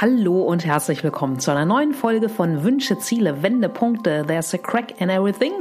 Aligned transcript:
Hallo 0.00 0.42
und 0.42 0.66
herzlich 0.66 1.04
willkommen 1.04 1.38
zu 1.38 1.52
einer 1.52 1.64
neuen 1.64 1.94
Folge 1.94 2.28
von 2.28 2.64
Wünsche, 2.64 2.98
Ziele, 2.98 3.44
Wendepunkte. 3.44 4.24
There's 4.26 4.52
a 4.52 4.58
crack 4.58 5.00
in 5.00 5.08
everything. 5.08 5.52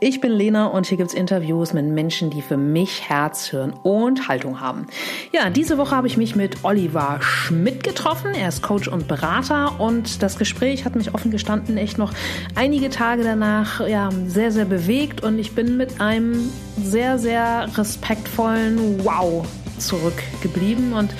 Ich 0.00 0.20
bin 0.20 0.32
Lena 0.32 0.66
und 0.66 0.86
hier 0.86 0.98
gibt's 0.98 1.14
Interviews 1.14 1.72
mit 1.72 1.86
Menschen, 1.86 2.30
die 2.30 2.42
für 2.42 2.56
mich 2.56 3.08
Herz, 3.08 3.46
Hirn 3.46 3.74
und 3.84 4.26
Haltung 4.26 4.60
haben. 4.60 4.88
Ja, 5.32 5.50
diese 5.50 5.78
Woche 5.78 5.94
habe 5.94 6.08
ich 6.08 6.16
mich 6.16 6.34
mit 6.34 6.64
Oliver 6.64 7.18
Schmidt 7.20 7.84
getroffen. 7.84 8.34
Er 8.34 8.48
ist 8.48 8.60
Coach 8.60 8.88
und 8.88 9.06
Berater 9.06 9.78
und 9.78 10.20
das 10.20 10.36
Gespräch 10.36 10.84
hat 10.84 10.96
mich 10.96 11.14
offen 11.14 11.30
gestanden 11.30 11.76
echt 11.76 11.96
noch 11.96 12.12
einige 12.56 12.90
Tage 12.90 13.22
danach 13.22 13.86
ja, 13.86 14.08
sehr, 14.26 14.50
sehr 14.50 14.64
bewegt 14.64 15.22
und 15.22 15.38
ich 15.38 15.54
bin 15.54 15.76
mit 15.76 16.00
einem 16.00 16.50
sehr, 16.76 17.20
sehr 17.20 17.68
respektvollen 17.76 19.04
Wow 19.04 19.46
zurückgeblieben 19.78 20.92
und 20.92 21.14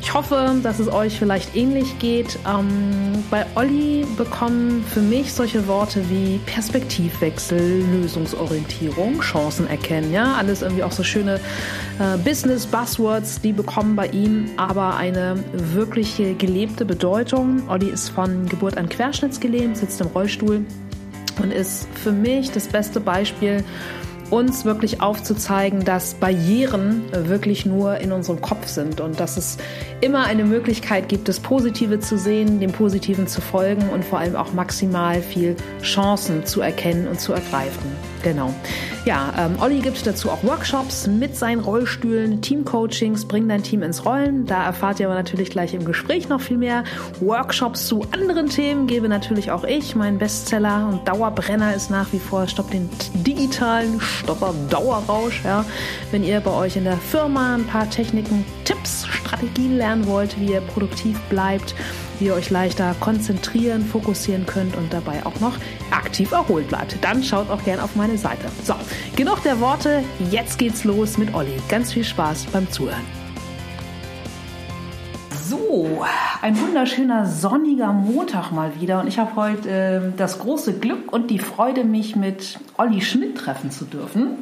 ich 0.00 0.14
hoffe, 0.14 0.56
dass 0.62 0.78
es 0.78 0.92
euch 0.92 1.18
vielleicht 1.18 1.54
ähnlich 1.54 1.98
geht. 1.98 2.38
Ähm, 2.46 3.24
bei 3.30 3.46
Olli 3.54 4.04
bekommen 4.16 4.84
für 4.84 5.00
mich 5.00 5.32
solche 5.32 5.66
Worte 5.68 6.10
wie 6.10 6.38
Perspektivwechsel, 6.46 7.84
Lösungsorientierung, 7.92 9.20
Chancen 9.20 9.68
erkennen, 9.68 10.12
ja, 10.12 10.34
alles 10.34 10.62
irgendwie 10.62 10.82
auch 10.82 10.92
so 10.92 11.04
schöne 11.04 11.40
äh, 11.98 12.18
Business-Buzzwords, 12.18 13.40
die 13.40 13.52
bekommen 13.52 13.94
bei 13.94 14.08
ihm 14.08 14.50
aber 14.56 14.96
eine 14.96 15.42
wirkliche 15.52 16.34
gelebte 16.34 16.84
Bedeutung. 16.84 17.68
Olli 17.68 17.88
ist 17.88 18.08
von 18.08 18.48
Geburt 18.48 18.76
an 18.76 18.88
querschnittsgelähmt, 18.88 19.76
sitzt 19.76 20.00
im 20.00 20.08
Rollstuhl 20.08 20.64
und 21.40 21.52
ist 21.52 21.86
für 21.94 22.12
mich 22.12 22.50
das 22.50 22.66
beste 22.66 23.00
Beispiel 23.00 23.64
uns 24.32 24.64
wirklich 24.64 25.02
aufzuzeigen, 25.02 25.84
dass 25.84 26.14
Barrieren 26.14 27.02
wirklich 27.12 27.66
nur 27.66 27.98
in 27.98 28.12
unserem 28.12 28.40
Kopf 28.40 28.66
sind 28.66 29.02
und 29.02 29.20
dass 29.20 29.36
es 29.36 29.58
immer 30.00 30.24
eine 30.24 30.44
Möglichkeit 30.44 31.10
gibt, 31.10 31.28
das 31.28 31.38
Positive 31.38 32.00
zu 32.00 32.16
sehen, 32.16 32.58
dem 32.58 32.72
Positiven 32.72 33.26
zu 33.26 33.42
folgen 33.42 33.90
und 33.90 34.04
vor 34.06 34.20
allem 34.20 34.34
auch 34.34 34.54
maximal 34.54 35.20
viel 35.20 35.54
Chancen 35.82 36.46
zu 36.46 36.62
erkennen 36.62 37.08
und 37.08 37.20
zu 37.20 37.34
ergreifen. 37.34 38.11
Genau. 38.22 38.54
Ja, 39.04 39.32
ähm, 39.36 39.56
Olli 39.60 39.80
gibt 39.80 40.06
dazu 40.06 40.30
auch 40.30 40.44
Workshops 40.44 41.08
mit 41.08 41.36
seinen 41.36 41.60
Rollstühlen, 41.60 42.40
Teamcoachings, 42.40 43.24
bring 43.24 43.48
dein 43.48 43.64
Team 43.64 43.82
ins 43.82 44.04
Rollen. 44.04 44.46
Da 44.46 44.64
erfahrt 44.64 45.00
ihr 45.00 45.06
aber 45.06 45.16
natürlich 45.16 45.50
gleich 45.50 45.74
im 45.74 45.84
Gespräch 45.84 46.28
noch 46.28 46.40
viel 46.40 46.56
mehr. 46.56 46.84
Workshops 47.20 47.86
zu 47.86 48.06
anderen 48.12 48.48
Themen 48.48 48.86
gebe 48.86 49.08
natürlich 49.08 49.50
auch 49.50 49.64
ich. 49.64 49.96
Mein 49.96 50.18
Bestseller 50.18 50.88
und 50.88 51.08
Dauerbrenner 51.08 51.74
ist 51.74 51.90
nach 51.90 52.12
wie 52.12 52.20
vor 52.20 52.46
Stopp 52.46 52.70
den 52.70 52.88
digitalen 53.14 54.00
Stopper 54.00 54.54
Dauerrausch. 54.70 55.42
Ja. 55.44 55.64
Wenn 56.12 56.22
ihr 56.22 56.38
bei 56.40 56.52
euch 56.52 56.76
in 56.76 56.84
der 56.84 56.96
Firma 56.96 57.56
ein 57.56 57.66
paar 57.66 57.90
Techniken, 57.90 58.44
Tipps, 58.64 59.06
Strategien 59.08 59.78
lernen 59.78 60.06
wollt, 60.06 60.38
wie 60.38 60.52
ihr 60.52 60.60
produktiv 60.60 61.18
bleibt, 61.28 61.74
ihr 62.22 62.34
euch 62.34 62.50
leichter 62.50 62.94
konzentrieren, 63.00 63.84
fokussieren 63.84 64.46
könnt 64.46 64.76
und 64.76 64.92
dabei 64.92 65.24
auch 65.26 65.40
noch 65.40 65.56
aktiv 65.90 66.32
erholt 66.32 66.68
bleibt. 66.68 66.96
Dann 67.02 67.22
schaut 67.22 67.50
auch 67.50 67.62
gerne 67.64 67.82
auf 67.82 67.96
meine 67.96 68.18
Seite. 68.18 68.46
So, 68.64 68.74
genug 69.16 69.42
der 69.42 69.60
Worte, 69.60 70.02
jetzt 70.30 70.58
geht's 70.58 70.84
los 70.84 71.18
mit 71.18 71.34
Olli. 71.34 71.54
Ganz 71.68 71.92
viel 71.92 72.04
Spaß 72.04 72.46
beim 72.46 72.70
Zuhören. 72.70 73.04
So, 75.48 76.04
ein 76.40 76.58
wunderschöner 76.58 77.26
sonniger 77.26 77.92
Montag 77.92 78.52
mal 78.52 78.80
wieder 78.80 79.00
und 79.00 79.06
ich 79.06 79.18
habe 79.18 79.36
heute 79.36 79.70
äh, 79.70 80.00
das 80.16 80.38
große 80.38 80.78
Glück 80.78 81.12
und 81.12 81.30
die 81.30 81.38
Freude, 81.38 81.84
mich 81.84 82.16
mit 82.16 82.58
Olli 82.78 83.00
Schmidt 83.00 83.36
treffen 83.36 83.70
zu 83.70 83.84
dürfen. 83.84 84.38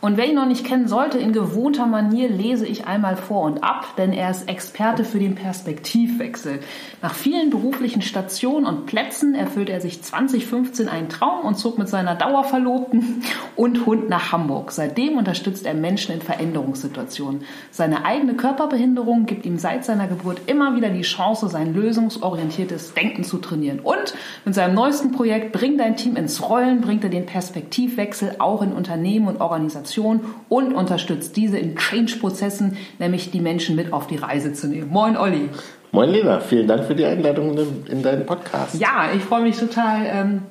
Und 0.00 0.16
wer 0.16 0.28
ihn 0.28 0.36
noch 0.36 0.46
nicht 0.46 0.64
kennen 0.64 0.86
sollte, 0.86 1.18
in 1.18 1.32
gewohnter 1.32 1.86
Manier 1.86 2.28
lese 2.28 2.66
ich 2.66 2.86
einmal 2.86 3.16
vor 3.16 3.42
und 3.42 3.64
ab, 3.64 3.96
denn 3.96 4.12
er 4.12 4.30
ist 4.30 4.48
Experte 4.48 5.04
für 5.04 5.18
den 5.18 5.34
Perspektivwechsel. 5.34 6.60
Nach 7.02 7.14
vielen 7.14 7.50
beruflichen 7.50 8.00
Stationen 8.00 8.64
und 8.64 8.86
Plätzen 8.86 9.34
erfüllte 9.34 9.72
er 9.72 9.80
sich 9.80 10.00
2015 10.00 10.88
einen 10.88 11.08
Traum 11.08 11.44
und 11.44 11.58
zog 11.58 11.78
mit 11.78 11.88
seiner 11.88 12.14
Dauerverlobten 12.14 13.24
und 13.56 13.86
Hund 13.86 14.08
nach 14.08 14.30
Hamburg. 14.30 14.70
Seitdem 14.70 15.18
unterstützt 15.18 15.66
er 15.66 15.74
Menschen 15.74 16.14
in 16.14 16.22
Veränderungssituationen. 16.22 17.42
Seine 17.72 18.04
eigene 18.04 18.34
Körperbehinderung 18.34 19.26
gibt 19.26 19.46
ihm 19.46 19.58
seit 19.58 19.84
seiner 19.84 20.06
Geburt 20.06 20.42
immer 20.46 20.76
wieder 20.76 20.90
die 20.90 21.02
Chance, 21.02 21.48
sein 21.48 21.74
lösungsorientiertes 21.74 22.94
Denken 22.94 23.24
zu 23.24 23.38
trainieren. 23.38 23.80
Und 23.80 24.14
mit 24.44 24.54
seinem 24.54 24.76
neuesten 24.76 25.10
Projekt 25.10 25.50
Bring 25.50 25.76
dein 25.76 25.96
Team 25.96 26.14
ins 26.14 26.48
Rollen 26.48 26.82
bringt 26.82 27.02
er 27.02 27.10
den 27.10 27.26
Perspektivwechsel 27.26 28.36
auch 28.38 28.62
in 28.62 28.72
Unternehmen 28.72 29.26
und 29.26 29.40
Organisationen 29.40 29.87
Organisation 29.88 30.20
und 30.48 30.74
unterstützt 30.74 31.36
diese 31.36 31.58
in 31.58 31.76
Change-Prozessen, 31.76 32.76
nämlich 32.98 33.30
die 33.30 33.40
Menschen 33.40 33.76
mit 33.76 33.92
auf 33.92 34.06
die 34.06 34.16
Reise 34.16 34.52
zu 34.52 34.68
nehmen. 34.68 34.90
Moin 34.90 35.16
Olli. 35.16 35.48
Moin 35.92 36.10
Lena, 36.10 36.40
vielen 36.40 36.68
Dank 36.68 36.84
für 36.84 36.94
die 36.94 37.04
Einladung 37.04 37.56
in 37.88 38.02
deinen 38.02 38.26
Podcast. 38.26 38.78
Ja, 38.78 39.10
ich 39.16 39.22
freue 39.22 39.42
mich 39.42 39.56
total. 39.56 40.06
Ähm, 40.06 40.42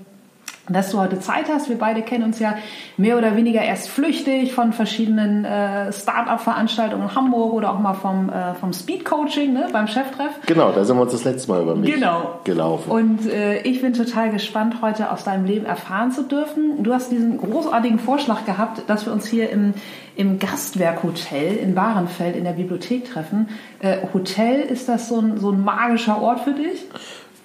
dass 0.69 0.91
du 0.91 1.00
heute 1.00 1.19
Zeit 1.19 1.45
hast. 1.50 1.69
Wir 1.69 1.78
beide 1.78 2.01
kennen 2.01 2.23
uns 2.23 2.39
ja 2.39 2.55
mehr 2.97 3.17
oder 3.17 3.35
weniger 3.35 3.61
erst 3.61 3.89
flüchtig 3.89 4.53
von 4.53 4.73
verschiedenen 4.73 5.45
äh, 5.45 5.91
Start-up-Veranstaltungen 5.91 7.03
in 7.03 7.16
Hamburg 7.16 7.53
oder 7.53 7.72
auch 7.72 7.79
mal 7.79 7.94
vom, 7.94 8.29
äh, 8.29 8.53
vom 8.55 8.73
Speed-Coaching 8.73 9.53
ne, 9.53 9.67
beim 9.72 9.88
Cheftreff. 9.88 10.31
Genau, 10.45 10.72
da 10.72 10.83
sind 10.83 10.97
wir 10.97 11.03
uns 11.03 11.11
das 11.11 11.23
letzte 11.23 11.51
Mal 11.51 11.61
über 11.61 11.75
mich 11.75 11.94
genau. 11.94 12.39
gelaufen. 12.44 12.91
Und 12.91 13.29
äh, 13.29 13.61
ich 13.61 13.81
bin 13.81 13.94
total 13.94 14.31
gespannt, 14.31 14.75
heute 14.81 15.11
aus 15.11 15.23
deinem 15.23 15.45
Leben 15.45 15.66
erfahren 15.66 16.11
zu 16.11 16.23
dürfen. 16.23 16.83
Du 16.83 16.94
hast 16.94 17.11
diesen 17.11 17.38
großartigen 17.38 18.00
Vorschlag 18.00 18.45
gehabt, 18.45 18.83
dass 18.88 19.06
wir 19.06 19.13
uns 19.13 19.25
hier 19.27 19.50
im, 19.50 19.73
im 20.16 20.39
Gastwerkhotel 20.39 21.56
in 21.57 21.75
Bahrenfeld 21.75 22.35
in 22.35 22.44
der 22.44 22.53
Bibliothek 22.53 23.06
treffen. 23.06 23.50
Äh, 23.79 23.97
Hotel, 24.13 24.61
ist 24.61 24.89
das 24.89 25.07
so 25.07 25.19
ein, 25.19 25.38
so 25.38 25.51
ein 25.51 25.63
magischer 25.63 26.22
Ort 26.22 26.41
für 26.41 26.53
dich? 26.53 26.85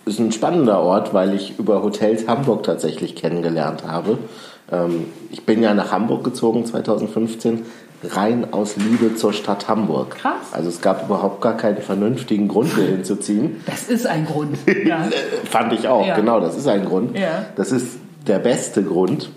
Ist 0.05 0.19
ein 0.19 0.33
spannender 0.33 0.81
Ort, 0.81 1.15
weil 1.15 1.35
ich 1.35 1.59
über 1.59 1.83
Hotels 1.83 2.27
Hamburg 2.27 2.65
tatsächlich 2.65 3.15
kennengelernt 3.15 3.85
habe. 3.87 4.19
Ähm, 4.71 5.07
ich 5.31 5.45
bin 5.45 5.63
ja 5.63 5.75
nach 5.75 5.93
Hamburg 5.93 6.25
gezogen 6.25 6.65
2015, 6.67 7.65
rein 8.05 8.53
aus 8.53 8.77
Liebe 8.77 9.15
zur 9.15 9.33
Stadt 9.33 9.69
Hamburg. 9.69 10.17
Krass. 10.17 10.53
Also 10.53 10.69
es 10.69 10.81
gab 10.81 11.05
überhaupt 11.07 11.41
gar 11.41 11.57
keinen 11.57 11.79
vernünftigen 11.79 12.49
Grund, 12.49 12.75
hier 12.75 12.87
hinzuziehen. 12.87 13.61
Das 13.67 13.89
ist 13.89 14.07
ein 14.07 14.27
Grund. 14.27 14.59
Ja. 14.85 15.09
Fand 15.49 15.73
ich 15.73 15.87
auch, 15.87 16.07
ja. 16.07 16.17
genau, 16.17 16.41
das 16.41 16.57
ist 16.57 16.67
ein 16.67 16.85
Grund. 16.85 17.17
Ja. 17.17 17.47
Das 17.57 17.71
ist 17.71 17.99
der 18.27 18.39
beste 18.39 18.83
Grund. 18.83 19.31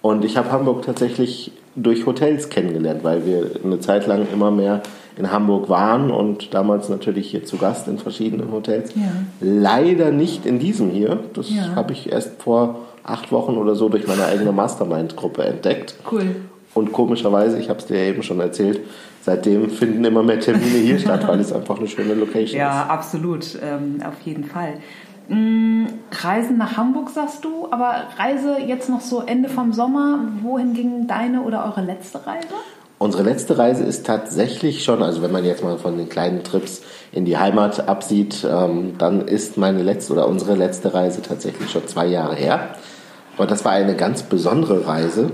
Und 0.00 0.24
ich 0.24 0.36
habe 0.36 0.50
Hamburg 0.52 0.84
tatsächlich 0.84 1.52
durch 1.74 2.06
Hotels 2.06 2.48
kennengelernt, 2.48 3.02
weil 3.02 3.24
wir 3.24 3.50
eine 3.64 3.80
Zeit 3.80 4.06
lang 4.06 4.26
immer 4.32 4.50
mehr 4.50 4.82
in 5.16 5.30
Hamburg 5.30 5.68
waren 5.68 6.10
und 6.10 6.54
damals 6.54 6.88
natürlich 6.88 7.30
hier 7.30 7.44
zu 7.44 7.56
Gast 7.58 7.86
in 7.88 7.98
verschiedenen 7.98 8.50
Hotels. 8.52 8.92
Ja. 8.94 9.02
Leider 9.40 10.10
nicht 10.10 10.46
in 10.46 10.58
diesem 10.58 10.90
hier. 10.90 11.18
Das 11.34 11.50
Ja. 11.50 11.74
habe 11.76 11.92
ich 11.92 12.10
erst 12.10 12.42
vor 12.42 12.76
acht 13.04 13.32
Wochen 13.32 13.56
oder 13.56 13.74
so 13.74 13.88
durch 13.88 14.06
meine 14.06 14.24
eigene 14.26 14.52
Mastermind-Gruppe 14.52 15.44
entdeckt. 15.44 15.94
Cool. 16.10 16.36
Und 16.74 16.92
komischerweise, 16.92 17.58
ich 17.58 17.68
habe 17.68 17.78
es 17.80 17.86
dir 17.86 17.98
ja 18.02 18.10
eben 18.10 18.22
schon 18.22 18.40
erzählt, 18.40 18.80
seitdem 19.20 19.68
finden 19.68 20.04
immer 20.04 20.22
mehr 20.22 20.40
Termine 20.40 20.78
hier 20.78 20.98
statt, 21.00 21.26
weil 21.28 21.38
es 21.40 21.52
einfach 21.52 21.78
eine 21.78 21.88
schöne 21.88 22.14
Location 22.14 22.58
Ja, 22.58 22.82
ist. 22.84 22.90
absolut, 22.90 23.58
ähm, 23.62 23.98
auf 24.06 24.20
jeden 24.24 24.44
Fall. 24.44 24.74
Mm, 25.28 25.84
Reisen 26.10 26.58
nach 26.58 26.76
Hamburg 26.76 27.10
sagst 27.10 27.44
du, 27.44 27.68
aber 27.70 27.94
Reise 28.18 28.56
jetzt 28.66 28.88
noch 28.88 29.00
so 29.00 29.20
Ende 29.24 29.48
vom 29.48 29.72
Sommer. 29.72 30.20
Wohin 30.42 30.74
ging 30.74 31.06
deine 31.06 31.42
oder 31.42 31.64
eure 31.66 31.82
letzte 31.84 32.26
Reise? 32.26 32.48
Unsere 33.02 33.24
letzte 33.24 33.58
Reise 33.58 33.82
ist 33.82 34.06
tatsächlich 34.06 34.84
schon, 34.84 35.02
also 35.02 35.22
wenn 35.22 35.32
man 35.32 35.44
jetzt 35.44 35.64
mal 35.64 35.76
von 35.76 35.98
den 35.98 36.08
kleinen 36.08 36.44
Trips 36.44 36.82
in 37.10 37.24
die 37.24 37.36
Heimat 37.36 37.88
absieht, 37.88 38.46
ähm, 38.48 38.94
dann 38.96 39.26
ist 39.26 39.58
meine 39.58 39.82
letzte 39.82 40.12
oder 40.12 40.28
unsere 40.28 40.54
letzte 40.54 40.94
Reise 40.94 41.20
tatsächlich 41.20 41.68
schon 41.68 41.88
zwei 41.88 42.06
Jahre 42.06 42.36
her. 42.36 42.76
Aber 43.36 43.48
das 43.48 43.64
war 43.64 43.72
eine 43.72 43.96
ganz 43.96 44.22
besondere 44.22 44.86
Reise. 44.86 45.32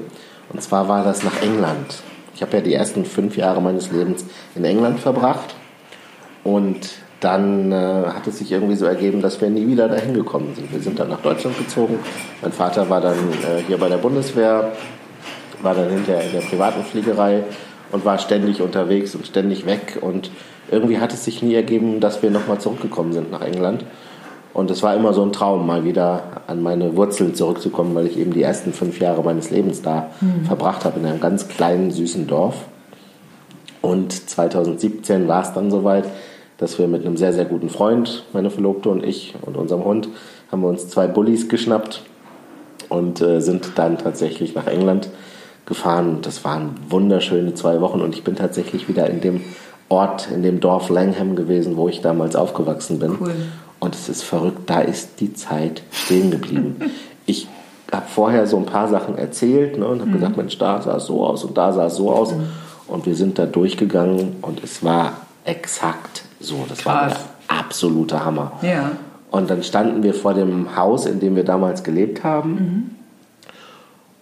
Und 0.50 0.62
zwar 0.62 0.88
war 0.88 1.04
das 1.04 1.24
nach 1.24 1.42
England. 1.42 1.96
Ich 2.34 2.40
habe 2.40 2.56
ja 2.56 2.62
die 2.62 2.72
ersten 2.72 3.04
fünf 3.04 3.36
Jahre 3.36 3.60
meines 3.60 3.92
Lebens 3.92 4.24
in 4.54 4.64
England 4.64 5.00
verbracht. 5.00 5.54
Und 6.44 6.88
dann 7.20 7.70
äh, 7.70 7.74
hat 7.74 8.26
es 8.26 8.38
sich 8.38 8.50
irgendwie 8.50 8.76
so 8.76 8.86
ergeben, 8.86 9.20
dass 9.20 9.42
wir 9.42 9.50
nie 9.50 9.66
wieder 9.66 9.88
dahin 9.88 10.14
gekommen 10.14 10.54
sind. 10.54 10.72
Wir 10.72 10.80
sind 10.80 10.98
dann 10.98 11.10
nach 11.10 11.20
Deutschland 11.20 11.58
gezogen. 11.58 11.98
Mein 12.40 12.52
Vater 12.52 12.88
war 12.88 13.02
dann 13.02 13.18
äh, 13.18 13.62
hier 13.66 13.76
bei 13.76 13.90
der 13.90 13.98
Bundeswehr, 13.98 14.72
war 15.62 15.74
dann 15.74 15.90
hinterher 15.90 16.24
in 16.24 16.32
der 16.32 16.40
privaten 16.40 16.84
Fliegerei 16.84 17.44
und 17.92 18.04
war 18.04 18.18
ständig 18.18 18.60
unterwegs 18.60 19.14
und 19.14 19.26
ständig 19.26 19.66
weg. 19.66 19.98
Und 20.00 20.30
irgendwie 20.70 20.98
hat 20.98 21.12
es 21.12 21.24
sich 21.24 21.42
nie 21.42 21.54
ergeben, 21.54 22.00
dass 22.00 22.22
wir 22.22 22.30
nochmal 22.30 22.60
zurückgekommen 22.60 23.12
sind 23.12 23.30
nach 23.30 23.42
England. 23.42 23.84
Und 24.54 24.70
es 24.70 24.82
war 24.82 24.94
immer 24.94 25.12
so 25.12 25.22
ein 25.22 25.32
Traum, 25.32 25.66
mal 25.66 25.84
wieder 25.84 26.42
an 26.46 26.62
meine 26.62 26.96
Wurzeln 26.96 27.34
zurückzukommen, 27.34 27.94
weil 27.94 28.06
ich 28.06 28.18
eben 28.18 28.32
die 28.32 28.42
ersten 28.42 28.72
fünf 28.72 28.98
Jahre 28.98 29.22
meines 29.22 29.50
Lebens 29.50 29.82
da 29.82 30.10
verbracht 30.46 30.84
habe, 30.84 30.98
in 30.98 31.06
einem 31.06 31.20
ganz 31.20 31.48
kleinen, 31.48 31.90
süßen 31.90 32.26
Dorf. 32.26 32.56
Und 33.82 34.12
2017 34.12 35.28
war 35.28 35.42
es 35.42 35.52
dann 35.52 35.70
soweit, 35.70 36.04
dass 36.56 36.78
wir 36.78 36.88
mit 36.88 37.06
einem 37.06 37.16
sehr, 37.16 37.32
sehr 37.32 37.44
guten 37.44 37.68
Freund, 37.68 38.24
meine 38.32 38.50
Verlobte 38.50 38.88
und 38.88 39.04
ich 39.04 39.34
und 39.42 39.56
unserem 39.56 39.84
Hund, 39.84 40.08
haben 40.50 40.62
wir 40.62 40.68
uns 40.68 40.88
zwei 40.88 41.06
Bullies 41.06 41.48
geschnappt 41.48 42.02
und 42.88 43.20
äh, 43.20 43.40
sind 43.40 43.72
dann 43.76 43.96
tatsächlich 43.98 44.54
nach 44.54 44.66
England 44.66 45.08
gefahren. 45.68 46.18
Das 46.22 46.44
waren 46.44 46.74
wunderschöne 46.88 47.54
zwei 47.54 47.80
Wochen 47.80 48.00
und 48.00 48.14
ich 48.14 48.24
bin 48.24 48.34
tatsächlich 48.34 48.88
wieder 48.88 49.08
in 49.08 49.20
dem 49.20 49.42
Ort, 49.88 50.28
in 50.32 50.42
dem 50.42 50.60
Dorf 50.60 50.88
Langham 50.88 51.36
gewesen, 51.36 51.76
wo 51.76 51.88
ich 51.88 52.00
damals 52.00 52.34
aufgewachsen 52.34 52.98
bin. 52.98 53.16
Cool. 53.20 53.34
Und 53.78 53.94
es 53.94 54.08
ist 54.08 54.22
verrückt, 54.22 54.68
da 54.68 54.80
ist 54.80 55.20
die 55.20 55.34
Zeit 55.34 55.82
stehen 55.92 56.30
geblieben. 56.30 56.76
ich 57.26 57.46
habe 57.92 58.06
vorher 58.08 58.46
so 58.46 58.56
ein 58.56 58.66
paar 58.66 58.88
Sachen 58.88 59.16
erzählt 59.16 59.78
ne, 59.78 59.86
und 59.86 60.00
habe 60.00 60.10
mhm. 60.10 60.14
gesagt, 60.14 60.36
Mensch, 60.36 60.58
da 60.58 60.82
sah 60.82 60.96
es 60.96 61.06
so 61.06 61.24
aus 61.24 61.44
und 61.44 61.56
da 61.56 61.72
sah 61.72 61.86
es 61.86 61.96
so 61.96 62.10
aus. 62.10 62.34
Mhm. 62.34 62.48
Und 62.88 63.06
wir 63.06 63.14
sind 63.14 63.38
da 63.38 63.46
durchgegangen 63.46 64.36
und 64.42 64.64
es 64.64 64.82
war 64.82 65.12
exakt 65.44 66.24
so. 66.40 66.64
Das 66.68 66.78
Krass. 66.78 66.86
war 66.86 67.08
der 67.08 67.16
absolute 67.48 68.24
Hammer. 68.24 68.52
Ja. 68.62 68.92
Und 69.30 69.50
dann 69.50 69.62
standen 69.62 70.02
wir 70.02 70.14
vor 70.14 70.34
dem 70.34 70.74
Haus, 70.76 71.06
in 71.06 71.20
dem 71.20 71.36
wir 71.36 71.44
damals 71.44 71.84
gelebt 71.84 72.24
haben. 72.24 72.50
Mhm. 72.50 72.97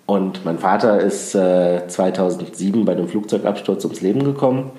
Und 0.06 0.44
mein 0.44 0.58
Vater 0.58 1.00
ist 1.00 1.34
äh, 1.34 1.86
2007 1.86 2.84
bei 2.84 2.92
einem 2.92 3.08
Flugzeugabsturz 3.08 3.84
ums 3.84 4.00
Leben 4.00 4.22
gekommen. 4.24 4.70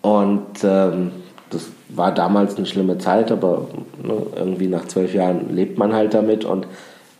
Und 0.00 0.64
ähm, 0.64 1.12
das 1.50 1.68
war 1.90 2.12
damals 2.12 2.56
eine 2.56 2.66
schlimme 2.66 2.98
Zeit, 2.98 3.30
aber 3.30 3.68
ne, 4.02 4.14
irgendwie 4.36 4.68
nach 4.68 4.86
zwölf 4.86 5.14
Jahren 5.14 5.54
lebt 5.54 5.78
man 5.78 5.92
halt 5.92 6.14
damit. 6.14 6.46
Und 6.46 6.66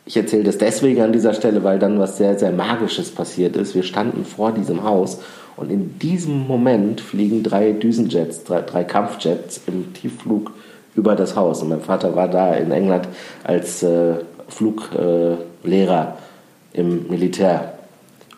ich 0.07 0.17
erzähle 0.17 0.45
das 0.45 0.57
deswegen 0.57 1.03
an 1.03 1.13
dieser 1.13 1.35
Stelle, 1.35 1.65
weil 1.65 1.79
dann 1.79 1.99
was 1.99 2.17
sehr, 2.17 2.39
sehr 2.39 2.51
Magisches 2.51 3.11
passiert 3.11 3.57
ist. 3.57 3.75
Wir 3.75 3.83
standen 3.83 4.25
vor 4.25 4.53
diesem 4.53 4.85
Haus 4.85 5.21
und 5.57 5.71
in 5.71 5.99
diesem 5.99 6.47
Moment 6.47 7.03
fliegen 7.03 7.43
drei 7.43 7.73
Düsenjets, 7.73 8.45
drei, 8.45 8.63
drei 8.63 8.85
Kampfjets 8.85 9.61
im 9.67 9.93
Tiefflug 9.93 10.53
über 10.95 11.15
das 11.15 11.37
Haus. 11.37 11.63
Und 11.63 11.69
mein 11.69 11.83
Vater 11.83 12.17
war 12.17 12.29
da 12.29 12.55
in 12.55 12.71
England 12.71 13.07
als 13.45 13.83
äh, 13.83 14.15
Fluglehrer 14.49 15.37
äh, 15.75 16.28
im 16.73 17.09
Militär. 17.09 17.75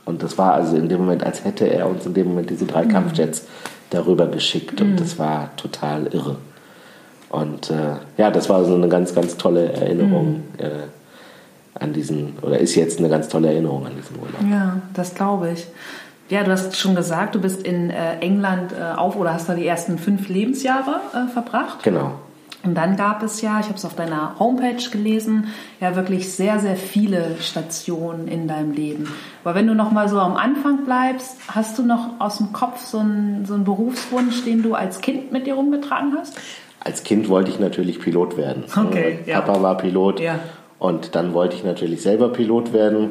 Und 0.05 0.23
das 0.23 0.38
war 0.38 0.55
also 0.55 0.77
in 0.77 0.88
dem 0.88 1.00
Moment, 1.00 1.25
als 1.25 1.44
hätte 1.44 1.69
er 1.69 1.88
uns 1.88 2.06
in 2.06 2.15
dem 2.15 2.29
Moment 2.29 2.50
diese 2.50 2.67
drei 2.67 2.85
mhm. 2.85 2.88
Kampfjets 2.88 3.44
darüber 3.91 4.27
geschickt. 4.27 4.81
Und 4.81 4.93
mhm. 4.93 4.97
das 4.97 5.19
war 5.19 5.55
total 5.56 6.06
irre. 6.09 6.37
Und 7.29 7.71
äh, 7.71 7.97
ja, 8.17 8.31
das 8.31 8.49
war 8.49 8.65
so 8.65 8.75
eine 8.75 8.88
ganz, 8.88 9.15
ganz 9.15 9.37
tolle 9.37 9.73
Erinnerung 9.73 10.43
mhm. 10.59 10.65
äh, 10.65 11.79
an 11.79 11.93
diesen, 11.93 12.35
oder 12.43 12.59
ist 12.59 12.75
jetzt 12.75 12.99
eine 12.99 13.09
ganz 13.09 13.29
tolle 13.29 13.49
Erinnerung 13.49 13.87
an 13.87 13.93
diesen 13.97 14.17
Urlaub. 14.17 14.50
Ja, 14.50 14.83
das 14.94 15.15
glaube 15.15 15.53
ich. 15.53 15.67
Ja, 16.29 16.44
du 16.44 16.53
hast 16.53 16.76
schon 16.76 16.94
gesagt, 16.94 17.35
du 17.35 17.41
bist 17.41 17.62
in 17.62 17.91
äh, 17.91 18.19
England 18.21 18.73
äh, 18.73 18.97
auf 18.97 19.17
oder 19.17 19.35
hast 19.35 19.49
da 19.49 19.55
die 19.55 19.67
ersten 19.67 19.99
fünf 19.99 20.29
Lebensjahre 20.29 21.00
äh, 21.12 21.33
verbracht. 21.33 21.83
Genau. 21.83 22.12
Und 22.62 22.75
dann 22.75 22.97
gab 22.97 23.23
es 23.23 23.41
ja, 23.41 23.59
ich 23.61 23.67
habe 23.67 23.77
es 23.77 23.85
auf 23.87 23.95
deiner 23.95 24.39
Homepage 24.39 24.91
gelesen, 24.91 25.49
ja 25.81 25.97
wirklich 25.97 26.33
sehr, 26.33 26.59
sehr 26.59 26.77
viele 26.77 27.37
Stationen 27.41 28.29
in 28.29 28.49
deinem 28.49 28.73
Leben. 28.73 29.11
Aber 29.45 29.55
wenn 29.55 29.67
du 29.67 29.75
noch 29.75 29.93
mal 29.93 30.09
so 30.09 30.19
am 30.19 30.37
Anfang 30.37 30.85
bleibst, 30.85 31.39
hast 31.49 31.79
du 31.79 31.83
noch 31.83 32.21
aus 32.21 32.37
dem 32.39 32.53
Kopf 32.53 32.81
so 32.85 32.99
einen, 32.99 33.47
so 33.47 33.55
einen 33.55 33.65
Berufswunsch, 33.65 34.45
den 34.45 34.62
du 34.62 34.75
als 34.75 35.01
Kind 35.01 35.33
mit 35.33 35.47
dir 35.47 35.55
rumgetragen 35.55 36.15
hast? 36.19 36.39
Als 36.81 37.03
Kind 37.03 37.29
wollte 37.29 37.51
ich 37.51 37.59
natürlich 37.59 38.01
Pilot 38.01 38.37
werden. 38.37 38.65
Okay, 38.77 39.21
ja. 39.25 39.41
Papa 39.41 39.62
war 39.62 39.77
Pilot 39.79 40.21
ja. 40.21 40.39
und 40.79 41.15
dann 41.15 41.33
wollte 41.33 41.57
ich 41.57 41.65
natürlich 41.65 42.03
selber 42.03 42.31
Pilot 42.31 42.75
werden 42.75 43.11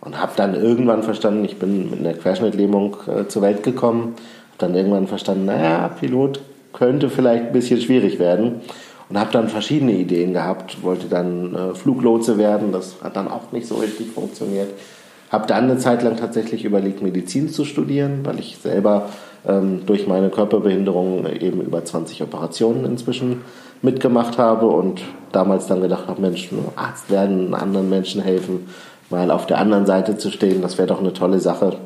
und 0.00 0.18
habe 0.20 0.32
dann 0.36 0.54
irgendwann 0.54 1.02
verstanden, 1.02 1.44
ich 1.44 1.58
bin 1.58 1.90
mit 1.90 2.00
einer 2.00 2.14
Querschnittlähmung 2.14 2.96
äh, 3.06 3.28
zur 3.28 3.42
Welt 3.42 3.62
gekommen, 3.62 4.14
habe 4.14 4.58
dann 4.58 4.74
irgendwann 4.74 5.06
verstanden, 5.06 5.46
naja, 5.46 5.88
Pilot 5.88 6.40
könnte 6.72 7.10
vielleicht 7.10 7.46
ein 7.46 7.52
bisschen 7.52 7.80
schwierig 7.80 8.18
werden 8.18 8.60
und 9.08 9.18
habe 9.18 9.32
dann 9.32 9.48
verschiedene 9.48 9.92
Ideen 9.92 10.32
gehabt, 10.32 10.82
wollte 10.82 11.06
dann 11.06 11.54
äh, 11.54 11.74
Fluglotse 11.74 12.38
werden, 12.38 12.72
das 12.72 12.96
hat 13.02 13.16
dann 13.16 13.28
auch 13.28 13.52
nicht 13.52 13.66
so 13.66 13.76
richtig 13.76 14.10
funktioniert. 14.12 14.68
Habe 15.30 15.46
dann 15.46 15.64
eine 15.64 15.78
Zeit 15.78 16.02
lang 16.02 16.16
tatsächlich 16.16 16.64
überlegt, 16.64 17.02
Medizin 17.02 17.50
zu 17.50 17.64
studieren, 17.64 18.20
weil 18.24 18.38
ich 18.38 18.58
selber 18.62 19.10
ähm, 19.46 19.82
durch 19.86 20.06
meine 20.06 20.30
Körperbehinderung 20.30 21.26
eben 21.26 21.60
über 21.60 21.84
20 21.84 22.22
Operationen 22.22 22.84
inzwischen 22.84 23.42
mitgemacht 23.82 24.38
habe 24.38 24.66
und 24.66 25.02
damals 25.32 25.66
dann 25.66 25.82
gedacht 25.82 26.08
habe, 26.08 26.20
Mensch, 26.20 26.48
Arzt 26.76 27.10
werden, 27.10 27.54
anderen 27.54 27.88
Menschen 27.88 28.22
helfen, 28.22 28.68
mal 29.10 29.30
auf 29.30 29.46
der 29.46 29.58
anderen 29.58 29.86
Seite 29.86 30.16
zu 30.16 30.30
stehen, 30.30 30.62
das 30.62 30.78
wäre 30.78 30.88
doch 30.88 31.00
eine 31.00 31.12
tolle 31.12 31.40
Sache. 31.40 31.76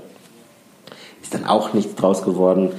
Ist 1.20 1.35
dann 1.35 1.44
auch 1.44 1.73
nichts 1.73 1.94
draus 1.94 2.25
geworden. 2.25 2.70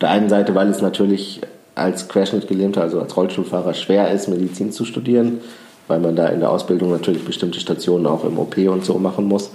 Auf 0.00 0.08
der 0.08 0.10
einen 0.12 0.30
Seite, 0.30 0.54
weil 0.54 0.70
es 0.70 0.80
natürlich 0.80 1.42
als 1.74 2.08
Querschnittgelähmter, 2.08 2.80
also 2.80 3.02
als 3.02 3.14
Rollstuhlfahrer, 3.14 3.74
schwer 3.74 4.10
ist, 4.10 4.28
Medizin 4.28 4.72
zu 4.72 4.86
studieren, 4.86 5.40
weil 5.88 6.00
man 6.00 6.16
da 6.16 6.28
in 6.28 6.40
der 6.40 6.50
Ausbildung 6.50 6.90
natürlich 6.90 7.22
bestimmte 7.22 7.60
Stationen 7.60 8.06
auch 8.06 8.24
im 8.24 8.38
OP 8.38 8.56
und 8.56 8.82
so 8.82 8.98
machen 8.98 9.26
muss. 9.26 9.50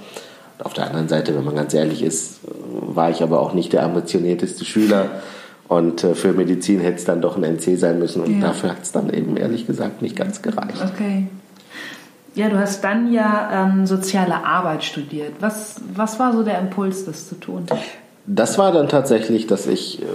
Und 0.59 0.65
auf 0.67 0.73
der 0.73 0.85
anderen 0.85 1.07
Seite, 1.07 1.35
wenn 1.35 1.43
man 1.43 1.55
ganz 1.55 1.73
ehrlich 1.73 2.03
ist, 2.03 2.41
war 2.69 3.09
ich 3.09 3.23
aber 3.23 3.39
auch 3.39 3.55
nicht 3.55 3.73
der 3.73 3.81
ambitionierteste 3.85 4.65
Schüler. 4.65 5.09
Und 5.67 6.03
äh, 6.03 6.13
für 6.13 6.31
Medizin 6.33 6.79
hätte 6.79 6.97
es 6.97 7.05
dann 7.05 7.23
doch 7.23 7.37
ein 7.37 7.43
NC 7.43 7.79
sein 7.79 7.97
müssen. 7.97 8.21
Und 8.21 8.39
ja. 8.39 8.49
dafür 8.49 8.69
hat 8.69 8.83
es 8.83 8.91
dann 8.91 9.11
eben 9.11 9.37
ehrlich 9.37 9.65
gesagt 9.65 10.03
nicht 10.03 10.15
ganz 10.15 10.43
gereicht. 10.43 10.77
Okay. 10.93 11.25
Ja, 12.35 12.49
du 12.49 12.59
hast 12.59 12.83
dann 12.83 13.11
ja 13.11 13.49
ähm, 13.51 13.87
soziale 13.87 14.45
Arbeit 14.45 14.83
studiert. 14.83 15.31
Was, 15.39 15.81
was 15.95 16.19
war 16.19 16.33
so 16.33 16.43
der 16.43 16.59
Impuls, 16.59 17.05
das 17.05 17.27
zu 17.27 17.33
tun? 17.33 17.65
Das 18.27 18.57
war 18.57 18.71
dann 18.71 18.89
tatsächlich, 18.89 19.47
dass 19.47 19.67
ich 19.67 20.01
äh, 20.01 20.05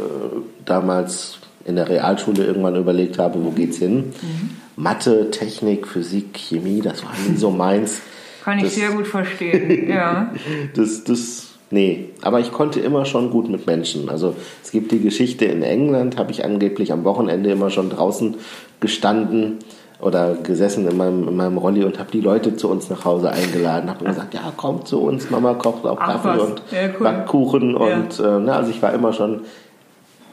damals 0.64 1.38
in 1.64 1.76
der 1.76 1.88
Realschule 1.88 2.44
irgendwann 2.44 2.76
überlegt 2.76 3.18
habe, 3.18 3.44
wo 3.44 3.50
geht's 3.50 3.78
hin? 3.78 4.12
Mhm. 4.20 4.50
Mathe, 4.76 5.30
Technik, 5.30 5.86
Physik, 5.86 6.34
Chemie, 6.34 6.80
das 6.80 7.04
war 7.04 7.12
nie 7.28 7.36
so 7.36 7.50
meins. 7.50 8.00
Kann 8.42 8.58
ich 8.58 8.64
das, 8.64 8.74
sehr 8.74 8.90
gut 8.90 9.06
verstehen, 9.06 9.88
ja. 9.88 10.32
das, 10.74 11.04
das, 11.04 11.48
nee, 11.70 12.08
aber 12.22 12.40
ich 12.40 12.50
konnte 12.50 12.80
immer 12.80 13.04
schon 13.04 13.30
gut 13.30 13.50
mit 13.50 13.66
Menschen. 13.66 14.08
Also 14.08 14.34
es 14.64 14.70
gibt 14.70 14.90
die 14.90 15.00
Geschichte 15.00 15.44
in 15.44 15.62
England, 15.62 16.16
habe 16.16 16.32
ich 16.32 16.44
angeblich 16.44 16.92
am 16.92 17.04
Wochenende 17.04 17.50
immer 17.50 17.70
schon 17.70 17.90
draußen 17.90 18.36
gestanden 18.80 19.58
oder 20.00 20.34
gesessen 20.34 20.88
in 20.88 20.96
meinem, 20.96 21.28
in 21.28 21.36
meinem 21.36 21.58
Rolli 21.58 21.84
und 21.84 21.98
habe 21.98 22.10
die 22.10 22.20
Leute 22.20 22.56
zu 22.56 22.68
uns 22.68 22.88
nach 22.88 23.04
Hause 23.04 23.30
eingeladen, 23.30 23.90
habe 23.90 24.04
gesagt, 24.04 24.34
ja, 24.34 24.52
kommt 24.56 24.88
zu 24.88 25.02
uns, 25.02 25.30
Mama 25.30 25.54
kocht 25.54 25.84
auch 25.84 25.98
Kaffee 25.98 26.40
und 26.40 26.62
ja, 26.70 26.88
cool. 26.98 27.04
Backkuchen 27.04 27.74
und 27.76 28.18
ja. 28.18 28.36
äh, 28.36 28.40
ne, 28.40 28.54
also 28.54 28.70
ich 28.70 28.80
war 28.82 28.92
immer 28.92 29.12
schon 29.12 29.42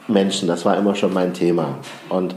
Menschen, 0.06 0.48
das 0.48 0.64
war 0.64 0.76
immer 0.76 0.94
schon 0.94 1.12
mein 1.12 1.34
Thema 1.34 1.76
und 2.08 2.34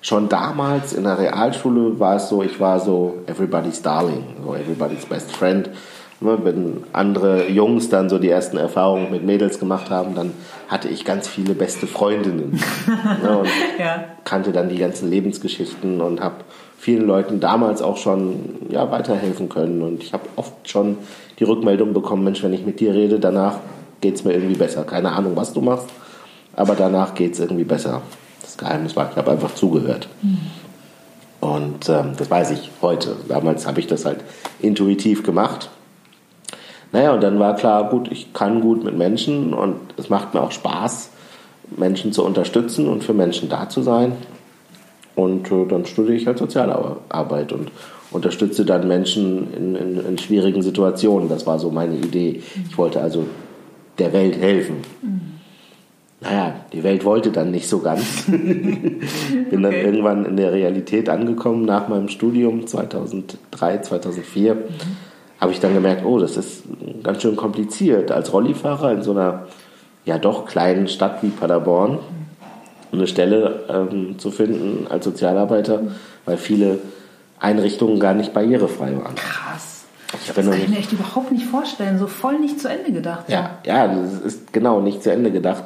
schon 0.00 0.28
damals 0.28 0.92
in 0.92 1.04
der 1.04 1.18
Realschule 1.18 1.98
war 1.98 2.16
es 2.16 2.28
so, 2.28 2.42
ich 2.42 2.58
war 2.60 2.80
so 2.80 3.14
everybody's 3.26 3.82
darling, 3.82 4.24
so 4.44 4.54
everybody's 4.54 5.04
best 5.04 5.30
friend. 5.32 5.70
Ne, 6.22 6.38
wenn 6.42 6.84
andere 6.92 7.48
Jungs 7.48 7.88
dann 7.88 8.10
so 8.10 8.18
die 8.18 8.28
ersten 8.28 8.58
Erfahrungen 8.58 9.10
mit 9.10 9.24
Mädels 9.24 9.58
gemacht 9.58 9.88
haben, 9.88 10.14
dann 10.14 10.32
hatte 10.68 10.88
ich 10.88 11.06
ganz 11.06 11.26
viele 11.26 11.54
beste 11.54 11.86
Freundinnen 11.86 12.60
ne, 13.22 13.38
und 13.38 13.48
ja. 13.78 14.04
kannte 14.24 14.52
dann 14.52 14.68
die 14.68 14.76
ganzen 14.76 15.08
Lebensgeschichten 15.08 16.02
und 16.02 16.20
habe 16.20 16.44
vielen 16.76 17.06
Leuten 17.06 17.40
damals 17.40 17.80
auch 17.80 17.96
schon 17.96 18.66
ja, 18.68 18.90
weiterhelfen 18.90 19.48
können. 19.48 19.80
Und 19.80 20.02
ich 20.02 20.12
habe 20.12 20.24
oft 20.36 20.68
schon 20.68 20.98
die 21.38 21.44
Rückmeldung 21.44 21.94
bekommen, 21.94 22.22
Mensch, 22.22 22.42
wenn 22.42 22.52
ich 22.52 22.66
mit 22.66 22.80
dir 22.80 22.92
rede, 22.92 23.18
danach 23.18 23.56
geht 24.02 24.16
es 24.16 24.24
mir 24.24 24.34
irgendwie 24.34 24.58
besser. 24.58 24.84
Keine 24.84 25.12
Ahnung, 25.12 25.36
was 25.36 25.54
du 25.54 25.62
machst, 25.62 25.88
aber 26.54 26.74
danach 26.74 27.14
geht 27.14 27.32
es 27.32 27.40
irgendwie 27.40 27.64
besser. 27.64 28.02
Das 28.42 28.58
Geheimnis 28.58 28.94
war, 28.94 29.08
ich 29.10 29.16
habe 29.16 29.30
einfach 29.30 29.54
zugehört. 29.54 30.10
Mhm. 30.20 30.38
Und 31.40 31.88
ähm, 31.88 32.12
das 32.18 32.30
weiß 32.30 32.50
ich 32.50 32.70
heute. 32.82 33.16
Damals 33.26 33.66
habe 33.66 33.80
ich 33.80 33.86
das 33.86 34.04
halt 34.04 34.18
intuitiv 34.60 35.22
gemacht 35.22 35.70
naja, 36.92 37.12
und 37.12 37.22
dann 37.22 37.38
war 37.38 37.54
klar, 37.54 37.88
gut, 37.88 38.10
ich 38.10 38.32
kann 38.32 38.60
gut 38.60 38.82
mit 38.82 38.96
Menschen 38.96 39.54
und 39.54 39.76
es 39.96 40.08
macht 40.08 40.34
mir 40.34 40.42
auch 40.42 40.50
Spaß, 40.50 41.10
Menschen 41.76 42.12
zu 42.12 42.24
unterstützen 42.24 42.88
und 42.88 43.04
für 43.04 43.14
Menschen 43.14 43.48
da 43.48 43.68
zu 43.68 43.82
sein. 43.82 44.12
Und 45.14 45.50
äh, 45.52 45.66
dann 45.68 45.86
studiere 45.86 46.16
ich 46.16 46.26
halt 46.26 46.38
Sozialarbeit 46.38 47.52
und 47.52 47.70
unterstütze 48.10 48.64
dann 48.64 48.88
Menschen 48.88 49.52
in, 49.54 49.76
in, 49.76 50.04
in, 50.04 50.18
schwierigen 50.18 50.62
Situationen. 50.62 51.28
Das 51.28 51.46
war 51.46 51.60
so 51.60 51.70
meine 51.70 51.94
Idee. 51.94 52.42
Ich 52.68 52.76
wollte 52.76 53.00
also 53.00 53.26
der 53.98 54.12
Welt 54.12 54.36
helfen. 54.36 54.76
Mhm. 55.02 55.20
Naja, 56.22 56.54
die 56.72 56.82
Welt 56.82 57.04
wollte 57.04 57.30
dann 57.30 57.50
nicht 57.52 57.68
so 57.68 57.78
ganz. 57.78 58.24
Bin 58.26 59.00
okay. 59.40 59.48
dann 59.50 59.72
irgendwann 59.72 60.24
in 60.26 60.36
der 60.36 60.52
Realität 60.52 61.08
angekommen 61.08 61.64
nach 61.64 61.88
meinem 61.88 62.08
Studium 62.08 62.66
2003, 62.66 63.78
2004. 63.78 64.54
Mhm 64.54 64.60
habe 65.40 65.52
ich 65.52 65.60
dann 65.60 65.74
gemerkt, 65.74 66.04
oh, 66.04 66.18
das 66.18 66.36
ist 66.36 66.64
ganz 67.02 67.22
schön 67.22 67.36
kompliziert, 67.36 68.12
als 68.12 68.32
Rollifahrer 68.32 68.92
in 68.92 69.02
so 69.02 69.12
einer 69.12 69.46
ja 70.04 70.18
doch 70.18 70.46
kleinen 70.46 70.88
Stadt 70.88 71.22
wie 71.22 71.28
Paderborn 71.28 71.98
eine 72.92 73.06
Stelle 73.06 73.64
ähm, 73.68 74.18
zu 74.18 74.30
finden 74.30 74.86
als 74.88 75.04
Sozialarbeiter, 75.04 75.82
weil 76.24 76.36
viele 76.36 76.78
Einrichtungen 77.38 78.00
gar 78.00 78.14
nicht 78.14 78.32
barrierefrei 78.32 78.96
waren. 78.96 79.14
Krass. 79.14 79.84
Ich 80.12 80.32
das 80.32 80.44
kann 80.44 80.58
ich 80.58 80.68
mir 80.68 80.78
echt 80.78 80.92
überhaupt 80.92 81.30
nicht 81.30 81.46
vorstellen, 81.46 81.98
so 81.98 82.08
voll 82.08 82.40
nicht 82.40 82.60
zu 82.60 82.68
Ende 82.68 82.90
gedacht. 82.90 83.28
Ja, 83.28 83.58
ja, 83.64 83.86
das 83.86 84.20
ist 84.20 84.52
genau 84.52 84.80
nicht 84.80 85.04
zu 85.04 85.12
Ende 85.12 85.30
gedacht. 85.30 85.64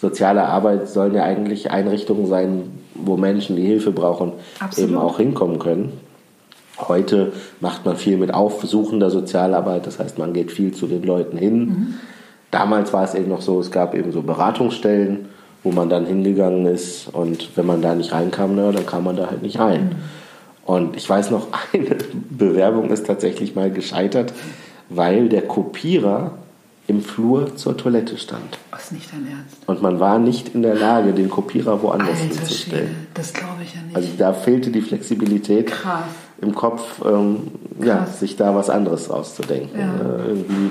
Soziale 0.00 0.44
Arbeit 0.44 0.88
sollen 0.88 1.14
ja 1.14 1.22
eigentlich 1.22 1.70
Einrichtungen 1.70 2.26
sein, 2.26 2.72
wo 2.94 3.16
Menschen, 3.16 3.54
die 3.54 3.64
Hilfe 3.64 3.92
brauchen, 3.92 4.32
Absolut. 4.58 4.90
eben 4.90 4.98
auch 4.98 5.18
hinkommen 5.18 5.60
können. 5.60 6.00
Heute 6.78 7.32
macht 7.60 7.84
man 7.84 7.96
viel 7.96 8.16
mit 8.16 8.34
aufsuchender 8.34 9.10
Sozialarbeit, 9.10 9.86
das 9.86 9.98
heißt, 9.98 10.18
man 10.18 10.32
geht 10.32 10.50
viel 10.50 10.72
zu 10.72 10.86
den 10.86 11.02
Leuten 11.02 11.36
hin. 11.36 11.58
Mhm. 11.58 11.94
Damals 12.50 12.92
war 12.92 13.04
es 13.04 13.14
eben 13.14 13.28
noch 13.28 13.42
so, 13.42 13.60
es 13.60 13.70
gab 13.70 13.94
eben 13.94 14.12
so 14.12 14.22
Beratungsstellen, 14.22 15.26
wo 15.62 15.70
man 15.70 15.88
dann 15.88 16.06
hingegangen 16.06 16.66
ist 16.66 17.08
und 17.12 17.56
wenn 17.56 17.66
man 17.66 17.80
da 17.80 17.94
nicht 17.94 18.12
reinkam, 18.12 18.54
na, 18.54 18.72
dann 18.72 18.86
kam 18.86 19.04
man 19.04 19.16
da 19.16 19.30
halt 19.30 19.42
nicht 19.42 19.58
rein. 19.58 19.84
Mhm. 19.84 19.94
Und 20.64 20.96
ich 20.96 21.08
weiß 21.08 21.30
noch, 21.30 21.48
eine 21.72 21.96
Bewerbung 22.30 22.90
ist 22.90 23.06
tatsächlich 23.06 23.54
mal 23.54 23.70
gescheitert, 23.70 24.32
weil 24.88 25.28
der 25.28 25.42
Kopierer 25.42 26.32
im 26.86 27.00
Flur 27.00 27.56
zur 27.56 27.76
Toilette 27.76 28.18
stand. 28.18 28.58
Was 28.70 28.90
nicht 28.90 29.10
dein 29.10 29.26
Ernst? 29.26 29.56
Und 29.66 29.80
man 29.80 30.00
war 30.00 30.18
nicht 30.18 30.54
in 30.54 30.62
der 30.62 30.74
Lage, 30.74 31.12
den 31.12 31.30
Kopierer 31.30 31.82
woanders 31.82 32.20
Alter 32.20 32.34
hinzustellen. 32.34 32.96
das 33.14 33.32
glaube 33.32 33.62
ich 33.62 33.74
ja 33.74 33.80
nicht. 33.80 33.96
Also 33.96 34.08
da 34.18 34.32
fehlte 34.34 34.70
die 34.70 34.82
Flexibilität 34.82 35.68
Krass. 35.68 36.04
Im 36.44 36.54
Kopf, 36.54 37.02
ähm, 37.04 37.38
ja, 37.82 38.06
sich 38.06 38.36
da 38.36 38.54
was 38.54 38.70
anderes 38.70 39.10
auszudenken. 39.10 39.78
Ja. 39.78 39.94
Äh, 39.94 40.28
irgendwie 40.28 40.70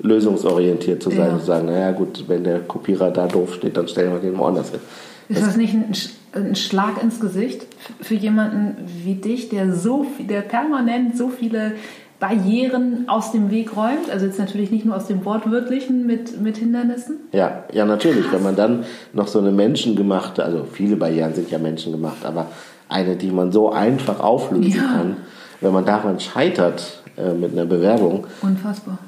lösungsorientiert 0.00 1.02
zu 1.02 1.10
sein 1.10 1.18
ja. 1.18 1.32
und 1.32 1.40
zu 1.40 1.46
sagen, 1.46 1.66
naja 1.66 1.90
gut, 1.92 2.24
wenn 2.28 2.44
der 2.44 2.60
Kopierer 2.60 3.10
da 3.10 3.26
doof 3.26 3.54
steht, 3.54 3.76
dann 3.76 3.88
stellen 3.88 4.12
wir 4.12 4.20
den 4.20 4.38
woanders 4.38 4.70
hin. 4.70 4.80
Ist 5.28 5.40
das, 5.40 5.48
das 5.48 5.56
nicht 5.56 5.74
ein, 5.74 5.92
ein, 6.32 6.56
Schlag 6.56 7.02
ins 7.02 7.20
Gesicht 7.20 7.66
für 8.00 8.14
jemanden 8.14 8.76
wie 9.04 9.14
dich, 9.14 9.48
der 9.48 9.74
so 9.74 10.06
der 10.18 10.40
permanent 10.40 11.18
so 11.18 11.28
viele 11.28 11.72
Barrieren 12.20 13.08
aus 13.08 13.32
dem 13.32 13.50
Weg 13.50 13.76
räumt? 13.76 14.10
Also 14.10 14.26
jetzt 14.26 14.38
natürlich 14.38 14.70
nicht 14.70 14.86
nur 14.86 14.96
aus 14.96 15.06
dem 15.06 15.24
Wortwörtlichen 15.24 16.06
mit, 16.06 16.40
mit 16.40 16.56
Hindernissen? 16.56 17.18
Ja, 17.32 17.64
ja, 17.72 17.84
natürlich. 17.84 18.32
Wenn 18.32 18.42
man 18.42 18.56
dann 18.56 18.84
noch 19.12 19.28
so 19.28 19.38
eine 19.38 19.52
menschengemachte, 19.52 20.44
also 20.44 20.64
viele 20.72 20.96
Barrieren 20.96 21.34
sind 21.34 21.50
ja 21.50 21.58
menschengemacht, 21.58 22.24
aber 22.24 22.46
eine, 22.88 23.16
die 23.16 23.30
man 23.30 23.52
so 23.52 23.70
einfach 23.72 24.20
auflösen 24.20 24.70
ja. 24.70 24.82
kann, 24.82 25.16
wenn 25.60 25.72
man 25.72 25.84
daran 25.84 26.20
scheitert 26.20 27.02
äh, 27.16 27.32
mit 27.32 27.52
einer 27.52 27.66
Bewerbung. 27.66 28.26
Unfassbar. 28.42 28.98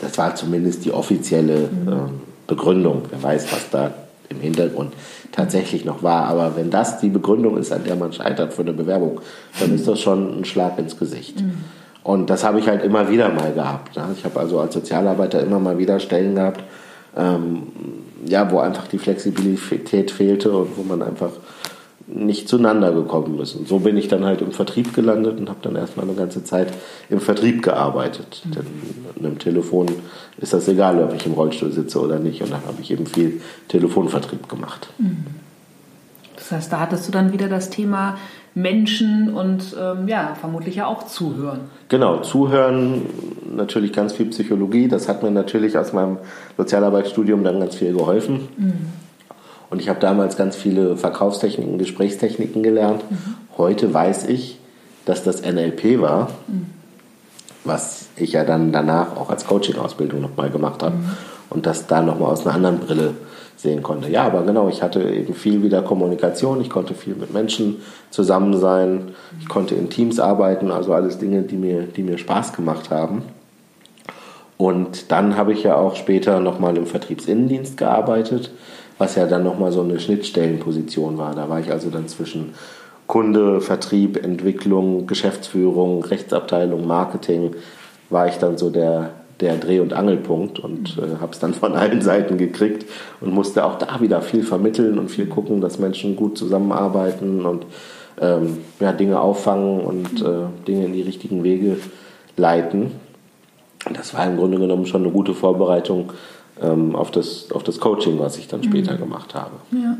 Das 0.00 0.16
war 0.18 0.34
zumindest 0.34 0.84
die 0.84 0.92
offizielle 0.92 1.68
mhm. 1.68 1.88
äh, 1.88 1.94
Begründung. 2.46 3.02
Wer 3.10 3.22
weiß, 3.22 3.52
was 3.52 3.70
da 3.70 3.90
im 4.28 4.40
Hintergrund 4.40 4.92
tatsächlich 5.32 5.84
noch 5.84 6.02
war. 6.02 6.26
Aber 6.26 6.56
wenn 6.56 6.70
das 6.70 7.00
die 7.00 7.08
Begründung 7.08 7.58
ist, 7.58 7.72
an 7.72 7.84
der 7.84 7.96
man 7.96 8.12
scheitert 8.12 8.54
für 8.54 8.62
eine 8.62 8.72
Bewerbung, 8.72 9.20
dann 9.58 9.74
ist 9.74 9.86
das 9.86 10.00
schon 10.00 10.40
ein 10.40 10.44
Schlag 10.44 10.78
ins 10.78 10.96
Gesicht. 10.98 11.40
Mhm. 11.40 11.54
Und 12.02 12.30
das 12.30 12.44
habe 12.44 12.58
ich 12.58 12.68
halt 12.68 12.82
immer 12.82 13.10
wieder 13.10 13.28
mal 13.28 13.52
gehabt. 13.52 13.96
Ne? 13.96 14.04
Ich 14.16 14.24
habe 14.24 14.40
also 14.40 14.58
als 14.60 14.74
Sozialarbeiter 14.74 15.40
immer 15.42 15.58
mal 15.58 15.78
wieder 15.78 16.00
Stellen 16.00 16.34
gehabt, 16.34 16.62
ähm, 17.16 17.64
ja, 18.24 18.50
wo 18.50 18.60
einfach 18.60 18.86
die 18.86 18.98
Flexibilität 18.98 20.10
fehlte 20.10 20.52
und 20.52 20.76
wo 20.76 20.82
man 20.82 21.02
einfach 21.02 21.30
nicht 22.12 22.48
zueinander 22.48 22.92
gekommen 22.92 23.38
ist. 23.40 23.54
Und 23.54 23.68
so 23.68 23.78
bin 23.78 23.96
ich 23.96 24.08
dann 24.08 24.24
halt 24.24 24.40
im 24.40 24.52
Vertrieb 24.52 24.94
gelandet 24.94 25.38
und 25.38 25.48
habe 25.48 25.60
dann 25.62 25.76
erstmal 25.76 26.06
eine 26.06 26.14
ganze 26.14 26.44
Zeit 26.44 26.68
im 27.08 27.20
Vertrieb 27.20 27.62
gearbeitet. 27.62 28.42
Mhm. 28.44 28.50
Denn 28.52 28.66
einem 29.24 29.38
Telefon 29.38 29.86
ist 30.38 30.52
das 30.52 30.68
egal, 30.68 31.02
ob 31.02 31.14
ich 31.14 31.26
im 31.26 31.32
Rollstuhl 31.32 31.72
sitze 31.72 32.00
oder 32.00 32.18
nicht. 32.18 32.42
Und 32.42 32.52
dann 32.52 32.64
habe 32.66 32.80
ich 32.80 32.90
eben 32.90 33.06
viel 33.06 33.40
Telefonvertrieb 33.68 34.48
gemacht. 34.48 34.88
Mhm. 34.98 35.26
Das 36.36 36.52
heißt, 36.52 36.72
da 36.72 36.80
hattest 36.80 37.06
du 37.06 37.12
dann 37.12 37.32
wieder 37.32 37.48
das 37.48 37.70
Thema 37.70 38.16
Menschen 38.54 39.32
und 39.32 39.76
ähm, 39.80 40.08
ja, 40.08 40.34
vermutlich 40.40 40.76
ja 40.76 40.86
auch 40.86 41.06
zuhören. 41.06 41.60
Genau, 41.88 42.20
zuhören, 42.22 43.02
natürlich 43.54 43.92
ganz 43.92 44.14
viel 44.14 44.26
Psychologie. 44.26 44.88
Das 44.88 45.08
hat 45.08 45.22
mir 45.22 45.30
natürlich 45.30 45.78
aus 45.78 45.92
meinem 45.92 46.18
Sozialarbeitsstudium 46.56 47.44
dann 47.44 47.60
ganz 47.60 47.76
viel 47.76 47.92
geholfen. 47.92 48.48
Mhm. 48.56 48.72
Und 49.70 49.80
ich 49.80 49.88
habe 49.88 50.00
damals 50.00 50.36
ganz 50.36 50.56
viele 50.56 50.96
Verkaufstechniken, 50.96 51.78
Gesprächstechniken 51.78 52.62
gelernt. 52.62 53.08
Mhm. 53.08 53.36
Heute 53.56 53.94
weiß 53.94 54.26
ich, 54.28 54.58
dass 55.04 55.22
das 55.22 55.42
NLP 55.42 56.00
war, 56.00 56.30
mhm. 56.48 56.66
was 57.64 58.08
ich 58.16 58.32
ja 58.32 58.44
dann 58.44 58.72
danach 58.72 59.16
auch 59.16 59.30
als 59.30 59.46
Coaching-Ausbildung 59.46 60.20
nochmal 60.20 60.50
gemacht 60.50 60.82
habe. 60.82 60.96
Mhm. 60.96 61.10
Und 61.50 61.66
das 61.66 61.86
da 61.86 62.02
nochmal 62.02 62.32
aus 62.32 62.46
einer 62.46 62.54
anderen 62.54 62.80
Brille 62.80 63.14
sehen 63.56 63.82
konnte. 63.82 64.08
Ja, 64.10 64.24
aber 64.24 64.42
genau, 64.42 64.68
ich 64.68 64.82
hatte 64.82 65.02
eben 65.02 65.34
viel 65.34 65.62
wieder 65.62 65.82
Kommunikation, 65.82 66.60
ich 66.60 66.70
konnte 66.70 66.94
viel 66.94 67.14
mit 67.14 67.32
Menschen 67.32 67.76
zusammen 68.10 68.56
sein, 68.58 69.10
ich 69.40 69.48
konnte 69.48 69.74
in 69.74 69.90
Teams 69.90 70.18
arbeiten, 70.18 70.70
also 70.70 70.94
alles 70.94 71.18
Dinge, 71.18 71.42
die 71.42 71.56
mir, 71.56 71.82
die 71.82 72.02
mir 72.02 72.18
Spaß 72.18 72.52
gemacht 72.54 72.90
haben. 72.90 73.22
Und 74.56 75.10
dann 75.10 75.36
habe 75.36 75.52
ich 75.52 75.62
ja 75.62 75.76
auch 75.76 75.96
später 75.96 76.40
nochmal 76.40 76.76
im 76.76 76.86
Vertriebsinnendienst 76.86 77.76
gearbeitet, 77.76 78.50
was 79.00 79.14
ja 79.14 79.24
dann 79.24 79.42
nochmal 79.42 79.72
so 79.72 79.80
eine 79.80 79.98
Schnittstellenposition 79.98 81.16
war. 81.16 81.34
Da 81.34 81.48
war 81.48 81.58
ich 81.58 81.72
also 81.72 81.88
dann 81.88 82.06
zwischen 82.06 82.52
Kunde, 83.06 83.62
Vertrieb, 83.62 84.22
Entwicklung, 84.22 85.06
Geschäftsführung, 85.06 86.04
Rechtsabteilung, 86.04 86.86
Marketing, 86.86 87.56
war 88.10 88.28
ich 88.28 88.36
dann 88.36 88.58
so 88.58 88.68
der, 88.68 89.12
der 89.40 89.56
Dreh- 89.56 89.80
und 89.80 89.94
Angelpunkt 89.94 90.58
und 90.58 90.98
äh, 90.98 91.18
habe 91.18 91.32
es 91.32 91.38
dann 91.38 91.54
von 91.54 91.72
allen 91.76 92.02
Seiten 92.02 92.36
gekriegt 92.36 92.84
und 93.22 93.32
musste 93.32 93.64
auch 93.64 93.78
da 93.78 94.02
wieder 94.02 94.20
viel 94.20 94.42
vermitteln 94.42 94.98
und 94.98 95.10
viel 95.10 95.26
gucken, 95.26 95.62
dass 95.62 95.78
Menschen 95.78 96.14
gut 96.14 96.36
zusammenarbeiten 96.36 97.46
und 97.46 97.64
ähm, 98.20 98.58
ja, 98.80 98.92
Dinge 98.92 99.18
auffangen 99.18 99.80
und 99.80 100.20
äh, 100.20 100.66
Dinge 100.68 100.84
in 100.84 100.92
die 100.92 101.02
richtigen 101.02 101.42
Wege 101.42 101.78
leiten. 102.36 102.90
Das 103.94 104.12
war 104.12 104.26
im 104.26 104.36
Grunde 104.36 104.58
genommen 104.58 104.84
schon 104.84 105.04
eine 105.04 105.10
gute 105.10 105.32
Vorbereitung 105.32 106.12
auf, 106.60 107.10
das, 107.10 107.50
auf 107.52 107.62
das 107.62 107.80
Coaching, 107.80 108.18
was 108.18 108.36
ich 108.36 108.48
dann 108.48 108.62
später 108.62 108.94
mhm. 108.94 108.98
gemacht 108.98 109.34
habe. 109.34 109.52
Ja. 109.72 109.96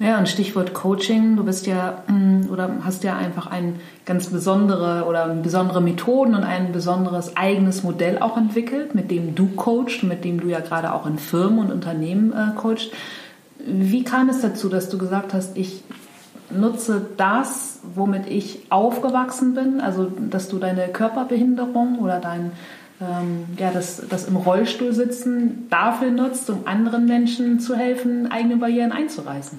Ja, 0.00 0.18
und 0.18 0.30
Stichwort 0.30 0.72
Coaching. 0.72 1.36
Du 1.36 1.44
bist 1.44 1.66
ja 1.66 2.02
mm, 2.06 2.48
oder 2.50 2.70
hast 2.84 3.04
ja 3.04 3.18
einfach 3.18 3.48
ein 3.48 3.80
ganz 4.06 4.28
besondere 4.28 5.04
oder 5.06 5.26
besondere 5.28 5.82
Methoden 5.82 6.34
und 6.34 6.42
ein 6.42 6.72
besonderes 6.72 7.36
eigenes 7.36 7.82
Modell 7.82 8.18
auch 8.18 8.38
entwickelt, 8.38 8.94
mit 8.94 9.10
dem 9.10 9.34
du 9.34 9.48
coachst, 9.48 10.02
mit 10.02 10.24
dem 10.24 10.40
du 10.40 10.48
ja 10.48 10.60
gerade 10.60 10.94
auch 10.94 11.04
in 11.04 11.18
Firmen 11.18 11.58
und 11.58 11.70
Unternehmen 11.70 12.32
äh, 12.32 12.58
coachst. 12.58 12.92
Wie 13.58 14.02
kam 14.02 14.30
es 14.30 14.40
dazu, 14.40 14.70
dass 14.70 14.88
du 14.88 14.96
gesagt 14.96 15.34
hast, 15.34 15.58
ich 15.58 15.84
nutze 16.50 17.06
das, 17.18 17.80
womit 17.94 18.26
ich 18.26 18.60
aufgewachsen 18.70 19.54
bin, 19.54 19.82
also 19.82 20.10
dass 20.30 20.48
du 20.48 20.58
deine 20.58 20.88
Körperbehinderung 20.88 21.98
oder 21.98 22.20
dein 22.20 22.52
ähm, 23.00 23.46
ja, 23.58 23.70
das, 23.70 24.02
das 24.08 24.28
im 24.28 24.36
Rollstuhl 24.36 24.92
sitzen 24.92 25.66
dafür 25.70 26.10
nutzt, 26.10 26.50
um 26.50 26.66
anderen 26.66 27.06
Menschen 27.06 27.60
zu 27.60 27.74
helfen, 27.74 28.30
eigene 28.30 28.56
Barrieren 28.56 28.92
einzureißen? 28.92 29.58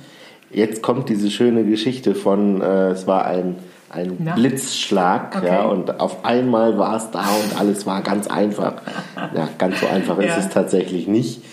Jetzt 0.52 0.82
kommt 0.84 1.10
diese 1.10 1.32
schöne 1.32 1.64
Geschichte 1.64 2.14
von, 2.14 2.62
äh, 2.62 2.90
es 2.90 3.08
war 3.08 3.26
ein, 3.26 3.56
ein. 3.90 4.18
Blitzschlag, 4.36 5.38
okay. 5.38 5.48
ja, 5.48 5.64
und 5.64 6.00
auf 6.00 6.24
einmal 6.26 6.78
war 6.78 6.98
es 6.98 7.10
da 7.12 7.22
und 7.22 7.60
alles 7.60 7.86
war 7.86 8.02
ganz 8.02 8.28
einfach. 8.28 8.74
Ja, 9.36 9.48
ganz 9.58 9.80
so 9.80 9.88
einfach 9.88 10.20
ja. 10.22 10.26
ist 10.26 10.46
es 10.46 10.50
tatsächlich 10.50 11.08
nicht. 11.08 11.44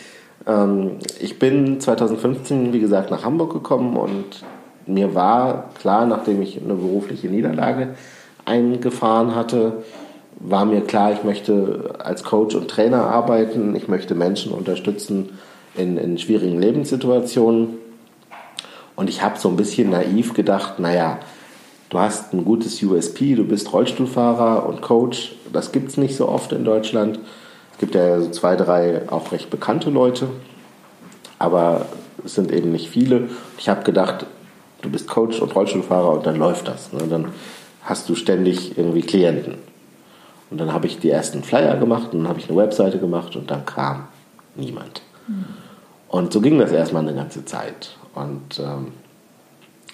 Ähm, 0.47 0.99
ich 1.21 1.39
bin 1.39 1.81
2015, 1.81 2.73
wie 2.73 2.81
gesagt, 2.81 3.11
nach 3.11 3.25
Hamburg 3.25 3.53
gekommen 3.53 3.97
und 3.97 4.45
mir 4.87 5.15
war 5.15 5.71
klar, 5.81 6.07
nachdem 6.07 6.43
ich 6.43 6.61
eine 6.61 6.75
berufliche 6.75 7.29
Niederlage 7.29 7.95
eingefahren 8.45 9.35
hatte, 9.35 9.85
war 10.41 10.65
mir 10.65 10.83
klar, 10.83 11.13
ich 11.13 11.25
möchte 11.25 11.95
als 11.99 12.23
Coach 12.23 12.55
und 12.55 12.69
Trainer 12.69 13.05
arbeiten, 13.05 13.75
ich 13.75 13.89
möchte 13.89 14.15
Menschen 14.15 14.53
unterstützen 14.53 15.39
in, 15.77 15.97
in 15.97 16.19
schwierigen 16.19 16.61
Lebenssituationen 16.61 17.79
und 18.95 19.09
ich 19.09 19.23
habe 19.23 19.39
so 19.39 19.49
ein 19.49 19.57
bisschen 19.57 19.91
naiv 19.91 20.35
gedacht, 20.35 20.79
naja, 20.79 21.19
du 21.91 21.99
hast 21.99 22.33
ein 22.33 22.45
gutes 22.45 22.83
USP, 22.83 23.35
du 23.35 23.45
bist 23.45 23.73
Rollstuhlfahrer 23.73 24.67
und 24.67 24.83
Coach. 24.83 25.35
Das 25.53 25.73
gibt 25.73 25.91
es 25.91 25.97
nicht 25.97 26.17
so 26.17 26.29
oft 26.29 26.53
in 26.53 26.65
Deutschland. 26.65 27.19
Es 27.73 27.79
gibt 27.79 27.95
ja 27.95 28.21
so 28.21 28.31
zwei, 28.31 28.57
drei 28.57 29.09
auch 29.09 29.33
recht 29.33 29.51
bekannte 29.51 29.91
Leute, 29.91 30.29
aber 31.39 31.87
es 32.25 32.35
sind 32.35 32.53
eben 32.53 32.73
nicht 32.73 32.91
viele. 32.91 33.29
Ich 33.57 33.69
habe 33.69 33.85
gedacht, 33.85 34.27
du 34.83 34.91
bist 34.91 35.09
Coach 35.09 35.41
und 35.41 35.55
Rollstuhlfahrer 35.55 36.15
und 36.15 36.27
dann 36.27 36.37
läuft 36.37 36.69
das. 36.69 36.93
Ne? 36.93 37.03
Dann 37.09 37.29
hast 37.85 38.09
du 38.09 38.15
ständig 38.15 38.77
irgendwie 38.77 39.03
Klienten. 39.03 39.68
Und 40.51 40.59
dann 40.59 40.73
habe 40.73 40.87
ich 40.87 40.99
die 40.99 41.11
ersten 41.11 41.43
Flyer 41.43 41.77
gemacht 41.77 42.13
und 42.13 42.21
dann 42.21 42.29
habe 42.29 42.39
ich 42.39 42.49
eine 42.49 42.57
Webseite 42.57 42.99
gemacht 42.99 43.37
und 43.37 43.51
dann 43.51 43.67
kam 43.67 44.09
niemand. 44.55 45.03
Mhm. 45.27 45.45
Und 46.09 46.33
so 46.33 46.41
ging 46.41 46.59
das 46.59 46.73
erstmal 46.73 47.03
eine 47.03 47.15
ganze 47.15 47.45
Zeit. 47.45 47.97
Und 48.15 48.59
ähm, 48.59 48.93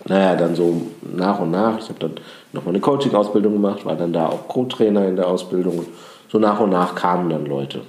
naja, 0.07 0.37
dann 0.37 0.55
so 0.55 0.83
nach 1.03 1.41
und 1.41 1.51
nach, 1.51 1.79
ich 1.79 1.89
habe 1.89 1.99
dann 1.99 2.15
nochmal 2.53 2.75
eine 2.75 2.81
Coaching-Ausbildung 2.81 3.55
gemacht, 3.55 3.85
war 3.85 3.97
dann 3.97 4.13
da 4.13 4.29
auch 4.29 4.49
Co-Trainer 4.49 5.09
in 5.09 5.17
der 5.17 5.27
Ausbildung. 5.27 5.87
So 6.29 6.39
nach 6.39 6.61
und 6.61 6.71
nach 6.71 6.95
kamen 6.95 7.31
dann 7.31 7.47
Leute. 7.47 7.83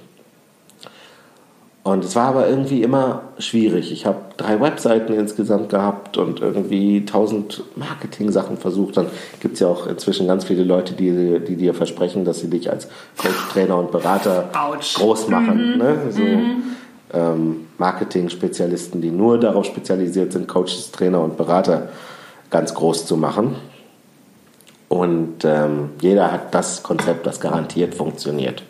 Und 1.86 2.04
es 2.04 2.16
war 2.16 2.26
aber 2.28 2.48
irgendwie 2.48 2.82
immer 2.82 3.22
schwierig. 3.38 3.92
Ich 3.92 4.06
habe 4.06 4.18
drei 4.36 4.60
Webseiten 4.60 5.12
insgesamt 5.14 5.68
gehabt 5.68 6.16
und 6.16 6.40
irgendwie 6.40 7.04
tausend 7.04 7.62
Marketing-Sachen 7.76 8.56
versucht. 8.56 8.96
Dann 8.96 9.06
gibt 9.40 9.54
es 9.54 9.60
ja 9.60 9.68
auch 9.68 9.86
inzwischen 9.86 10.26
ganz 10.26 10.44
viele 10.44 10.64
Leute, 10.64 10.94
die, 10.94 11.40
die 11.40 11.56
dir 11.56 11.74
versprechen, 11.74 12.24
dass 12.24 12.40
sie 12.40 12.50
dich 12.50 12.70
als 12.70 12.88
Coach, 13.16 13.48
Trainer 13.52 13.78
und 13.78 13.92
Berater 13.92 14.50
Ouch. 14.52 14.94
groß 14.94 15.28
machen. 15.28 15.74
Mhm. 15.74 15.78
Ne? 15.78 15.98
So, 16.10 16.22
mhm 16.22 16.62
ähm, 17.12 17.66
Marketing-Spezialisten, 17.78 19.00
die 19.00 19.10
nur 19.10 19.38
darauf 19.38 19.66
spezialisiert 19.66 20.32
sind, 20.32 20.48
Coaches, 20.48 20.90
Trainer 20.92 21.20
und 21.20 21.36
Berater 21.36 21.88
ganz 22.50 22.74
groß 22.74 23.06
zu 23.06 23.16
machen. 23.16 23.56
Und 24.88 25.44
ähm, 25.44 25.90
jeder 26.00 26.30
hat 26.30 26.54
das 26.54 26.82
Konzept, 26.82 27.26
das 27.26 27.40
garantiert 27.40 27.94
funktioniert. 27.94 28.62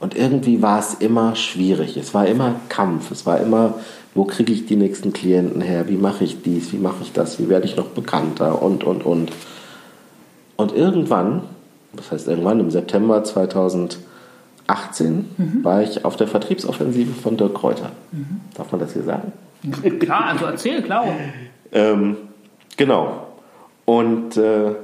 Und 0.00 0.16
irgendwie 0.16 0.62
war 0.62 0.78
es 0.78 0.94
immer 0.94 1.34
schwierig. 1.34 1.96
Es 1.96 2.14
war 2.14 2.26
immer 2.26 2.54
Kampf. 2.68 3.10
Es 3.10 3.26
war 3.26 3.40
immer, 3.40 3.74
wo 4.14 4.24
kriege 4.24 4.52
ich 4.52 4.66
die 4.66 4.76
nächsten 4.76 5.12
Klienten 5.12 5.60
her? 5.60 5.88
Wie 5.88 5.96
mache 5.96 6.24
ich 6.24 6.42
dies? 6.42 6.72
Wie 6.72 6.78
mache 6.78 7.02
ich 7.02 7.12
das? 7.12 7.38
Wie 7.40 7.48
werde 7.48 7.66
ich 7.66 7.76
noch 7.76 7.88
bekannter? 7.88 8.62
Und, 8.62 8.84
und, 8.84 9.04
und. 9.04 9.32
Und 10.56 10.74
irgendwann, 10.74 11.42
das 11.94 12.12
heißt 12.12 12.28
irgendwann 12.28 12.60
im 12.60 12.70
September 12.70 13.24
2018, 13.24 13.98
mhm. 15.36 15.64
war 15.64 15.82
ich 15.82 16.04
auf 16.04 16.16
der 16.16 16.28
Vertriebsoffensive 16.28 17.12
von 17.20 17.36
Dirk 17.36 17.54
Kräuter. 17.54 17.90
Mhm. 18.12 18.40
Darf 18.56 18.70
man 18.70 18.80
das 18.80 18.92
hier 18.92 19.02
sagen? 19.02 19.32
Klar, 19.98 20.26
also 20.26 20.46
erzähl, 20.46 20.82
klar. 20.82 21.06
ähm, 21.72 22.16
genau. 22.76 23.26
Und 23.84 24.36
äh, 24.36 24.74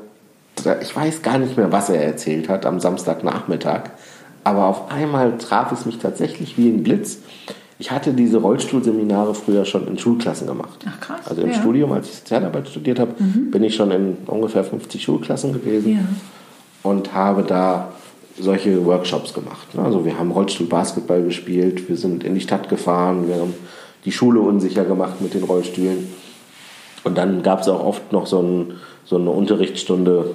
ich 0.80 0.97
weiß 0.97 1.23
gar 1.23 1.38
nicht 1.38 1.56
mehr, 1.56 1.71
was 1.71 1.90
er 1.90 2.02
erzählt 2.02 2.49
hat 2.49 2.66
am 2.66 2.80
Samstagnachmittag. 2.80 3.90
Aber 4.45 4.67
auf 4.67 4.91
einmal 4.91 5.39
traf 5.39 5.73
es 5.73 5.87
mich 5.87 5.99
tatsächlich 5.99 6.57
wie 6.59 6.69
ein 6.69 6.83
Blitz. 6.83 7.19
Ich 7.79 7.91
hatte 7.91 8.13
diese 8.13 8.39
Rollstuhlseminare 8.39 9.35
früher 9.35 9.65
schon 9.65 9.89
in 9.89 9.99
Schulklassen 9.99 10.47
gemacht. 10.47 10.85
Ach 10.87 11.01
krass. 11.01 11.27
Also 11.27 11.43
im 11.43 11.51
ja. 11.51 11.55
Studium, 11.55 11.93
als 11.93 12.09
ich 12.09 12.17
Sozialarbeit 12.17 12.69
studiert 12.69 13.01
habe, 13.01 13.15
mhm. 13.19 13.51
bin 13.51 13.65
ich 13.65 13.75
schon 13.75 13.91
in 13.91 14.17
ungefähr 14.27 14.63
50 14.63 15.03
Schulklassen 15.03 15.53
gewesen 15.53 15.95
ja. 15.95 16.89
und 16.89 17.15
habe 17.15 17.43
da 17.43 17.93
solche 18.39 18.85
Workshops 18.85 19.33
gemacht. 19.33 19.67
Also 19.77 20.05
wir 20.05 20.19
haben 20.19 20.31
Rollstuhlbasketball 20.31 21.23
gespielt, 21.23 21.89
wir 21.89 21.97
sind 21.97 22.25
in 22.25 22.35
die 22.35 22.41
Stadt 22.41 22.69
gefahren, 22.69 23.29
wir 23.29 23.37
haben 23.37 23.55
die 24.05 24.13
Schule 24.13 24.41
unsicher 24.41 24.85
gemacht 24.85 25.21
mit 25.21 25.35
den 25.35 25.45
Rollstühlen. 25.45 26.09
Und 27.05 27.19
dann 27.19 27.43
gab 27.43 27.61
es 27.61 27.69
auch 27.69 27.85
oft 27.85 28.13
noch 28.13 28.27
so, 28.27 28.41
ein, 28.41 28.75
so 29.05 29.17
eine 29.17 29.31
Unterrichtsstunde, 29.31 30.31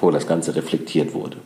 wo 0.00 0.10
das 0.10 0.26
Ganze 0.26 0.54
reflektiert 0.54 1.14
wurde. 1.14 1.38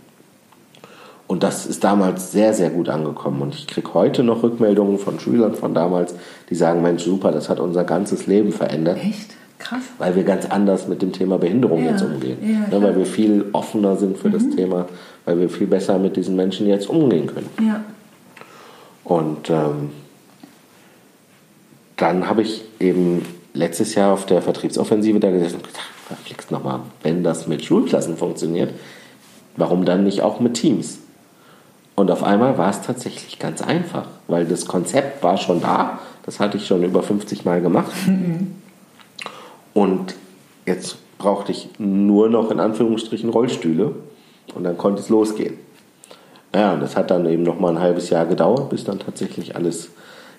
Und 1.30 1.44
das 1.44 1.64
ist 1.64 1.84
damals 1.84 2.32
sehr, 2.32 2.54
sehr 2.54 2.70
gut 2.70 2.88
angekommen. 2.88 3.40
Und 3.40 3.54
ich 3.54 3.68
kriege 3.68 3.94
heute 3.94 4.24
noch 4.24 4.42
Rückmeldungen 4.42 4.98
von 4.98 5.20
Schülern 5.20 5.54
von 5.54 5.74
damals, 5.74 6.12
die 6.50 6.56
sagen, 6.56 6.82
Mensch, 6.82 7.04
super, 7.04 7.30
das 7.30 7.48
hat 7.48 7.60
unser 7.60 7.84
ganzes 7.84 8.26
Leben 8.26 8.50
verändert. 8.50 8.98
Echt? 9.00 9.30
Krass. 9.60 9.84
Weil 9.98 10.16
wir 10.16 10.24
ganz 10.24 10.46
anders 10.46 10.88
mit 10.88 11.02
dem 11.02 11.12
Thema 11.12 11.38
Behinderung 11.38 11.84
ja. 11.84 11.92
jetzt 11.92 12.02
umgehen. 12.02 12.38
Ja, 12.42 12.76
ja, 12.76 12.82
weil 12.82 12.96
wir 12.96 13.06
viel 13.06 13.44
offener 13.52 13.96
sind 13.96 14.18
für 14.18 14.26
mhm. 14.26 14.32
das 14.32 14.50
Thema, 14.56 14.88
weil 15.24 15.38
wir 15.38 15.48
viel 15.48 15.68
besser 15.68 16.00
mit 16.00 16.16
diesen 16.16 16.34
Menschen 16.34 16.66
jetzt 16.66 16.90
umgehen 16.90 17.28
können. 17.28 17.48
Ja. 17.64 17.84
Und 19.04 19.50
ähm, 19.50 19.90
dann 21.96 22.28
habe 22.28 22.42
ich 22.42 22.64
eben 22.80 23.24
letztes 23.54 23.94
Jahr 23.94 24.14
auf 24.14 24.26
der 24.26 24.42
Vertriebsoffensive 24.42 25.20
da 25.20 25.30
gesessen 25.30 25.58
und 25.58 25.68
gedacht, 25.68 25.90
verflixt 26.08 26.50
nochmal, 26.50 26.80
wenn 27.04 27.22
das 27.22 27.46
mit 27.46 27.64
Schulklassen 27.64 28.16
funktioniert, 28.16 28.74
warum 29.54 29.84
dann 29.84 30.02
nicht 30.02 30.22
auch 30.22 30.40
mit 30.40 30.54
Teams? 30.54 30.98
Und 31.96 32.10
auf 32.10 32.22
einmal 32.22 32.56
war 32.56 32.70
es 32.70 32.82
tatsächlich 32.82 33.38
ganz 33.38 33.62
einfach, 33.62 34.06
weil 34.26 34.46
das 34.46 34.66
Konzept 34.66 35.22
war 35.22 35.36
schon 35.36 35.60
da. 35.60 35.98
Das 36.24 36.40
hatte 36.40 36.56
ich 36.56 36.66
schon 36.66 36.82
über 36.82 37.02
50 37.02 37.44
Mal 37.44 37.60
gemacht. 37.60 37.92
Mhm. 38.06 38.54
Und 39.74 40.14
jetzt 40.66 40.96
brauchte 41.18 41.52
ich 41.52 41.68
nur 41.78 42.28
noch 42.28 42.50
in 42.50 42.60
Anführungsstrichen 42.60 43.30
Rollstühle 43.30 43.94
und 44.54 44.64
dann 44.64 44.78
konnte 44.78 45.00
es 45.00 45.08
losgehen. 45.08 45.54
Ja, 46.54 46.72
und 46.72 46.80
das 46.80 46.96
hat 46.96 47.10
dann 47.10 47.26
eben 47.26 47.42
noch 47.42 47.60
mal 47.60 47.70
ein 47.70 47.80
halbes 47.80 48.10
Jahr 48.10 48.26
gedauert, 48.26 48.70
bis 48.70 48.84
dann 48.84 48.98
tatsächlich 48.98 49.54
alles 49.54 49.90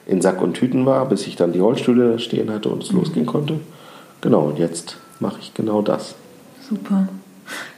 in 0.06 0.22
Sack 0.22 0.42
und 0.42 0.56
Tüten 0.56 0.86
war, 0.86 1.08
bis 1.08 1.28
ich 1.28 1.36
dann 1.36 1.54
die 1.54 1.60
Rollstühle 1.60 2.20
stehen 2.20 2.52
hatte 2.52 2.70
und 2.70 2.84
es 2.84 2.92
mhm. 2.92 3.00
losgehen 3.00 3.26
konnte. 3.26 3.60
Genau, 4.20 4.42
und 4.42 4.60
jetzt 4.60 4.98
mache 5.20 5.40
ich 5.40 5.54
genau 5.54 5.82
das. 5.82 6.16
Super. 6.68 7.08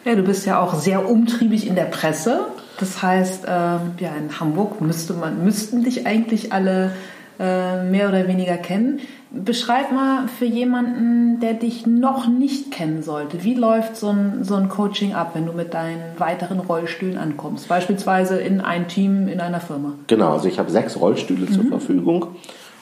Ja, 0.05 0.15
du 0.15 0.23
bist 0.23 0.45
ja 0.45 0.61
auch 0.61 0.73
sehr 0.73 1.07
umtriebig 1.07 1.67
in 1.67 1.75
der 1.75 1.85
Presse. 1.85 2.41
Das 2.79 3.01
heißt, 3.01 3.45
äh, 3.45 3.47
ja, 3.49 4.15
in 4.17 4.39
Hamburg 4.39 4.81
müsste 4.81 5.13
man, 5.13 5.43
müssten 5.43 5.83
dich 5.83 6.07
eigentlich 6.07 6.51
alle 6.53 6.91
äh, 7.39 7.83
mehr 7.83 8.09
oder 8.09 8.27
weniger 8.27 8.57
kennen. 8.57 8.99
Beschreib 9.31 9.91
mal 9.91 10.27
für 10.27 10.45
jemanden, 10.45 11.39
der 11.39 11.53
dich 11.53 11.87
noch 11.87 12.27
nicht 12.27 12.71
kennen 12.71 13.01
sollte, 13.01 13.43
wie 13.43 13.55
läuft 13.55 13.95
so 13.95 14.09
ein, 14.09 14.43
so 14.43 14.53
ein 14.55 14.69
Coaching 14.69 15.13
ab, 15.13 15.31
wenn 15.33 15.47
du 15.47 15.53
mit 15.53 15.73
deinen 15.73 16.19
weiteren 16.19 16.59
Rollstühlen 16.59 17.17
ankommst? 17.17 17.67
Beispielsweise 17.67 18.37
in 18.37 18.61
ein 18.61 18.87
Team, 18.87 19.27
in 19.27 19.39
einer 19.39 19.59
Firma. 19.59 19.93
Genau, 20.05 20.33
also 20.33 20.47
ich 20.47 20.59
habe 20.59 20.69
sechs 20.69 20.99
Rollstühle 20.99 21.47
mhm. 21.47 21.53
zur 21.53 21.65
Verfügung 21.65 22.27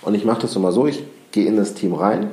und 0.01 0.15
ich 0.15 0.25
mache 0.25 0.41
das 0.41 0.55
immer 0.57 0.73
so, 0.73 0.87
ich 0.87 1.01
gehe 1.31 1.45
in 1.45 1.55
das 1.55 1.73
Team 1.73 1.93
rein, 1.93 2.31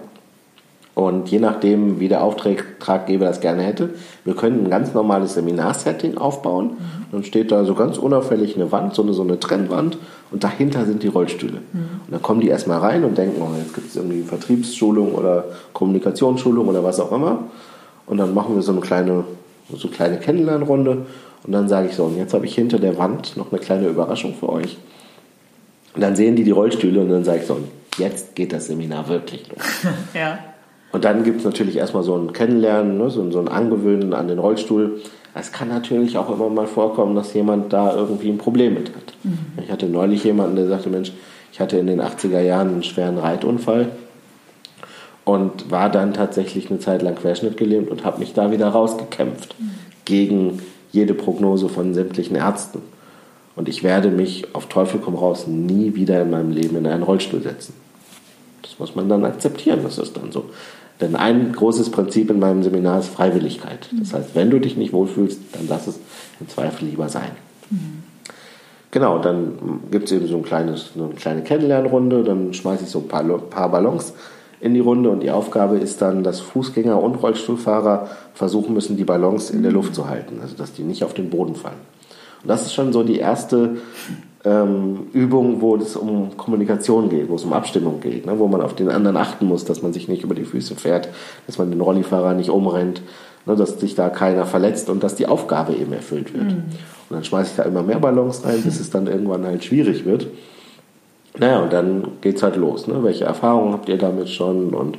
und 0.99 1.29
je 1.29 1.39
nachdem, 1.39 2.01
wie 2.01 2.09
der 2.09 2.25
Auftraggeber 2.25 3.27
das 3.27 3.41
gerne 3.41 3.63
hätte, 3.63 3.91
wir 4.25 4.35
können 4.35 4.65
ein 4.65 4.69
ganz 4.69 4.95
normales 4.95 5.35
Seminarsetting 5.35 6.19
aufbauen. 6.19 6.71
Mhm. 6.71 7.05
Dann 7.13 7.23
steht 7.23 7.53
da 7.53 7.65
so 7.65 7.77
ganz 7.77 7.99
unauffällig 7.99 8.57
eine 8.57 8.73
Wand, 8.73 8.97
so 8.97 9.03
eine, 9.03 9.13
so 9.13 9.23
eine 9.23 9.39
Trennwand 9.39 9.97
und 10.33 10.43
dahinter 10.43 10.87
sind 10.87 11.05
die 11.05 11.07
Rollstühle. 11.07 11.61
Mhm. 11.73 11.79
Und 12.05 12.11
dann 12.11 12.21
kommen 12.21 12.41
die 12.41 12.49
erstmal 12.49 12.81
rein 12.81 13.05
und 13.05 13.17
denken, 13.17 13.41
oh, 13.41 13.57
jetzt 13.57 13.75
gibt 13.75 13.91
es 13.91 13.95
irgendwie 13.95 14.23
Vertriebsschulung 14.23 15.15
oder 15.15 15.45
Kommunikationsschulung 15.73 16.67
oder 16.67 16.83
was 16.83 16.99
auch 16.99 17.13
immer. 17.13 17.45
Und 18.07 18.19
dann 18.19 18.35
machen 18.35 18.57
wir 18.57 18.63
so 18.63 18.73
eine 18.73 18.81
kleine, 18.81 19.23
so 19.73 19.87
eine 19.87 19.97
kleine 19.97 20.19
Kennenlernrunde. 20.19 21.07
Und 21.47 21.53
dann 21.53 21.69
sage 21.69 21.91
ich 21.91 21.95
so, 21.95 22.07
und 22.07 22.17
jetzt 22.17 22.35
habe 22.35 22.45
ich 22.45 22.57
hinter 22.57 22.81
der 22.81 22.99
Wand 22.99 23.37
noch 23.37 23.53
eine 23.53 23.61
kleine 23.61 23.87
Überraschung 23.87 24.35
für 24.35 24.49
euch. 24.49 24.77
Und 25.95 26.01
dann 26.01 26.17
sehen 26.17 26.35
die 26.35 26.43
die 26.43 26.51
Rollstühle 26.51 27.01
und 27.01 27.09
dann 27.09 27.23
sage 27.23 27.39
ich 27.43 27.47
so, 27.47 27.59
jetzt 27.99 28.35
geht 28.35 28.53
das 28.53 28.67
Seminar 28.67 29.09
wirklich 29.09 29.49
los. 29.49 29.63
ja. 30.13 30.41
Und 30.91 31.05
dann 31.05 31.23
gibt 31.25 31.41
es 31.41 31.45
natürlich 31.45 31.77
erstmal 31.77 32.03
so 32.03 32.17
ein 32.17 32.33
Kennenlernen, 32.33 32.99
ne, 32.99 33.11
so, 33.11 33.31
so 33.31 33.39
ein 33.39 33.49
Angewöhnen 33.49 34.15
an 34.15 34.29
den 34.29 34.39
Rollstuhl. 34.39 35.01
Es 35.35 35.53
kann 35.53 35.69
natürlich 35.69 36.17
auch 36.17 36.31
immer 36.31 36.49
mal 36.49 36.67
vorkommen, 36.67 37.15
dass 37.15 37.35
jemand 37.35 37.73
da 37.73 37.95
irgendwie 37.95 38.31
ein 38.31 38.39
Problem 38.39 38.75
mit 38.75 38.89
hat. 38.89 39.15
Mhm. 39.23 39.39
Ich 39.63 39.71
hatte 39.71 39.87
neulich 39.87 40.25
jemanden, 40.25 40.57
der 40.57 40.67
sagte, 40.67 40.89
Mensch, 40.89 41.13
ich 41.53 41.61
hatte 41.61 41.77
in 41.77 41.87
den 41.87 42.01
80er 42.01 42.41
Jahren 42.41 42.69
einen 42.69 42.83
schweren 42.83 43.19
Reitunfall 43.19 43.89
und 45.25 45.71
war 45.71 45.91
dann 45.91 46.15
tatsächlich 46.15 46.71
eine 46.71 46.79
Zeit 46.79 47.03
lang 47.03 47.17
querschnittgelähmt 47.17 47.91
und 47.91 48.05
habe 48.05 48.19
mich 48.19 48.33
da 48.33 48.51
wieder 48.51 48.69
rausgekämpft 48.69 49.55
mhm. 49.59 49.71
gegen 50.07 50.63
jede 50.91 51.15
Prognose 51.15 51.69
von 51.69 51.93
sämtlichen 51.93 52.37
Ärzten. 52.37 52.81
Und 53.55 53.69
ich 53.69 53.83
werde 53.83 54.11
mich 54.11 54.55
auf 54.55 54.67
Teufel 54.67 55.01
komm 55.05 55.17
raus 55.17 55.47
nie 55.47 55.95
wieder 55.95 56.23
in 56.23 56.31
meinem 56.31 56.53
Leben 56.53 56.77
in 56.77 56.87
einen 56.87 57.03
Rollstuhl 57.03 57.43
setzen. 57.43 57.75
Das 58.63 58.79
muss 58.79 58.95
man 58.95 59.09
dann 59.09 59.25
akzeptieren, 59.25 59.81
das 59.83 59.99
ist 59.99 60.17
dann 60.17 60.31
so. 60.33 60.47
Denn 61.01 61.15
ein 61.15 61.53
großes 61.53 61.91
Prinzip 61.91 62.31
in 62.31 62.39
meinem 62.41 62.63
Seminar 62.63 63.01
ist 63.01 63.09
Freiwilligkeit. 63.09 63.89
Das 63.99 64.13
heißt, 64.13 64.35
wenn 64.35 64.51
du 64.51 64.59
dich 64.59 64.77
nicht 64.77 64.93
wohlfühlst, 64.93 65.41
dann 65.53 65.69
lass 65.69 65.87
es 65.87 66.01
im 66.41 66.49
Zweifel 66.49 66.89
lieber 66.89 67.09
sein. 67.09 67.31
Mhm. 67.71 68.03
Genau, 68.91 69.19
dann 69.19 69.81
gibt 69.91 70.07
es 70.07 70.13
eben 70.13 70.27
so 70.27 70.37
ein 70.37 70.43
kleines, 70.43 70.93
eine 70.97 71.11
kleine 71.11 71.43
Kennenlernrunde, 71.43 72.25
dann 72.25 72.55
schmeiße 72.55 72.85
ich 72.85 72.91
so 72.91 73.01
ein 73.01 73.09
paar, 73.09 73.23
paar 73.23 73.71
Ballons 73.71 74.15
in 74.61 74.75
die 74.75 74.81
Runde 74.81 75.11
und 75.11 75.21
die 75.21 75.31
Aufgabe 75.31 75.77
ist 75.77 76.01
dann, 76.01 76.25
dass 76.25 76.41
Fußgänger 76.41 77.01
und 77.01 77.17
Rollstuhlfahrer 77.17 78.09
versuchen 78.35 78.75
müssen, 78.75 78.97
die 78.97 79.05
Ballons 79.05 79.51
in 79.51 79.63
der 79.63 79.73
Luft 79.73 79.95
zu 79.95 80.09
halten, 80.09 80.39
also 80.41 80.57
dass 80.57 80.73
die 80.73 80.83
nicht 80.83 81.05
auf 81.05 81.15
den 81.15 81.31
Boden 81.31 81.55
fallen. 81.55 81.77
Und 82.43 82.49
das 82.49 82.63
ist 82.63 82.75
schon 82.75 82.93
so 82.93 83.03
die 83.03 83.19
erste 83.19 83.77
ähm, 84.49 85.09
Übung, 85.13 85.61
wo 85.61 85.77
es 85.77 85.97
um 85.97 86.37
Kommunikation 86.37 87.09
geht, 87.09 87.29
wo 87.29 87.35
es 87.35 87.45
um 87.45 87.53
Abstimmung 87.53 88.01
geht, 88.01 88.25
ne? 88.27 88.39
wo 88.39 88.49
man 88.49 88.63
auf 88.63 88.75
den 88.75 88.89
anderen 88.89 89.17
achten 89.17 89.47
muss, 89.47 89.65
dass 89.65 89.83
man 89.83 89.93
sich 89.93 90.09
nicht 90.09 90.25
über 90.25 90.35
die 90.35 90.45
Füße 90.45 90.75
fährt, 90.77 91.09
dass 91.47 91.59
man 91.59 91.71
den 91.71 91.81
Rollifahrer 91.81 92.35
nicht 92.35 92.51
umrennt, 92.51 93.03
ne? 93.47 93.57
dass 93.57 93.79
sich 93.79 93.95
da 93.95 94.09
keiner 94.09 94.47
verletzt 94.47 94.89
und 94.89 95.03
dass 95.03 95.15
die 95.15 95.27
Aufgabe 95.27 95.75
eben 95.75 95.93
erfüllt 95.93 96.33
wird. 96.33 96.45
Mhm. 96.45 96.63
Und 97.11 97.17
dann 97.17 97.25
schmeiße 97.25 97.51
ich 97.51 97.57
da 97.57 97.65
immer 97.65 97.83
mehr 97.83 97.99
Ballons 97.99 98.45
rein, 98.45 98.63
bis 98.63 98.81
es 98.81 98.91
dann 98.91 99.07
irgendwann 99.07 99.45
halt 99.45 99.65
schwierig 99.65 100.05
wird. 100.05 100.27
Naja, 101.39 101.61
und 101.61 101.73
dann 101.73 102.09
geht's 102.21 102.43
halt 102.43 102.57
los. 102.57 102.87
Ne? 102.87 103.03
Welche 103.03 103.25
Erfahrungen 103.25 103.73
habt 103.73 103.89
ihr 103.89 103.99
damit 103.99 104.29
schon 104.29 104.75
und 104.75 104.99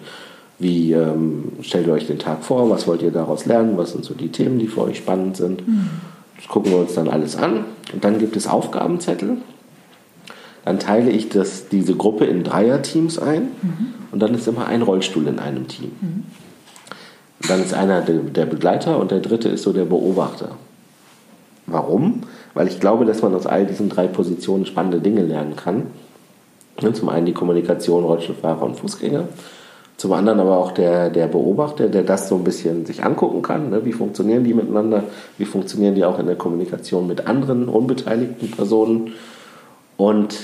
wie 0.60 0.92
ähm, 0.92 1.54
stellt 1.62 1.88
ihr 1.88 1.94
euch 1.94 2.08
den 2.08 2.20
Tag 2.20 2.44
vor? 2.44 2.70
Was 2.70 2.86
wollt 2.86 3.02
ihr 3.02 3.12
daraus 3.12 3.46
lernen? 3.46 3.78
Was 3.78 3.94
sind 3.94 4.04
so 4.04 4.14
die 4.14 4.30
Themen, 4.30 4.60
die 4.60 4.68
für 4.68 4.84
euch 4.84 4.98
spannend 4.98 5.38
sind? 5.38 5.66
Mhm. 5.66 5.90
Das 6.40 6.48
gucken 6.48 6.72
wir 6.72 6.80
uns 6.80 6.94
dann 6.94 7.10
alles 7.10 7.36
an. 7.36 7.66
Und 7.92 8.04
dann 8.04 8.18
gibt 8.18 8.38
es 8.38 8.48
Aufgabenzettel. 8.48 9.38
Dann 10.64 10.80
teile 10.80 11.12
ich 11.12 11.28
das, 11.30 11.68
diese 11.68 11.96
Gruppe 11.96 12.26
in 12.26 12.44
Dreierteams 12.44 13.20
ein. 13.20 13.50
Mhm. 13.62 13.94
Und 14.12 14.20
dann 14.20 14.34
ist 14.34 14.48
immer 14.48 14.68
ein 14.68 14.82
Rollstuhl 14.82 15.28
in 15.28 15.40
einem 15.40 15.68
Team. 15.68 15.92
Mhm. 16.00 16.24
Und 17.42 17.50
dann 17.50 17.62
ist 17.62 17.74
einer 17.74 18.02
der, 18.02 18.16
der 18.16 18.46
Begleiter 18.46 19.00
und 19.00 19.12
der 19.12 19.20
dritte 19.20 19.50
ist 19.50 19.64
so 19.64 19.74
der 19.74 19.86
Beobachter. 19.86 20.52
Warum? 21.66 22.22
Weil 22.54 22.68
ich 22.68 22.80
glaube, 22.80 23.06
dass 23.06 23.22
man 23.22 23.36
aus 23.36 23.46
all 23.46 23.66
diesen 23.66 23.90
drei 23.90 24.08
Positionen 24.08 24.66
spannende 24.66 25.02
Dinge 25.02 25.24
lernen 25.24 25.56
kann. 25.56 25.88
Zum 26.94 27.10
einen 27.10 27.26
die 27.26 27.34
Kommunikation 27.34 28.06
Rollstuhlfahrer 28.06 28.64
und 28.64 28.78
Fußgänger 28.78 29.26
zum 30.00 30.14
anderen 30.14 30.40
aber 30.40 30.58
auch 30.58 30.72
der, 30.72 31.10
der 31.10 31.28
Beobachter, 31.28 31.90
der 31.90 32.04
das 32.04 32.30
so 32.30 32.36
ein 32.36 32.46
bisschen 32.46 32.86
sich 32.86 33.04
angucken 33.04 33.42
kann. 33.42 33.70
Ne? 33.70 33.84
Wie 33.84 33.92
funktionieren 33.92 34.46
die 34.46 34.54
miteinander? 34.54 35.04
Wie 35.38 35.44
funktionieren 35.44 35.94
die 35.94 36.06
auch 36.06 36.20
in 36.20 36.26
der 36.26 36.38
Kommunikation 36.38 37.06
mit 37.06 37.28
anderen 37.28 37.68
unbeteiligten 37.68 38.50
Personen? 38.50 39.12
Und 39.98 40.38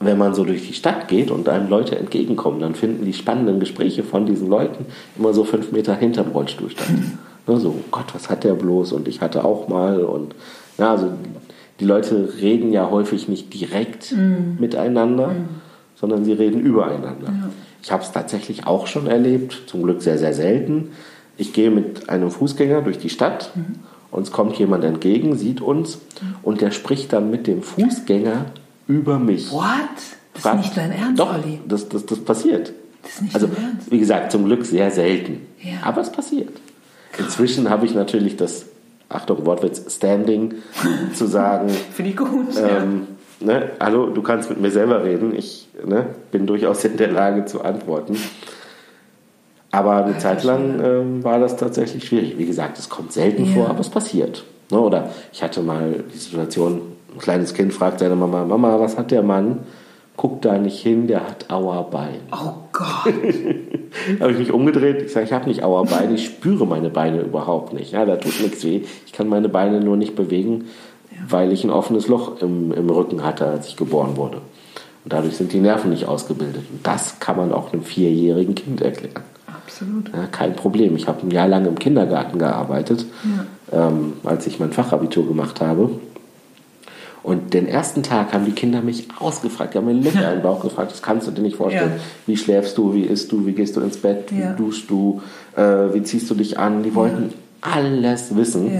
wenn 0.00 0.16
man 0.16 0.34
so 0.34 0.44
durch 0.44 0.66
die 0.66 0.72
Stadt 0.72 1.08
geht 1.08 1.30
und 1.30 1.46
einem 1.50 1.68
Leute 1.68 1.98
entgegenkommen, 1.98 2.58
dann 2.60 2.74
finden 2.74 3.04
die 3.04 3.12
spannenden 3.12 3.60
Gespräche 3.60 4.02
von 4.02 4.24
diesen 4.24 4.48
Leuten 4.48 4.86
immer 5.18 5.34
so 5.34 5.44
fünf 5.44 5.72
Meter 5.72 5.94
hinterm 5.94 6.28
Rollstuhl 6.32 6.70
statt. 6.70 6.88
Ne? 7.46 7.60
So, 7.60 7.74
Gott, 7.90 8.14
was 8.14 8.30
hat 8.30 8.44
der 8.44 8.54
bloß? 8.54 8.92
Und 8.92 9.08
ich 9.08 9.20
hatte 9.20 9.44
auch 9.44 9.68
mal. 9.68 10.02
Und 10.04 10.34
ja, 10.78 10.90
also 10.92 11.08
die 11.80 11.84
Leute 11.84 12.32
reden 12.40 12.72
ja 12.72 12.90
häufig 12.90 13.28
nicht 13.28 13.52
direkt 13.52 14.12
Mhm. 14.16 14.56
miteinander, 14.58 15.32
sondern 15.96 16.24
sie 16.24 16.32
reden 16.32 16.60
übereinander. 16.60 17.50
Ich 17.82 17.90
habe 17.92 18.02
es 18.02 18.12
tatsächlich 18.12 18.66
auch 18.66 18.86
schon 18.86 19.06
erlebt, 19.06 19.62
zum 19.66 19.82
Glück 19.82 20.02
sehr, 20.02 20.18
sehr 20.18 20.34
selten. 20.34 20.92
Ich 21.36 21.52
gehe 21.52 21.70
mit 21.70 22.08
einem 22.08 22.30
Fußgänger 22.30 22.82
durch 22.82 22.98
die 22.98 23.08
Stadt, 23.10 23.50
Mhm. 23.54 23.74
uns 24.10 24.30
kommt 24.30 24.56
jemand 24.56 24.84
entgegen, 24.84 25.36
sieht 25.36 25.60
uns 25.60 25.98
und 26.42 26.60
der 26.60 26.70
spricht 26.70 27.12
dann 27.12 27.30
mit 27.30 27.46
dem 27.46 27.62
Fußgänger 27.62 28.46
über 28.86 29.18
mich. 29.18 29.50
What? 29.50 29.64
Das 30.34 30.42
Fragt- 30.42 30.56
ist 30.60 30.64
nicht 30.66 30.76
dein 30.76 30.92
Ernst, 30.92 31.18
Doch, 31.20 31.34
Olli. 31.34 31.60
das, 31.66 31.88
das, 31.88 32.06
das 32.06 32.18
passiert. 32.20 32.72
Das 33.02 33.12
ist 33.14 33.22
nicht 33.22 33.34
also, 33.34 33.46
dein 33.48 33.64
Ernst. 33.64 33.90
wie 33.90 33.98
gesagt, 33.98 34.30
zum 34.32 34.44
Glück 34.44 34.64
sehr 34.64 34.90
selten. 34.90 35.40
Ja. 35.60 35.78
Aber 35.82 36.00
es 36.02 36.10
passiert. 36.12 36.50
Inzwischen 37.18 37.68
habe 37.68 37.84
ich 37.86 37.94
natürlich 37.94 38.36
das, 38.36 38.66
Achtung, 39.08 39.44
Wortwitz, 39.44 39.82
Standing 39.94 40.54
zu 41.14 41.26
sagen, 41.26 41.68
Finde 41.92 42.10
ich 42.12 42.16
gut. 42.16 42.46
ähm, 42.56 43.06
ne, 43.44 43.70
hallo, 43.80 44.06
du 44.06 44.22
kannst 44.22 44.50
mit 44.50 44.60
mir 44.60 44.70
selber 44.70 45.04
reden. 45.04 45.34
Ich 45.34 45.68
ne, 45.84 46.06
bin 46.30 46.46
durchaus 46.46 46.84
in 46.84 46.96
der 46.96 47.10
Lage 47.10 47.44
zu 47.44 47.62
antworten. 47.62 48.16
Aber 49.70 50.04
eine 50.04 50.18
Zeit 50.18 50.44
lang 50.44 50.80
ähm, 50.84 51.24
war 51.24 51.38
das 51.38 51.56
tatsächlich 51.56 52.04
schwierig. 52.04 52.36
Wie 52.36 52.44
gesagt, 52.46 52.78
es 52.78 52.88
kommt 52.90 53.12
selten 53.12 53.46
Ja. 53.46 53.52
vor, 53.54 53.70
aber 53.70 53.80
es 53.80 53.88
passiert. 53.88 54.44
Ne, 54.70 54.78
oder 54.78 55.10
ich 55.32 55.42
hatte 55.42 55.62
mal 55.62 56.04
die 56.12 56.18
Situation, 56.18 56.82
ein 57.14 57.18
kleines 57.18 57.54
Kind 57.54 57.72
fragt 57.72 58.00
seine 58.00 58.16
Mama, 58.16 58.44
Mama, 58.44 58.78
was 58.80 58.96
hat 58.98 59.10
der 59.10 59.22
Mann? 59.22 59.60
Guck 60.14 60.42
da 60.42 60.58
nicht 60.58 60.78
hin, 60.78 61.06
der 61.06 61.26
hat 61.26 61.50
Auerbein. 61.50 62.20
Oh 62.32 62.52
Gott. 62.72 63.14
habe 64.20 64.32
ich 64.32 64.38
mich 64.38 64.52
umgedreht. 64.52 65.02
Ich 65.02 65.12
sage, 65.12 65.24
ich 65.24 65.32
habe 65.32 65.48
nicht 65.48 65.62
Auerbein, 65.62 66.14
ich 66.14 66.26
spüre 66.26 66.66
meine 66.66 66.90
Beine 66.90 67.22
überhaupt 67.22 67.72
nicht. 67.72 67.92
Ja, 67.92 68.04
da 68.04 68.16
tut 68.16 68.40
nichts 68.42 68.62
weh. 68.64 68.82
Ich 69.06 69.12
kann 69.12 69.26
meine 69.28 69.48
Beine 69.48 69.80
nur 69.80 69.96
nicht 69.96 70.14
bewegen, 70.14 70.66
weil 71.28 71.52
ich 71.52 71.64
ein 71.64 71.70
offenes 71.70 72.08
Loch 72.08 72.40
im, 72.40 72.72
im 72.72 72.88
Rücken 72.90 73.24
hatte, 73.24 73.46
als 73.46 73.68
ich 73.68 73.76
geboren 73.76 74.16
wurde. 74.16 74.38
Und 75.04 75.12
dadurch 75.12 75.36
sind 75.36 75.52
die 75.52 75.60
Nerven 75.60 75.90
nicht 75.90 76.06
ausgebildet. 76.06 76.64
Und 76.70 76.86
das 76.86 77.18
kann 77.20 77.36
man 77.36 77.52
auch 77.52 77.72
einem 77.72 77.82
vierjährigen 77.82 78.54
Kind 78.54 78.80
erklären. 78.82 79.22
Absolut. 79.46 80.10
Ja, 80.14 80.26
kein 80.26 80.54
Problem. 80.54 80.96
Ich 80.96 81.08
habe 81.08 81.26
ein 81.26 81.30
Jahr 81.30 81.48
lang 81.48 81.66
im 81.66 81.78
Kindergarten 81.78 82.38
gearbeitet, 82.38 83.06
ähm, 83.72 84.14
als 84.24 84.46
ich 84.46 84.58
mein 84.60 84.72
Fachabitur 84.72 85.26
gemacht 85.26 85.60
habe. 85.60 85.90
Und 87.22 87.54
den 87.54 87.68
ersten 87.68 88.02
Tag 88.02 88.32
haben 88.32 88.44
die 88.44 88.52
Kinder 88.52 88.82
mich 88.82 89.06
ausgefragt, 89.18 89.74
die 89.74 89.78
haben 89.78 89.86
mir 89.86 89.92
Löcher 89.92 90.28
in 90.32 90.38
den 90.38 90.42
Bauch 90.42 90.60
gefragt, 90.60 90.90
das 90.90 91.02
kannst 91.02 91.26
du 91.28 91.30
dir 91.30 91.42
nicht 91.42 91.56
vorstellen. 91.56 91.92
Ja. 91.96 92.02
Wie 92.26 92.36
schläfst 92.36 92.76
du, 92.78 92.94
wie 92.94 93.02
isst 93.04 93.30
du, 93.30 93.46
wie 93.46 93.52
gehst 93.52 93.76
du 93.76 93.80
ins 93.80 93.96
Bett, 93.96 94.32
wie 94.32 94.40
Ja. 94.40 94.52
duschst 94.54 94.90
du, 94.90 95.22
äh, 95.56 95.62
wie 95.62 96.02
ziehst 96.02 96.28
du 96.30 96.34
dich 96.34 96.58
an. 96.58 96.82
Die 96.82 96.94
wollten 96.94 97.32
alles 97.60 98.34
wissen. 98.34 98.72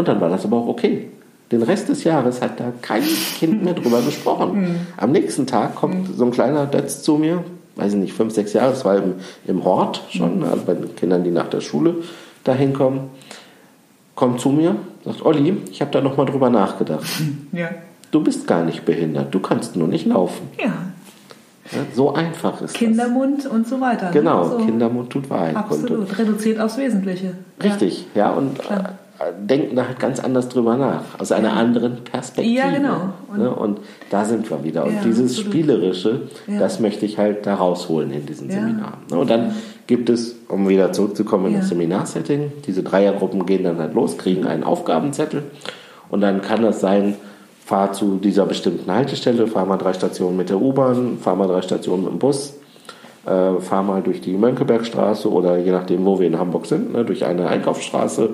Und 0.00 0.08
dann 0.08 0.20
war 0.20 0.28
das 0.30 0.44
aber 0.44 0.56
auch 0.58 0.66
okay. 0.68 1.08
Den 1.52 1.62
Rest 1.62 1.88
des 1.88 2.04
Jahres 2.04 2.40
hat 2.42 2.60
da 2.60 2.72
kein 2.80 3.02
Kind 3.38 3.64
mehr 3.64 3.74
drüber 3.74 4.00
gesprochen. 4.06 4.60
Mhm. 4.60 4.76
Am 4.96 5.10
nächsten 5.12 5.46
Tag 5.46 5.74
kommt 5.76 6.08
so 6.16 6.24
ein 6.24 6.30
kleiner 6.30 6.66
Dötz 6.66 7.02
zu 7.02 7.16
mir, 7.16 7.42
weiß 7.76 7.92
ich 7.94 7.98
nicht, 7.98 8.12
fünf, 8.12 8.32
sechs 8.34 8.52
Jahre, 8.52 8.70
das 8.70 8.84
war 8.84 8.96
im, 8.96 9.14
im 9.46 9.64
Hort 9.64 10.02
schon, 10.10 10.38
Mhm. 10.38 10.44
also 10.44 10.62
bei 10.66 10.74
den 10.74 10.94
Kindern, 10.96 11.24
die 11.24 11.30
nach 11.30 11.48
der 11.48 11.60
Schule 11.60 11.96
dahin 12.44 12.72
kommen, 12.72 13.10
kommt 14.14 14.40
zu 14.40 14.50
mir, 14.50 14.76
sagt, 15.04 15.24
Olli, 15.24 15.56
ich 15.70 15.80
habe 15.80 15.90
da 15.90 16.00
nochmal 16.00 16.26
drüber 16.26 16.50
nachgedacht. 16.50 17.04
Ja. 17.52 17.68
Du 18.10 18.22
bist 18.22 18.46
gar 18.46 18.64
nicht 18.64 18.84
behindert, 18.84 19.34
du 19.34 19.40
kannst 19.40 19.76
nur 19.76 19.88
nicht 19.88 20.06
laufen. 20.06 20.48
Ja. 20.58 20.72
Ja, 21.72 21.78
so 21.94 22.12
einfach 22.14 22.60
ist 22.62 22.74
Kindermund 22.74 23.46
und 23.46 23.66
so 23.68 23.80
weiter. 23.80 24.06
das. 24.06 24.14
ne? 24.14 24.20
Genau, 24.20 24.44
so. 24.48 24.56
Kindermund 24.58 25.10
tut 25.10 25.30
Wahrheit. 25.30 25.54
Absolut. 25.54 26.18
Reduziert 26.18 26.58
aufs 26.60 26.76
Wesentliche. 26.76 27.34
Richtig, 27.62 28.06
ja, 28.16 28.30
und 28.30 28.58
äh, 28.58 28.82
denken 29.48 29.76
da 29.76 29.86
halt 29.86 29.98
ganz 29.98 30.18
anders 30.20 30.48
drüber 30.48 30.76
nach, 30.76 31.02
aus 31.18 31.30
einer 31.32 31.52
anderen 31.52 32.04
Perspektive. 32.04 32.56
Ja, 32.56 32.70
genau. 32.70 33.12
Und, 33.30 33.38
ne? 33.38 33.54
und 33.54 33.80
da 34.10 34.24
sind 34.24 34.48
wir 34.50 34.64
wieder. 34.64 34.84
Und 34.86 34.94
Ja, 34.94 35.00
dieses 35.04 35.30
absolut. 35.32 35.52
Spielerische, 35.52 36.20
Ja. 36.46 36.58
das 36.58 36.80
möchte 36.80 37.04
ich 37.06 37.18
halt 37.18 37.46
da 37.46 37.54
rausholen 37.54 38.10
in 38.12 38.26
diesen 38.26 38.48
Ja. 38.48 38.56
Seminaren. 38.60 39.00
Ne? 39.10 39.18
Und 39.18 39.30
dann 39.30 39.54
gibt 39.86 40.08
es, 40.08 40.36
um 40.48 40.68
wieder 40.68 40.92
zurückzukommen 40.92 41.46
in 41.46 41.54
das 41.54 41.68
Seminarsetting, 41.68 42.52
diese 42.66 42.82
Dreiergruppen 42.82 43.44
gehen 43.44 43.64
dann 43.64 43.78
halt 43.78 43.94
los, 43.94 44.16
kriegen 44.16 44.46
einen 44.46 44.64
Aufgabenzettel 44.64 45.42
und 46.08 46.20
dann 46.22 46.40
kann 46.40 46.62
das 46.62 46.80
sein, 46.80 47.16
fahr 47.66 47.92
zu 47.92 48.16
dieser 48.16 48.46
bestimmten 48.46 48.90
Haltestelle, 48.90 49.46
fahr 49.46 49.66
mal 49.66 49.76
drei 49.76 49.92
Stationen 49.92 50.36
mit 50.36 50.48
der 50.48 50.60
U-Bahn, 50.60 51.18
fahr 51.20 51.36
mal 51.36 51.46
drei 51.46 51.62
Stationen 51.62 52.04
mit 52.04 52.12
dem 52.12 52.18
Bus, 52.18 52.54
äh, 53.26 53.60
fahr 53.60 53.82
mal 53.82 54.00
durch 54.02 54.20
die 54.20 54.32
Mönckebergstraße 54.32 55.30
oder 55.30 55.58
je 55.58 55.70
nachdem, 55.72 56.04
wo 56.04 56.18
wir 56.18 56.26
in 56.26 56.38
Hamburg 56.38 56.66
sind, 56.66 56.92
ne, 56.92 57.04
durch 57.04 57.24
eine 57.24 57.48
Einkaufsstraße 57.48 58.30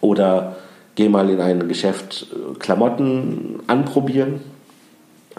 oder 0.00 0.56
geh 0.94 1.08
mal 1.08 1.28
in 1.30 1.40
ein 1.40 1.68
Geschäft 1.68 2.26
äh, 2.32 2.58
Klamotten 2.58 3.60
anprobieren, 3.66 4.40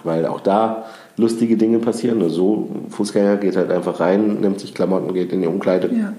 weil 0.04 0.26
auch 0.26 0.40
da 0.42 0.86
lustige 1.18 1.58
Dinge 1.58 1.80
passieren. 1.80 2.20
Nur 2.20 2.30
so, 2.30 2.70
Fußgänger 2.90 3.38
geht 3.38 3.56
halt 3.56 3.72
einfach 3.72 4.00
rein, 4.00 4.40
nimmt 4.42 4.60
sich 4.60 4.74
Klamotten, 4.74 5.14
geht 5.14 5.32
in 5.34 5.42
die 5.42 5.48
Umkleide, 5.48 5.90
Ja. 5.94 6.14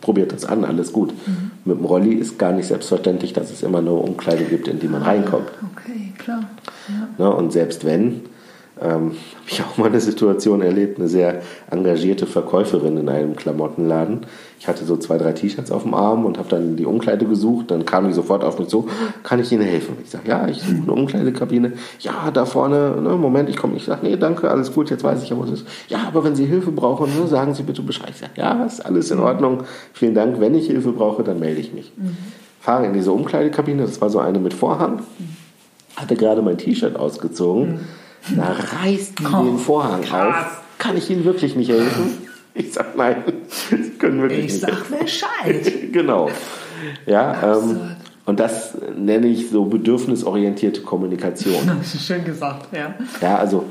probiert 0.00 0.32
das 0.32 0.44
an, 0.44 0.64
alles 0.64 0.92
gut. 0.92 1.12
Mit 1.64 1.78
dem 1.78 1.84
Rolli 1.84 2.14
ist 2.14 2.38
gar 2.38 2.52
nicht 2.52 2.66
selbstverständlich, 2.66 3.32
dass 3.32 3.50
es 3.50 3.62
immer 3.62 3.78
eine 3.78 3.92
Umkleide 3.92 4.44
gibt, 4.44 4.66
in 4.66 4.80
die 4.80 4.88
man 4.88 5.02
reinkommt. 5.02 5.48
Okay, 5.76 6.12
klar. 6.18 6.44
Ja. 7.18 7.24
Ne? 7.26 7.34
Und 7.34 7.52
selbst 7.52 7.84
wenn, 7.84 8.22
ähm, 8.82 9.12
habe 9.12 9.48
ich 9.48 9.62
auch 9.62 9.76
mal 9.76 9.88
eine 9.88 10.00
Situation 10.00 10.62
erlebt, 10.62 10.98
eine 10.98 11.08
sehr 11.08 11.42
engagierte 11.70 12.26
Verkäuferin 12.26 12.96
in 12.96 13.08
einem 13.08 13.36
Klamottenladen. 13.36 14.26
Ich 14.58 14.68
hatte 14.68 14.84
so 14.84 14.96
zwei, 14.96 15.18
drei 15.18 15.32
T-Shirts 15.32 15.70
auf 15.70 15.84
dem 15.84 15.94
Arm 15.94 16.24
und 16.24 16.38
habe 16.38 16.48
dann 16.48 16.76
die 16.76 16.86
Umkleide 16.86 17.24
gesucht. 17.24 17.70
Dann 17.70 17.86
kam 17.86 18.06
die 18.06 18.12
sofort 18.12 18.44
auf 18.44 18.58
mich 18.58 18.68
zu, 18.68 18.88
kann 19.22 19.40
ich 19.40 19.50
Ihnen 19.52 19.62
helfen? 19.62 19.96
Ich 20.02 20.10
sage, 20.10 20.28
ja, 20.28 20.48
ich 20.48 20.60
suche 20.60 20.82
eine 20.82 20.92
Umkleidekabine. 20.92 21.72
Ja, 22.00 22.30
da 22.30 22.44
vorne, 22.44 23.00
ne, 23.00 23.16
Moment, 23.16 23.48
ich 23.48 23.56
komme. 23.56 23.76
Ich 23.76 23.84
sage, 23.84 24.06
nee, 24.06 24.16
danke, 24.16 24.50
alles 24.50 24.72
gut, 24.72 24.90
jetzt 24.90 25.04
weiß 25.04 25.22
ich 25.22 25.30
ja, 25.30 25.36
wo 25.36 25.44
es 25.44 25.50
ist. 25.50 25.66
Ja, 25.88 26.04
aber 26.06 26.24
wenn 26.24 26.34
Sie 26.34 26.46
Hilfe 26.46 26.70
brauchen, 26.72 27.06
ne, 27.18 27.26
sagen 27.26 27.54
Sie 27.54 27.62
bitte 27.62 27.82
Bescheid. 27.82 28.10
Ich 28.10 28.18
sage, 28.18 28.32
ja, 28.36 28.64
ist 28.64 28.84
alles 28.84 29.10
in 29.10 29.20
Ordnung. 29.20 29.62
Vielen 29.92 30.14
Dank. 30.14 30.40
Wenn 30.40 30.54
ich 30.54 30.66
Hilfe 30.66 30.92
brauche, 30.92 31.22
dann 31.22 31.38
melde 31.38 31.60
ich 31.60 31.72
mich. 31.72 31.92
Fahre 32.60 32.84
in 32.84 32.92
diese 32.92 33.12
Umkleidekabine, 33.12 33.82
das 33.82 34.00
war 34.02 34.10
so 34.10 34.18
eine 34.18 34.38
mit 34.38 34.52
Vorhang 34.52 35.00
hatte 36.00 36.16
gerade 36.16 36.42
mein 36.42 36.58
T-Shirt 36.58 36.96
ausgezogen. 36.96 37.80
Da 38.36 38.52
reißt 38.82 39.18
die 39.18 39.24
Oh, 39.26 39.44
den 39.44 39.58
Vorhang 39.58 40.02
krass. 40.02 40.46
auf. 40.46 40.62
Kann 40.78 40.96
ich 40.96 41.10
Ihnen 41.10 41.24
wirklich 41.24 41.56
nicht 41.56 41.70
helfen? 41.70 42.18
Ich 42.54 42.72
sag 42.72 42.96
nein, 42.96 43.22
Sie 43.48 43.90
können 43.98 44.20
wirklich 44.22 44.46
Ich 44.46 44.52
nicht 44.52 44.60
sag 44.60 44.98
Bescheid. 44.98 45.72
genau. 45.92 46.30
Ja, 47.06 47.56
ähm, 47.56 47.80
und 48.26 48.40
das 48.40 48.76
nenne 48.96 49.26
ich 49.28 49.50
so 49.50 49.64
bedürfnisorientierte 49.66 50.82
Kommunikation. 50.82 51.70
Das 51.78 51.94
ist 51.94 52.06
schön 52.06 52.24
gesagt, 52.24 52.74
ja. 52.74 52.94
Ja, 53.20 53.36
also 53.36 53.64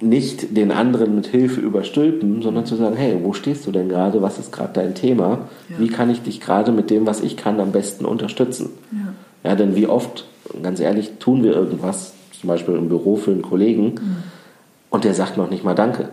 nicht 0.00 0.56
den 0.56 0.70
anderen 0.70 1.16
mit 1.16 1.26
Hilfe 1.26 1.60
überstülpen, 1.60 2.40
sondern 2.42 2.66
zu 2.66 2.76
sagen, 2.76 2.96
hey, 2.96 3.18
wo 3.22 3.32
stehst 3.32 3.66
du 3.66 3.72
denn 3.72 3.88
gerade? 3.88 4.22
Was 4.22 4.38
ist 4.38 4.52
gerade 4.52 4.72
dein 4.74 4.94
Thema? 4.94 5.48
Ja. 5.68 5.78
Wie 5.80 5.88
kann 5.88 6.08
ich 6.10 6.22
dich 6.22 6.40
gerade 6.40 6.70
mit 6.70 6.90
dem, 6.90 7.06
was 7.06 7.20
ich 7.20 7.36
kann, 7.36 7.58
am 7.60 7.72
besten 7.72 8.04
unterstützen? 8.04 8.70
Ja. 9.44 9.56
denn 9.56 9.74
wie 9.74 9.86
oft, 9.88 10.26
ganz 10.62 10.78
ehrlich, 10.78 11.12
tun 11.18 11.42
wir 11.42 11.52
irgendwas, 11.52 12.12
zum 12.40 12.48
Beispiel 12.48 12.74
im 12.74 12.88
Büro 12.88 13.16
für 13.16 13.30
einen 13.30 13.42
Kollegen, 13.42 13.94
und 14.90 15.04
der 15.04 15.14
sagt 15.14 15.36
noch 15.36 15.50
nicht 15.50 15.64
mal 15.64 15.74
Danke. 15.74 16.08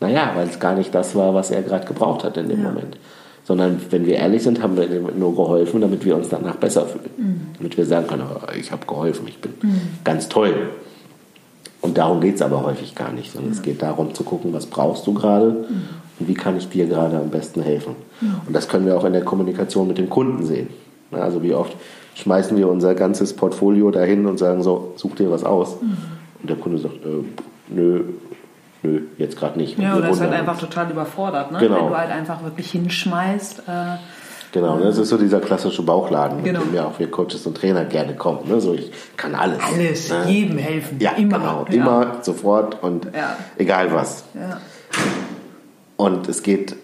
Naja, 0.00 0.32
weil 0.34 0.46
es 0.48 0.60
gar 0.60 0.74
nicht 0.74 0.94
das 0.94 1.14
war, 1.14 1.34
was 1.34 1.50
er 1.50 1.62
gerade 1.62 1.86
gebraucht 1.86 2.22
hat 2.24 2.36
in 2.36 2.48
dem 2.48 2.62
Ja. 2.62 2.68
Moment. 2.68 2.96
Sondern 3.44 3.80
wenn 3.90 4.04
wir 4.04 4.16
ehrlich 4.16 4.42
sind, 4.42 4.62
haben 4.62 4.76
wir 4.76 4.90
ihm 4.90 5.18
nur 5.18 5.34
geholfen, 5.34 5.80
damit 5.80 6.04
wir 6.04 6.14
uns 6.16 6.28
danach 6.28 6.56
besser 6.56 6.84
fühlen. 6.84 7.48
Damit 7.56 7.78
wir 7.78 7.86
sagen 7.86 8.06
können, 8.06 8.24
oh, 8.30 8.52
ich 8.58 8.70
habe 8.70 8.84
geholfen, 8.86 9.26
ich 9.26 9.38
bin 9.38 9.54
ganz 10.04 10.28
toll. 10.28 10.54
Und 11.80 11.96
darum 11.96 12.20
geht 12.20 12.34
es 12.34 12.42
aber 12.42 12.62
häufig 12.62 12.94
gar 12.94 13.12
nicht, 13.12 13.32
sondern 13.32 13.52
es 13.52 13.62
geht 13.62 13.80
darum 13.80 14.12
zu 14.12 14.22
gucken, 14.22 14.52
was 14.52 14.66
brauchst 14.66 15.06
du 15.06 15.14
gerade 15.14 15.64
und 16.18 16.28
wie 16.28 16.34
kann 16.34 16.56
ich 16.58 16.68
dir 16.68 16.86
gerade 16.86 17.16
am 17.16 17.30
besten 17.30 17.62
helfen. 17.62 17.96
Und 18.46 18.54
das 18.54 18.68
können 18.68 18.84
wir 18.84 18.96
auch 18.96 19.04
in 19.04 19.14
der 19.14 19.24
Kommunikation 19.24 19.88
mit 19.88 19.96
dem 19.96 20.10
Kunden 20.10 20.44
sehen. 20.44 20.68
Also 21.10 21.42
wie 21.42 21.54
oft 21.54 21.74
schmeißen 22.18 22.56
wir 22.56 22.68
unser 22.68 22.94
ganzes 22.94 23.34
Portfolio 23.34 23.90
dahin 23.90 24.26
und 24.26 24.38
sagen 24.38 24.62
so, 24.62 24.92
such 24.96 25.14
dir 25.16 25.30
was 25.30 25.44
aus. 25.44 25.76
Und 26.40 26.48
der 26.50 26.56
Kunde 26.56 26.78
sagt, 26.78 26.96
äh, 27.04 27.24
nö, 27.68 28.04
nö, 28.82 29.00
jetzt 29.18 29.36
gerade 29.36 29.58
nicht. 29.58 29.78
Ja, 29.78 29.96
oder 29.96 30.10
ist 30.10 30.20
halt 30.20 30.32
einfach 30.32 30.58
total 30.58 30.90
überfordert, 30.90 31.52
ne? 31.52 31.58
Genau. 31.58 31.76
Wenn 31.76 31.88
du 31.88 31.96
halt 31.96 32.10
einfach 32.10 32.42
wirklich 32.44 32.70
hinschmeißt. 32.70 33.60
Äh, 33.60 33.72
Genau, 34.50 34.78
das 34.78 34.96
ist 34.96 35.10
so 35.10 35.18
dieser 35.18 35.40
klassische 35.40 35.82
Bauchladen, 35.82 36.42
Genau. 36.42 36.60
mit 36.60 36.70
dem 36.70 36.74
ja 36.76 36.86
auch 36.86 36.98
wir 36.98 37.10
Coaches 37.10 37.46
und 37.46 37.54
Trainer 37.58 37.84
gerne 37.84 38.14
kommen. 38.16 38.48
Ne? 38.48 38.62
So, 38.62 38.72
ich 38.72 38.90
kann 39.14 39.34
alles. 39.34 39.58
alles, 39.62 40.08
ne? 40.08 40.24
jedem 40.26 40.56
helfen. 40.56 40.96
Ja, 41.00 41.10
immer. 41.12 41.38
genau. 41.38 41.66
Ja. 41.68 41.74
Immer, 41.74 42.16
sofort 42.22 42.82
und 42.82 43.08
Ja. 43.14 43.36
egal 43.58 43.92
was. 43.92 44.24
Ja. 44.34 44.58
Und 45.98 46.28
es 46.30 46.42
geht 46.42 46.76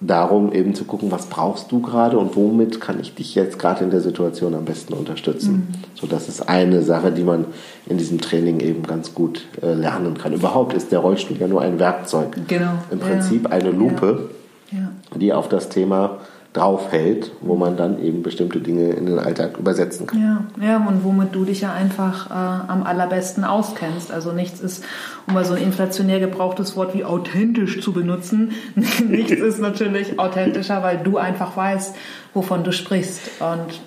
darum, 0.00 0.52
eben 0.52 0.74
zu 0.74 0.84
gucken, 0.84 1.10
was 1.10 1.26
brauchst 1.26 1.70
du 1.70 1.80
gerade 1.80 2.18
und 2.18 2.34
womit 2.34 2.80
kann 2.80 2.98
ich 3.00 3.14
dich 3.14 3.34
jetzt 3.34 3.58
gerade 3.58 3.84
in 3.84 3.90
der 3.90 4.00
Situation 4.00 4.54
am 4.54 4.64
besten 4.64 4.94
unterstützen. 4.94 5.52
Mhm. 5.52 5.74
So, 5.94 6.06
das 6.06 6.28
ist 6.28 6.48
eine 6.48 6.82
Sache, 6.82 7.12
die 7.12 7.22
man 7.22 7.44
in 7.86 7.98
diesem 7.98 8.18
Training 8.20 8.60
eben 8.60 8.82
ganz 8.84 9.14
gut 9.14 9.46
äh, 9.62 9.74
lernen 9.74 10.16
kann. 10.16 10.32
Überhaupt 10.32 10.72
ist 10.72 10.90
der 10.90 11.00
Rollstuhl 11.00 11.36
ja 11.36 11.46
nur 11.48 11.60
ein 11.60 11.78
Werkzeug. 11.78 12.28
Genau. 12.48 12.72
Im 12.90 12.98
Ja. 13.00 13.04
Prinzip 13.06 13.52
eine 13.52 13.70
Lupe, 13.70 14.30
Ja. 14.72 14.90
die 15.16 15.32
auf 15.34 15.48
das 15.50 15.68
Thema 15.68 16.18
draufhält, 16.52 17.30
wo 17.40 17.54
man 17.54 17.76
dann 17.76 18.02
eben 18.02 18.22
bestimmte 18.22 18.58
Dinge 18.58 18.90
in 18.90 19.06
den 19.06 19.20
Alltag 19.20 19.56
übersetzen 19.58 20.08
kann. 20.08 20.20
Ja, 20.20 20.66
ja 20.66 20.76
und 20.78 21.04
womit 21.04 21.32
du 21.32 21.44
dich 21.44 21.60
ja 21.60 21.72
einfach 21.72 22.28
äh, 22.28 22.70
am 22.70 22.82
allerbesten 22.82 23.44
auskennst. 23.44 24.10
Also 24.10 24.32
nichts 24.32 24.60
ist, 24.60 24.84
um 25.28 25.34
mal 25.34 25.44
so 25.44 25.54
ein 25.54 25.62
inflationär 25.62 26.18
gebrauchtes 26.18 26.76
Wort 26.76 26.92
wie 26.94 27.04
authentisch 27.04 27.80
zu 27.80 27.92
benutzen, 27.92 28.52
nichts 29.08 29.32
ist 29.32 29.60
natürlich 29.60 30.18
authentischer, 30.18 30.82
weil 30.82 30.98
du 30.98 31.18
einfach 31.18 31.56
weißt, 31.56 31.94
wovon 32.34 32.64
du 32.64 32.72
sprichst. 32.72 33.20
Und 33.40 33.80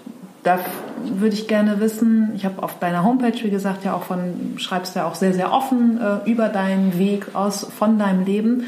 da 0.43 0.59
würde 1.03 1.35
ich 1.35 1.49
gerne 1.49 1.81
wissen, 1.81 2.31
ich 2.35 2.45
habe 2.45 2.63
auf 2.63 2.79
deiner 2.79 3.03
Homepage, 3.03 3.43
wie 3.43 3.49
gesagt, 3.49 3.83
ja 3.83 3.93
auch 3.93 4.03
von, 4.03 4.53
schreibst 4.57 4.95
ja 4.95 5.05
auch 5.05 5.15
sehr, 5.15 5.33
sehr 5.33 5.51
offen 5.51 5.99
äh, 5.99 6.29
über 6.29 6.47
deinen 6.47 6.97
Weg 6.97 7.27
aus 7.33 7.67
von 7.77 7.99
deinem 7.99 8.25
Leben. 8.25 8.63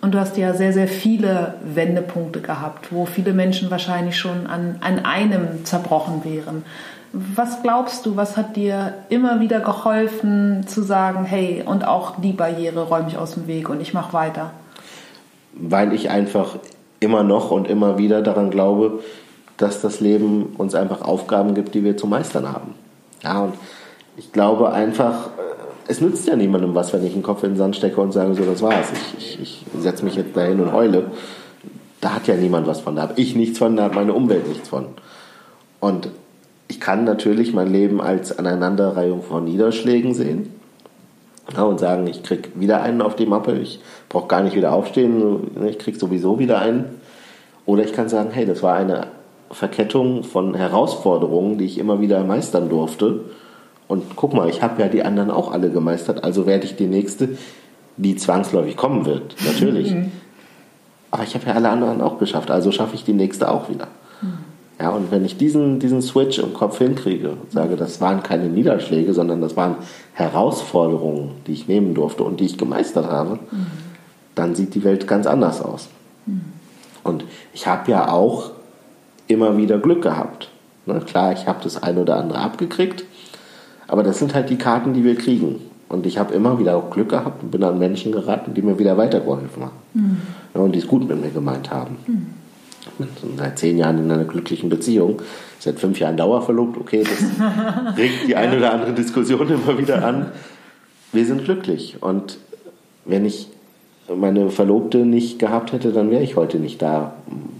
Und 0.00 0.14
du 0.14 0.18
hast 0.18 0.36
ja 0.36 0.54
sehr, 0.54 0.72
sehr 0.72 0.88
viele 0.88 1.54
Wendepunkte 1.62 2.40
gehabt, 2.40 2.90
wo 2.90 3.04
viele 3.04 3.32
Menschen 3.32 3.70
wahrscheinlich 3.70 4.16
schon 4.16 4.46
an, 4.46 4.76
an 4.80 5.04
einem 5.04 5.64
zerbrochen 5.64 6.24
wären. 6.24 6.64
Was 7.12 7.62
glaubst 7.62 8.06
du, 8.06 8.16
was 8.16 8.36
hat 8.36 8.56
dir 8.56 8.94
immer 9.08 9.40
wieder 9.40 9.60
geholfen 9.60 10.64
zu 10.66 10.82
sagen, 10.82 11.24
hey, 11.24 11.62
und 11.66 11.86
auch 11.86 12.20
die 12.20 12.32
Barriere 12.32 12.84
räume 12.84 13.08
ich 13.08 13.18
aus 13.18 13.34
dem 13.34 13.46
Weg 13.46 13.68
und 13.68 13.80
ich 13.80 13.92
mache 13.92 14.12
weiter? 14.12 14.52
Weil 15.52 15.92
ich 15.92 16.08
einfach 16.08 16.56
immer 17.00 17.24
noch 17.24 17.50
und 17.50 17.68
immer 17.68 17.98
wieder 17.98 18.22
daran 18.22 18.50
glaube, 18.50 19.00
dass 19.56 19.82
das 19.82 20.00
Leben 20.00 20.54
uns 20.56 20.74
einfach 20.74 21.02
Aufgaben 21.02 21.54
gibt, 21.54 21.74
die 21.74 21.84
wir 21.84 21.96
zu 21.96 22.06
meistern 22.06 22.50
haben. 22.50 22.74
Ja, 23.22 23.42
und 23.42 23.54
ich 24.16 24.32
glaube 24.32 24.72
einfach, 24.72 25.26
äh, 25.26 25.49
es 25.90 26.00
nützt 26.00 26.28
ja 26.28 26.36
niemandem 26.36 26.74
was, 26.74 26.92
wenn 26.92 27.04
ich 27.04 27.14
einen 27.14 27.24
Kopf 27.24 27.42
in 27.42 27.50
den 27.50 27.56
Sand 27.56 27.74
stecke 27.74 28.00
und 28.00 28.12
sage, 28.12 28.34
so, 28.34 28.44
das 28.44 28.62
war's. 28.62 28.92
Ich, 29.18 29.38
ich, 29.40 29.42
ich 29.42 29.64
setze 29.82 30.04
mich 30.04 30.14
jetzt 30.14 30.36
dahin 30.36 30.60
und 30.60 30.72
heule. 30.72 31.10
Da 32.00 32.14
hat 32.14 32.28
ja 32.28 32.36
niemand 32.36 32.68
was 32.68 32.80
von. 32.80 32.94
Da 32.94 33.02
habe 33.02 33.14
ich 33.16 33.34
nichts 33.34 33.58
von, 33.58 33.76
da 33.76 33.84
hat 33.84 33.94
meine 33.94 34.14
Umwelt 34.14 34.46
nichts 34.48 34.68
von. 34.68 34.86
Und 35.80 36.08
ich 36.68 36.80
kann 36.80 37.02
natürlich 37.04 37.52
mein 37.52 37.72
Leben 37.72 38.00
als 38.00 38.38
Aneinanderreihung 38.38 39.22
von 39.22 39.44
Niederschlägen 39.44 40.14
sehen 40.14 40.54
ja, 41.52 41.64
und 41.64 41.80
sagen, 41.80 42.06
ich 42.06 42.22
krieg 42.22 42.50
wieder 42.54 42.82
einen 42.82 43.02
auf 43.02 43.16
die 43.16 43.26
Mappe, 43.26 43.54
ich 43.54 43.80
brauche 44.08 44.28
gar 44.28 44.42
nicht 44.42 44.54
wieder 44.54 44.72
aufstehen, 44.72 45.50
ich 45.68 45.80
krieg 45.80 45.98
sowieso 45.98 46.38
wieder 46.38 46.60
einen. 46.60 47.00
Oder 47.66 47.82
ich 47.82 47.92
kann 47.92 48.08
sagen, 48.08 48.30
hey, 48.32 48.46
das 48.46 48.62
war 48.62 48.76
eine 48.76 49.08
Verkettung 49.50 50.22
von 50.22 50.54
Herausforderungen, 50.54 51.58
die 51.58 51.64
ich 51.64 51.78
immer 51.78 52.00
wieder 52.00 52.22
meistern 52.22 52.68
durfte. 52.68 53.24
Und 53.90 54.14
guck 54.14 54.34
mal, 54.34 54.48
ich 54.48 54.62
habe 54.62 54.80
ja 54.80 54.88
die 54.88 55.02
anderen 55.02 55.32
auch 55.32 55.50
alle 55.50 55.68
gemeistert, 55.68 56.22
also 56.22 56.46
werde 56.46 56.64
ich 56.64 56.76
die 56.76 56.86
nächste, 56.86 57.30
die 57.96 58.14
zwangsläufig 58.14 58.76
kommen 58.76 59.04
wird, 59.04 59.34
natürlich. 59.44 59.92
Mhm. 59.92 60.12
Aber 61.10 61.24
ich 61.24 61.34
habe 61.34 61.46
ja 61.46 61.54
alle 61.54 61.70
anderen 61.70 62.00
auch 62.00 62.20
geschafft, 62.20 62.52
also 62.52 62.70
schaffe 62.70 62.94
ich 62.94 63.02
die 63.02 63.14
nächste 63.14 63.50
auch 63.50 63.68
wieder. 63.68 63.88
Mhm. 64.22 64.38
Ja, 64.78 64.90
und 64.90 65.10
wenn 65.10 65.24
ich 65.24 65.38
diesen, 65.38 65.80
diesen 65.80 66.02
Switch 66.02 66.38
im 66.38 66.54
Kopf 66.54 66.78
hinkriege 66.78 67.30
und 67.30 67.50
sage, 67.50 67.74
das 67.74 68.00
waren 68.00 68.22
keine 68.22 68.44
Niederschläge, 68.44 69.12
sondern 69.12 69.40
das 69.40 69.56
waren 69.56 69.74
Herausforderungen, 70.12 71.32
die 71.48 71.52
ich 71.52 71.66
nehmen 71.66 71.92
durfte 71.94 72.22
und 72.22 72.38
die 72.38 72.46
ich 72.46 72.56
gemeistert 72.56 73.10
habe, 73.10 73.40
mhm. 73.50 73.66
dann 74.36 74.54
sieht 74.54 74.76
die 74.76 74.84
Welt 74.84 75.08
ganz 75.08 75.26
anders 75.26 75.60
aus. 75.60 75.88
Mhm. 76.26 76.44
Und 77.02 77.24
ich 77.52 77.66
habe 77.66 77.90
ja 77.90 78.12
auch 78.12 78.52
immer 79.26 79.56
wieder 79.56 79.78
Glück 79.78 80.02
gehabt. 80.02 80.48
Ne, 80.86 81.00
klar, 81.00 81.32
ich 81.32 81.48
habe 81.48 81.58
das 81.64 81.82
ein 81.82 81.98
oder 81.98 82.18
andere 82.18 82.38
abgekriegt, 82.38 83.04
aber 83.90 84.04
das 84.04 84.20
sind 84.20 84.34
halt 84.34 84.48
die 84.50 84.56
Karten, 84.56 84.94
die 84.94 85.02
wir 85.02 85.16
kriegen. 85.16 85.56
Und 85.88 86.06
ich 86.06 86.16
habe 86.16 86.32
immer 86.32 86.60
wieder 86.60 86.76
auch 86.76 86.90
Glück 86.90 87.08
gehabt 87.08 87.42
und 87.42 87.50
bin 87.50 87.64
an 87.64 87.76
Menschen 87.76 88.12
geraten, 88.12 88.54
die 88.54 88.62
mir 88.62 88.78
wieder 88.78 88.96
weitergeholfen 88.96 89.64
haben. 89.64 89.72
Mhm. 89.94 90.16
Ja, 90.54 90.60
und 90.60 90.72
die 90.76 90.78
es 90.78 90.86
gut 90.86 91.08
mit 91.08 91.20
mir 91.20 91.30
gemeint 91.30 91.72
haben. 91.72 91.96
Mhm. 92.06 92.26
Seit 93.36 93.58
zehn 93.58 93.78
Jahren 93.78 93.98
in 93.98 94.08
einer 94.08 94.24
glücklichen 94.24 94.70
Beziehung, 94.70 95.20
seit 95.58 95.80
fünf 95.80 95.98
Jahren 95.98 96.16
dauerverlobt, 96.16 96.78
okay, 96.78 97.02
das 97.02 97.96
regt 97.96 98.28
die 98.28 98.36
eine 98.36 98.58
oder 98.58 98.72
andere 98.72 98.92
Diskussion 98.92 99.48
immer 99.48 99.76
wieder 99.76 100.04
an. 100.04 100.26
Wir 101.12 101.26
sind 101.26 101.44
glücklich. 101.44 101.96
Und 102.00 102.38
wenn 103.04 103.24
ich 103.24 103.48
meine 104.14 104.50
Verlobte 104.50 104.98
nicht 104.98 105.40
gehabt 105.40 105.72
hätte, 105.72 105.90
dann 105.90 106.12
wäre 106.12 106.22
ich 106.22 106.36
heute 106.36 106.58
nicht 106.58 106.80
da, 106.80 107.14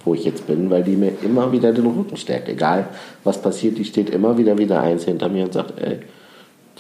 wo 0.05 0.15
ich 0.15 0.25
jetzt 0.25 0.47
bin, 0.47 0.71
weil 0.71 0.85
die 0.85 0.95
mir 0.95 1.13
immer 1.25 1.51
wieder 1.51 1.73
den 1.73 1.87
Rücken 1.87 2.17
stärkt. 2.17 2.49
Egal, 2.49 2.87
was 3.25 3.43
passiert, 3.43 3.79
die 3.79 3.85
steht 3.85 4.11
immer 4.11 4.39
wieder 4.39 4.59
wieder 4.59 4.81
eins 4.81 5.05
hinter 5.05 5.29
mir 5.29 5.47
und 5.47 5.55
sagt, 5.55 5.81
ey, 5.81 5.99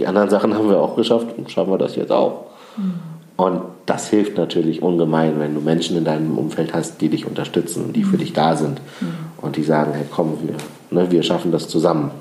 die 0.00 0.06
anderen 0.06 0.30
Sachen 0.30 0.54
haben 0.54 0.68
wir 0.68 0.80
auch 0.80 0.96
geschafft 0.96 1.26
und 1.36 1.50
schaffen 1.50 1.70
wir 1.70 1.78
das 1.78 1.94
jetzt 1.94 2.10
auch. 2.10 2.46
Mhm. 2.78 2.94
Und 3.36 3.62
das 3.84 4.08
hilft 4.08 4.38
natürlich 4.38 4.82
ungemein, 4.82 5.38
wenn 5.38 5.54
du 5.54 5.60
Menschen 5.60 5.96
in 5.96 6.04
deinem 6.04 6.38
Umfeld 6.38 6.72
hast, 6.72 7.02
die 7.02 7.10
dich 7.10 7.26
unterstützen 7.26 7.84
und 7.84 7.92
die 7.94 8.04
für 8.04 8.16
mhm. 8.16 8.20
dich 8.20 8.32
da 8.32 8.56
sind 8.56 8.80
mhm. 9.00 9.14
und 9.42 9.56
die 9.56 9.62
sagen, 9.62 9.92
hey, 9.92 10.06
komm, 10.10 10.38
wir, 10.42 10.54
ne, 10.90 11.10
wir 11.10 11.22
schaffen 11.22 11.52
das 11.52 11.68
zusammen. 11.68 12.12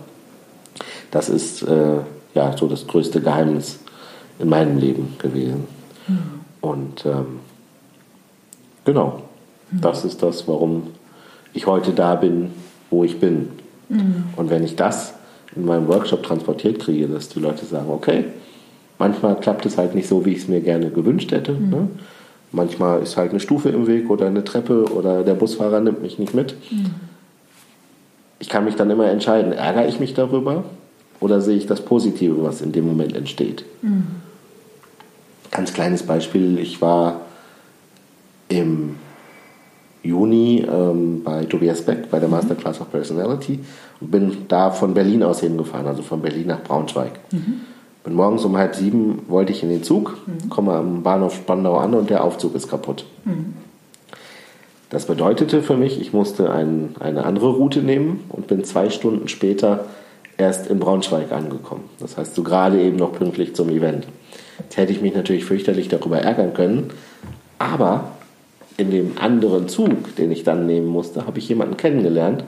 Das 1.10 1.30
ist 1.30 1.64
äh, 1.64 2.00
ja 2.34 2.56
so 2.58 2.68
das 2.68 2.86
größte 2.86 3.22
Geheimnis 3.22 3.80
in 4.40 4.50
meinem 4.50 4.78
Leben 4.78 5.16
gewesen. 5.18 5.66
Mhm. 6.08 6.18
Und 6.60 7.06
ähm, 7.06 7.40
genau, 8.84 9.22
mhm. 9.72 9.82
das 9.82 10.04
ist 10.04 10.22
das, 10.22 10.50
warum 10.50 10.88
ich 11.54 11.66
heute 11.66 11.92
da 11.92 12.16
bin, 12.16 12.52
wo 12.90 13.06
ich 13.06 13.22
bin. 13.22 13.50
Mhm. 13.88 14.26
Und 14.36 14.50
wenn 14.50 14.66
ich 14.66 14.76
das 14.76 15.14
in 15.56 15.66
meinem 15.66 15.88
Workshop 15.88 16.24
transportiert 16.24 16.80
kriege, 16.80 17.08
dass 17.08 17.30
die 17.30 17.40
Leute 17.40 17.66
sagen, 17.66 17.90
okay, 17.90 18.26
manchmal 18.98 19.40
klappt 19.40 19.66
es 19.66 19.78
halt 19.78 19.96
nicht 19.96 20.08
so, 20.08 20.26
wie 20.26 20.32
ich 20.32 20.40
es 20.40 20.48
mir 20.48 20.62
gerne 20.62 20.90
gewünscht 20.90 21.32
hätte. 21.32 21.54
Mhm. 21.54 21.70
Ne? 21.70 21.88
Manchmal 22.52 23.02
ist 23.02 23.18
halt 23.18 23.32
eine 23.32 23.40
Stufe 23.40 23.70
im 23.70 23.88
Weg 23.88 24.10
oder 24.10 24.28
eine 24.28 24.44
Treppe 24.44 24.86
oder 24.94 25.24
der 25.24 25.36
Busfahrer 25.36 25.80
nimmt 25.82 26.02
mich 26.02 26.20
nicht 26.20 26.34
mit. 26.34 26.56
Mhm. 26.72 26.92
Ich 28.40 28.50
kann 28.50 28.66
mich 28.66 28.76
dann 28.76 28.90
immer 28.90 29.10
entscheiden, 29.10 29.52
ärgere 29.52 29.88
ich 29.88 30.00
mich 30.00 30.14
darüber 30.14 30.64
oder 31.20 31.42
sehe 31.42 31.58
ich 31.58 31.68
das 31.68 31.82
Positive, 31.82 32.44
was 32.44 32.62
in 32.62 32.72
dem 32.72 32.88
Moment 32.88 33.16
entsteht. 33.16 33.66
Mhm. 33.82 34.08
Ganz 35.52 35.74
kleines 35.74 36.04
Beispiel, 36.04 36.58
ich 36.60 36.82
war 36.82 37.22
im 38.50 38.96
Juni 40.04 40.66
ähm, 40.70 41.24
bei 41.24 41.46
Tobias 41.46 41.82
Beck 41.82 42.10
bei 42.10 42.20
der 42.20 42.28
mhm. 42.28 42.36
Masterclass 42.36 42.80
of 42.82 42.92
Personality 42.92 43.60
und 44.00 44.12
bin 44.12 44.38
da 44.48 44.72
von 44.72 44.94
Berlin 44.94 45.24
aus 45.24 45.42
hingefahren, 45.42 45.88
also 45.88 46.02
von 46.02 46.22
Berlin 46.22 46.48
nach 46.48 46.64
Braunschweig. 46.64 47.12
Mhm. 47.32 47.62
Bin 48.04 48.14
morgens 48.14 48.46
um 48.46 48.56
halb 48.56 48.76
sieben 48.76 49.24
wollte 49.28 49.52
ich 49.52 49.62
in 49.62 49.70
den 49.70 49.84
Zug, 49.84 50.18
mhm. 50.26 50.50
komme 50.50 50.74
am 50.74 51.04
Bahnhof 51.04 51.36
Spandau 51.36 51.78
an 51.78 51.94
und 51.94 52.10
der 52.10 52.24
Aufzug 52.24 52.56
ist 52.56 52.70
kaputt. 52.70 53.06
Mhm. 53.26 53.54
Das 54.90 55.06
bedeutete 55.06 55.62
für 55.62 55.78
mich, 55.78 56.02
ich 56.02 56.14
musste 56.14 56.52
ein, 56.52 56.96
eine 57.00 57.26
andere 57.26 57.50
Route 57.50 57.82
nehmen 57.82 58.24
und 58.30 58.48
bin 58.48 58.64
zwei 58.64 58.90
Stunden 58.90 59.28
später 59.28 59.86
erst 60.38 60.68
in 60.68 60.80
Braunschweig 60.80 61.32
angekommen. 61.32 61.84
Das 62.00 62.18
heißt, 62.18 62.34
so 62.34 62.42
gerade 62.42 62.82
eben 62.82 62.96
noch 62.96 63.12
pünktlich 63.12 63.54
zum 63.54 63.70
Event. 63.70 64.08
Jetzt 64.58 64.78
hätte 64.78 64.92
ich 64.92 65.02
mich 65.02 65.14
natürlich 65.14 65.46
fürchterlich 65.46 65.90
darüber 65.90 66.20
ärgern 66.20 66.54
können, 66.54 66.92
aber 67.60 68.12
in 68.80 68.92
dem 68.92 69.18
anderen 69.20 69.68
Zug, 69.68 70.16
den 70.16 70.32
ich 70.32 70.44
dann 70.44 70.66
nehmen 70.66 70.88
musste, 70.88 71.26
habe 71.26 71.40
ich 71.40 71.50
jemanden 71.50 71.78
kennengelernt, 71.78 72.44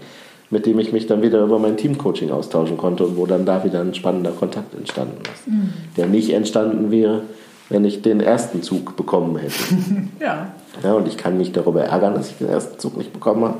mit 0.49 0.65
dem 0.65 0.79
ich 0.79 0.91
mich 0.91 1.07
dann 1.07 1.21
wieder 1.21 1.43
über 1.43 1.59
mein 1.59 1.77
Teamcoaching 1.77 2.31
austauschen 2.31 2.77
konnte 2.77 3.05
und 3.05 3.17
wo 3.17 3.25
dann 3.25 3.45
da 3.45 3.63
wieder 3.63 3.81
ein 3.81 3.93
spannender 3.93 4.31
Kontakt 4.31 4.75
entstanden 4.75 5.21
ist, 5.33 5.47
mhm. 5.47 5.73
der 5.97 6.07
nicht 6.07 6.31
entstanden 6.31 6.91
wäre, 6.91 7.21
wenn 7.69 7.85
ich 7.85 8.01
den 8.01 8.19
ersten 8.19 8.61
Zug 8.61 8.97
bekommen 8.97 9.37
hätte. 9.37 9.53
ja. 10.19 10.51
ja. 10.83 10.93
Und 10.93 11.07
ich 11.07 11.17
kann 11.17 11.37
mich 11.37 11.51
darüber 11.51 11.83
ärgern, 11.83 12.15
dass 12.15 12.29
ich 12.29 12.37
den 12.37 12.49
ersten 12.49 12.79
Zug 12.79 12.97
nicht 12.97 13.13
bekommen 13.13 13.43
habe. 13.45 13.57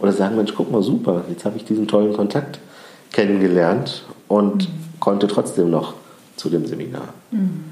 Oder 0.00 0.12
sagen, 0.12 0.36
Mensch, 0.36 0.54
guck 0.56 0.70
mal, 0.70 0.82
super, 0.82 1.24
jetzt 1.28 1.44
habe 1.44 1.56
ich 1.56 1.64
diesen 1.64 1.88
tollen 1.88 2.12
Kontakt 2.12 2.60
kennengelernt 3.12 4.04
und 4.28 4.68
mhm. 4.68 4.72
konnte 5.00 5.26
trotzdem 5.26 5.70
noch 5.70 5.94
zu 6.36 6.48
dem 6.48 6.66
Seminar. 6.66 7.14
Mhm. 7.32 7.64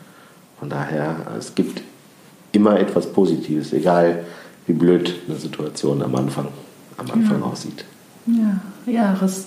Von 0.58 0.70
daher, 0.70 1.16
es 1.38 1.54
gibt 1.54 1.82
immer 2.52 2.78
etwas 2.78 3.12
Positives, 3.12 3.72
egal 3.72 4.24
wie 4.66 4.72
blöd 4.72 5.14
eine 5.28 5.36
Situation 5.36 6.02
am 6.02 6.14
Anfang, 6.14 6.48
am 6.96 7.10
Anfang 7.10 7.40
ja. 7.40 7.46
aussieht. 7.46 7.84
Ja, 8.26 8.60
ja 8.86 9.12
Res 9.14 9.46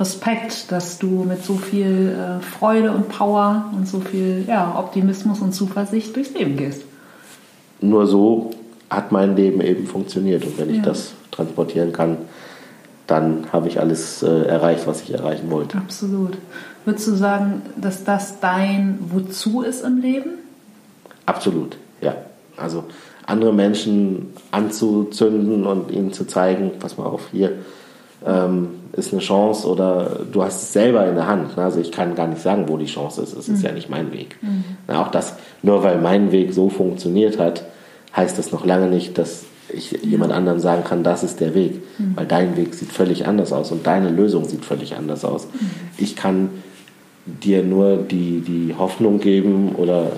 Respekt, 0.00 0.70
dass 0.70 0.98
du 0.98 1.24
mit 1.24 1.44
so 1.44 1.54
viel 1.54 2.16
äh, 2.16 2.40
Freude 2.40 2.92
und 2.92 3.08
Power 3.08 3.64
und 3.74 3.88
so 3.88 3.98
viel 3.98 4.44
ja, 4.46 4.78
Optimismus 4.78 5.40
und 5.40 5.52
Zuversicht 5.52 6.14
durchs 6.14 6.34
Leben 6.34 6.56
gehst. 6.56 6.82
Nur 7.80 8.06
so 8.06 8.50
hat 8.90 9.10
mein 9.10 9.34
Leben 9.34 9.60
eben 9.60 9.86
funktioniert. 9.86 10.44
Und 10.44 10.56
wenn 10.58 10.70
ja. 10.70 10.76
ich 10.76 10.82
das 10.82 11.12
transportieren 11.32 11.92
kann, 11.92 12.16
dann 13.08 13.46
habe 13.52 13.68
ich 13.68 13.80
alles 13.80 14.22
äh, 14.22 14.42
erreicht, 14.42 14.86
was 14.86 15.02
ich 15.02 15.12
erreichen 15.12 15.50
wollte. 15.50 15.78
Absolut. 15.78 16.38
Würdest 16.84 17.08
du 17.08 17.14
sagen, 17.14 17.62
dass 17.76 18.04
das 18.04 18.38
dein 18.40 18.98
Wozu 19.00 19.62
ist 19.62 19.82
im 19.84 20.00
Leben? 20.00 20.30
Absolut, 21.26 21.76
ja. 22.00 22.14
Also 22.58 22.84
andere 23.26 23.52
Menschen 23.52 24.28
anzuzünden 24.50 25.66
und 25.66 25.90
ihnen 25.90 26.12
zu 26.12 26.26
zeigen, 26.26 26.72
pass 26.78 26.96
mal 26.96 27.06
auf, 27.06 27.28
hier 27.30 27.52
ähm, 28.26 28.70
ist 28.92 29.12
eine 29.12 29.20
Chance 29.20 29.68
oder 29.68 30.20
du 30.32 30.42
hast 30.42 30.62
es 30.62 30.72
selber 30.72 31.06
in 31.06 31.14
der 31.14 31.26
Hand. 31.26 31.56
Ne? 31.56 31.64
Also 31.64 31.80
ich 31.80 31.92
kann 31.92 32.14
gar 32.14 32.26
nicht 32.26 32.40
sagen, 32.40 32.64
wo 32.68 32.76
die 32.76 32.86
Chance 32.86 33.22
ist. 33.22 33.36
Es 33.36 33.48
ist 33.48 33.58
mhm. 33.58 33.64
ja 33.64 33.72
nicht 33.72 33.90
mein 33.90 34.12
Weg. 34.12 34.36
Mhm. 34.40 34.64
Na, 34.86 35.02
auch 35.02 35.10
das, 35.10 35.34
nur 35.62 35.82
weil 35.82 36.00
mein 36.00 36.32
Weg 36.32 36.52
so 36.52 36.68
funktioniert 36.68 37.38
hat, 37.38 37.64
heißt 38.16 38.38
das 38.38 38.50
noch 38.50 38.64
lange 38.64 38.88
nicht, 38.88 39.18
dass 39.18 39.44
ich 39.72 39.92
jemand 40.02 40.32
anderem 40.32 40.58
sagen 40.58 40.82
kann, 40.82 41.02
das 41.02 41.22
ist 41.22 41.40
der 41.40 41.54
Weg, 41.54 41.82
mhm. 41.98 42.16
weil 42.16 42.26
dein 42.26 42.56
Weg 42.56 42.74
sieht 42.74 42.90
völlig 42.90 43.26
anders 43.26 43.52
aus 43.52 43.70
und 43.70 43.86
deine 43.86 44.08
Lösung 44.08 44.46
sieht 44.46 44.64
völlig 44.64 44.96
anders 44.96 45.24
aus. 45.24 45.46
Mhm. 45.46 45.70
Ich 45.98 46.16
kann 46.16 46.48
dir 47.26 47.62
nur 47.62 47.98
die, 47.98 48.40
die 48.40 48.74
Hoffnung 48.78 49.20
geben 49.20 49.74
oder 49.76 50.12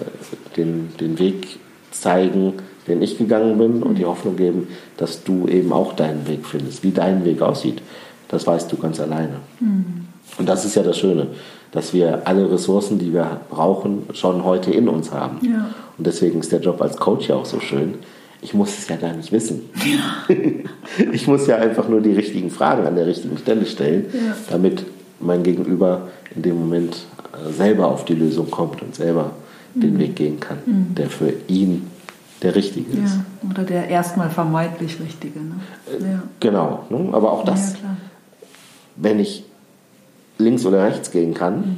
den, 0.57 0.91
den 1.01 1.19
Weg 1.19 1.59
zeigen, 1.91 2.55
den 2.87 3.03
ich 3.03 3.19
gegangen 3.19 3.59
bin 3.59 3.83
und 3.83 3.97
die 3.97 4.07
Hoffnung 4.07 4.37
geben, 4.37 4.69
dass 4.97 5.25
du 5.25 5.47
eben 5.49 5.73
auch 5.73 5.93
deinen 5.93 6.27
Weg 6.27 6.47
findest. 6.47 6.83
Wie 6.83 6.91
dein 6.91 7.25
Weg 7.25 7.43
aussieht, 7.43 7.83
das 8.29 8.47
weißt 8.47 8.71
du 8.71 8.77
ganz 8.77 9.01
alleine. 9.01 9.37
Mhm. 9.61 10.07
Und 10.39 10.49
das 10.49 10.65
ist 10.65 10.77
ja 10.77 10.83
das 10.83 10.99
Schöne, 10.99 11.29
dass 11.73 11.93
wir 11.93 12.23
alle 12.27 12.51
Ressourcen, 12.51 12.99
die 12.99 13.13
wir 13.13 13.41
brauchen, 13.51 14.05
schon 14.13 14.45
heute 14.45 14.71
in 14.71 14.89
uns 14.89 15.13
haben. 15.13 15.39
Ja. 15.43 15.71
Und 15.99 16.07
deswegen 16.07 16.41
ist 16.41 16.53
der 16.53 16.61
Job 16.61 16.81
als 16.81 16.97
Coach 16.97 17.29
ja 17.29 17.37
auch 17.37 17.45
so 17.45 17.61
schön. 17.61 17.95
Ich 18.43 18.55
muss 18.55 18.79
es 18.79 18.89
ja 18.89 18.97
gar 18.97 19.13
nicht 19.13 19.33
wissen. 19.33 19.69
Ja. 19.85 20.35
ich 21.13 21.27
muss 21.27 21.47
ja 21.47 21.57
einfach 21.57 21.89
nur 21.89 22.01
die 22.01 22.13
richtigen 22.13 22.51
Fragen 22.51 22.87
an 22.87 22.97
der 22.97 23.07
richtigen 23.07 23.37
Stelle 23.37 23.67
stellen, 23.67 24.07
ja. 24.13 24.35
damit 24.51 24.85
mein 25.21 25.43
Gegenüber 25.43 26.09
in 26.35 26.43
dem 26.43 26.59
Moment 26.59 26.97
äh, 27.35 27.53
selber 27.53 27.89
auf 27.89 28.05
die 28.05 28.15
Lösung 28.15 28.51
kommt 28.51 28.81
und 28.83 28.95
selber. 28.95 29.33
Den 29.75 29.99
Weg 29.99 30.17
gehen 30.17 30.41
kann, 30.41 30.59
mhm. 30.67 30.95
der 30.95 31.11
für 31.11 31.33
ihn 31.49 31.87
der 32.43 32.55
Richtige 32.55 32.91
ist. 32.91 33.17
Ja, 33.17 33.51
oder 33.51 33.65
der 33.65 33.89
erstmal 33.89 34.31
vermeintlich 34.31 34.99
Richtige. 35.01 35.39
Ne? 35.39 35.55
Äh, 35.87 36.13
ja. 36.13 36.23
Genau, 36.41 36.85
ne? 36.89 37.09
aber 37.13 37.33
auch 37.33 37.45
das, 37.45 37.75
ja, 37.75 37.97
wenn 38.97 39.19
ich 39.19 39.45
links 40.39 40.65
oder 40.65 40.85
rechts 40.85 41.11
gehen 41.11 41.35
kann, 41.35 41.77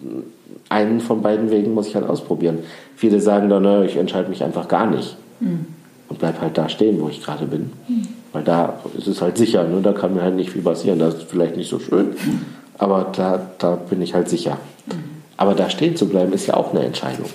mhm. 0.00 0.22
einen 0.68 1.00
von 1.00 1.22
beiden 1.22 1.50
Wegen 1.50 1.74
muss 1.74 1.86
ich 1.86 1.94
halt 1.94 2.08
ausprobieren. 2.08 2.58
Viele 2.96 3.20
sagen 3.20 3.48
dann, 3.48 3.62
ne, 3.62 3.86
ich 3.86 3.96
entscheide 3.96 4.28
mich 4.28 4.42
einfach 4.42 4.68
gar 4.68 4.86
nicht 4.86 5.16
mhm. 5.40 5.66
und 6.08 6.18
bleib 6.18 6.40
halt 6.40 6.58
da 6.58 6.68
stehen, 6.68 7.00
wo 7.00 7.08
ich 7.08 7.22
gerade 7.22 7.46
bin. 7.46 7.72
Mhm. 7.88 8.08
Weil 8.32 8.44
da 8.44 8.80
ist 8.96 9.06
es 9.06 9.22
halt 9.22 9.38
sicher, 9.38 9.64
ne? 9.64 9.80
da 9.82 9.92
kann 9.92 10.14
mir 10.14 10.22
halt 10.22 10.36
nicht 10.36 10.50
viel 10.50 10.62
passieren. 10.62 10.98
Das 10.98 11.14
ist 11.14 11.24
vielleicht 11.24 11.56
nicht 11.56 11.68
so 11.68 11.78
schön, 11.78 12.10
mhm. 12.10 12.42
aber 12.78 13.10
da, 13.16 13.40
da 13.58 13.76
bin 13.76 14.02
ich 14.02 14.14
halt 14.14 14.28
sicher. 14.28 14.58
Mhm. 14.86 15.09
Aber 15.40 15.54
da 15.54 15.70
stehen 15.70 15.96
zu 15.96 16.06
bleiben, 16.06 16.34
ist 16.34 16.46
ja 16.48 16.54
auch 16.54 16.74
eine 16.74 16.84
Entscheidung. 16.84 17.30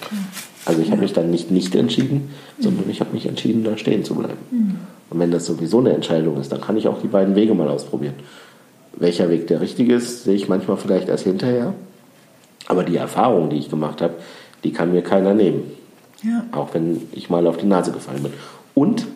Also 0.64 0.80
ich 0.80 0.92
habe 0.92 1.02
mich 1.02 1.14
dann 1.14 1.32
nicht 1.32 1.50
nicht 1.50 1.74
entschieden, 1.74 2.30
sondern 2.60 2.88
ich 2.88 3.00
habe 3.00 3.12
mich 3.14 3.26
entschieden, 3.26 3.64
da 3.64 3.80
stehen 3.80 4.04
zu 4.04 4.14
bleiben. 4.14 4.38
Und 5.10 5.20
wenn 5.20 5.32
das 5.32 5.48
sowieso 5.48 5.80
eine 5.80 5.92
Entscheidung 5.92 6.40
ist, 6.40 6.52
dann 6.52 6.62
kann 6.62 6.78
ich 6.78 6.88
auch 6.88 7.02
die 7.02 7.08
beiden 7.08 7.36
Wege 7.36 7.56
mal 7.56 7.68
ausprobieren. 7.68 8.14
Welcher 8.96 9.32
Weg 9.32 9.48
der 9.48 9.60
richtige 9.60 9.96
ist, 9.96 10.24
sehe 10.24 10.36
ich 10.36 10.48
manchmal 10.48 10.78
vielleicht 10.78 11.10
erst 11.10 11.24
hinterher. 11.24 11.74
Aber 12.68 12.84
die 12.84 12.96
Erfahrung, 12.96 13.50
die 13.50 13.58
ich 13.58 13.72
gemacht 13.72 14.04
habe, 14.04 14.14
die 14.64 14.72
kann 14.72 14.92
mir 14.92 15.02
keiner 15.02 15.34
nehmen. 15.34 15.64
Ja. 16.22 16.46
Auch 16.52 16.76
wenn 16.76 17.02
ich 17.12 17.32
mal 17.32 17.48
auf 17.48 17.58
die 17.58 17.66
Nase 17.66 17.92
gefallen 17.92 18.22
bin. 18.22 18.34
Und 18.76 19.08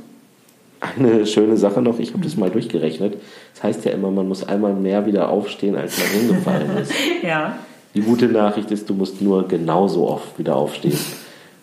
eine 0.81 1.27
schöne 1.27 1.57
Sache 1.57 1.83
noch, 1.83 1.99
ich 1.99 2.13
habe 2.13 2.23
das 2.23 2.37
mal 2.37 2.49
durchgerechnet. 2.49 3.17
Das 3.53 3.63
heißt 3.63 3.85
ja 3.85 3.91
immer, 3.91 4.09
man 4.09 4.27
muss 4.27 4.43
einmal 4.47 4.73
mehr 4.73 5.05
wieder 5.05 5.29
aufstehen, 5.29 5.75
als 5.75 5.99
man 5.99 6.07
hingefallen 6.07 6.77
ist. 6.77 6.91
ja. 7.21 7.59
Die 7.93 8.01
gute 8.01 8.27
Nachricht 8.27 8.71
ist, 8.71 8.89
du 8.89 8.93
musst 8.93 9.21
nur 9.21 9.47
genauso 9.47 10.07
oft 10.07 10.37
wieder 10.37 10.55
aufstehen 10.55 10.97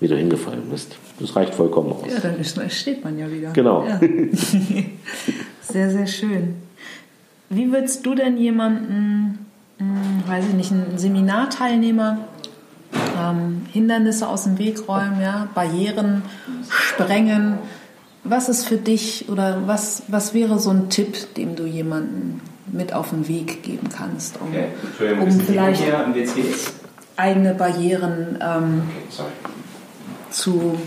wie 0.01 0.09
du 0.09 0.17
hingefallen 0.17 0.69
bist. 0.71 0.97
Das 1.19 1.35
reicht 1.37 1.55
vollkommen 1.55 1.93
aus. 1.93 2.13
Ja, 2.13 2.21
dann 2.21 2.39
ist, 2.39 2.61
steht 2.73 3.03
man 3.03 3.19
ja 3.19 3.31
wieder. 3.31 3.53
Genau. 3.53 3.87
Ja. 3.87 3.99
sehr, 5.63 5.91
sehr 5.91 6.07
schön. 6.07 6.57
Wie 7.49 7.73
würdest 7.73 8.05
du 8.05 8.15
denn 8.15 8.37
jemanden, 8.37 9.47
hm, 9.79 10.23
weiß 10.27 10.47
ich 10.49 10.55
nicht, 10.55 10.73
einen 10.73 10.99
Seminarteilnehmer 10.99 12.19
ähm, 13.19 13.63
Hindernisse 13.73 14.29
aus 14.29 14.45
dem 14.45 14.59
Weg 14.59 14.87
räumen, 14.89 15.21
ja, 15.23 15.49
Barrieren 15.55 16.23
sprengen? 16.69 17.59
Was 18.25 18.49
ist 18.49 18.67
für 18.67 18.77
dich 18.77 19.29
oder 19.29 19.63
was, 19.67 20.03
was 20.09 20.35
wäre 20.35 20.59
so 20.59 20.71
ein 20.71 20.91
Tipp, 20.91 21.35
dem 21.37 21.55
du 21.57 21.65
jemanden 21.65 22.41
mit 22.73 22.93
auf 22.93 23.11
den 23.11 23.29
Weg 23.29 23.63
geben 23.63 23.89
kannst, 23.89 24.41
um, 24.41 24.49
okay. 24.49 25.13
um 25.21 25.31
vielleicht 25.31 25.83
eigene 27.17 27.55
Barrieren 27.55 28.39
ähm, 28.41 28.83
okay, 29.11 29.23
zu. 30.31 30.79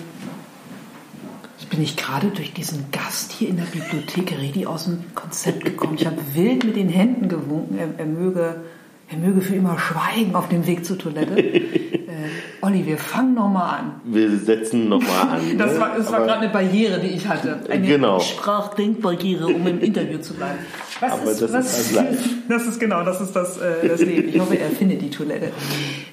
Bin 1.70 1.84
ich 1.84 1.96
gerade 1.96 2.30
durch 2.30 2.52
diesen 2.52 2.90
Gast 2.90 3.32
hier 3.32 3.48
in 3.48 3.58
der 3.58 3.66
Bibliothek 3.66 4.36
Redi 4.40 4.66
aus 4.66 4.86
dem 4.86 5.04
Konzept 5.14 5.66
gekommen. 5.66 5.98
Ich 6.00 6.08
habe 6.08 6.18
wild 6.34 6.64
mit 6.64 6.76
den 6.76 6.90
Händen 6.90 7.30
gewunken, 7.30 7.78
er, 7.78 7.90
er, 7.96 8.08
möge, 8.08 8.64
er 9.08 9.18
möge 9.20 9.42
für 9.42 9.54
immer 9.54 9.78
schweigen 9.78 10.34
auf 10.34 10.50
dem 10.50 10.66
Weg 10.66 10.84
zur 10.84 10.98
Toilette. 10.98 11.62
Äh, 12.10 12.66
Olli, 12.66 12.88
wir 12.88 12.98
fangen 12.98 13.36
nochmal 13.36 13.80
an. 13.80 14.02
Wir 14.04 14.36
setzen 14.36 14.90
nochmal 14.90 15.38
an. 15.38 15.42
das 15.60 15.74
ne? 15.74 15.80
war, 15.80 15.96
das 15.96 16.12
war 16.12 16.22
gerade 16.22 16.40
eine 16.40 16.50
Barriere, 16.50 17.00
die 17.00 17.10
ich 17.10 17.28
hatte. 17.28 17.60
Eine 17.70 17.86
genau. 17.86 18.20
Sprachdenkbarriere, 18.20 19.46
um 19.46 19.68
im 19.68 19.80
Interview 19.80 20.18
zu 20.18 20.34
bleiben. 20.34 20.58
Was 21.00 21.12
Aber 21.12 21.32
ist, 21.32 21.42
das 21.44 21.54
was, 21.54 21.80
ist 21.80 21.96
das 21.96 22.06
Das 22.50 22.66
ist 22.66 22.80
genau, 22.80 23.04
das 23.04 23.22
ist 23.22 23.36
das, 23.36 23.58
äh, 23.58 23.88
das 23.88 24.02
Leben. 24.02 24.30
Ich 24.30 24.40
hoffe, 24.40 24.58
er 24.58 24.72
findet 24.72 25.04
die 25.04 25.12
Toilette. 25.12 25.52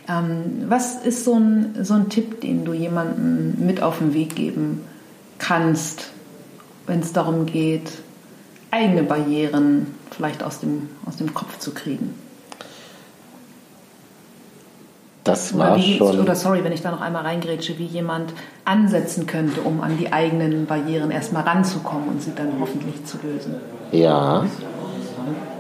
Ähm, 0.07 0.67
was 0.69 0.97
ist 1.03 1.25
so 1.25 1.35
ein, 1.35 1.77
so 1.83 1.95
ein 1.95 2.11
Tipp, 2.11 2.43
den 2.43 2.67
du 2.67 2.75
jemandem 2.75 3.55
mit 3.65 3.83
auf 3.83 3.99
den 3.99 4.13
Weg 4.13 4.37
geben 4.37 4.83
kannst, 5.39 6.11
wenn 6.87 7.01
es 7.01 7.15
darum 7.15 7.47
geht, 7.47 7.91
eigene 8.71 9.03
Barrieren 9.03 9.95
vielleicht 10.11 10.43
aus 10.43 10.61
dem, 10.61 10.91
aus 11.07 11.17
dem 11.17 11.33
Kopf 11.33 11.59
zu 11.59 11.73
kriegen? 11.73 12.26
Das 15.27 15.59
war 15.59 15.77
wie, 15.77 15.97
schon. 15.97 16.21
Oder 16.21 16.37
sorry, 16.37 16.63
wenn 16.63 16.73
ich 16.73 16.83
da 16.83 16.93
noch 16.93 17.01
einmal 17.01 17.23
reingrätsche, 17.23 17.79
wie 17.79 17.85
jemand 17.85 18.33
ansetzen 18.65 19.27
könnte, 19.27 19.61
um 19.63 19.81
an 19.81 19.99
die 19.99 20.13
eigenen 20.13 20.67
Barrieren 20.67 21.11
erstmal 21.11 21.43
ranzukommen 21.43 22.09
und 22.09 22.23
sie 22.23 22.33
dann 22.35 22.53
hoffentlich 22.61 23.05
zu 23.05 23.19
lösen. 23.23 23.57
Ja. 23.91 24.45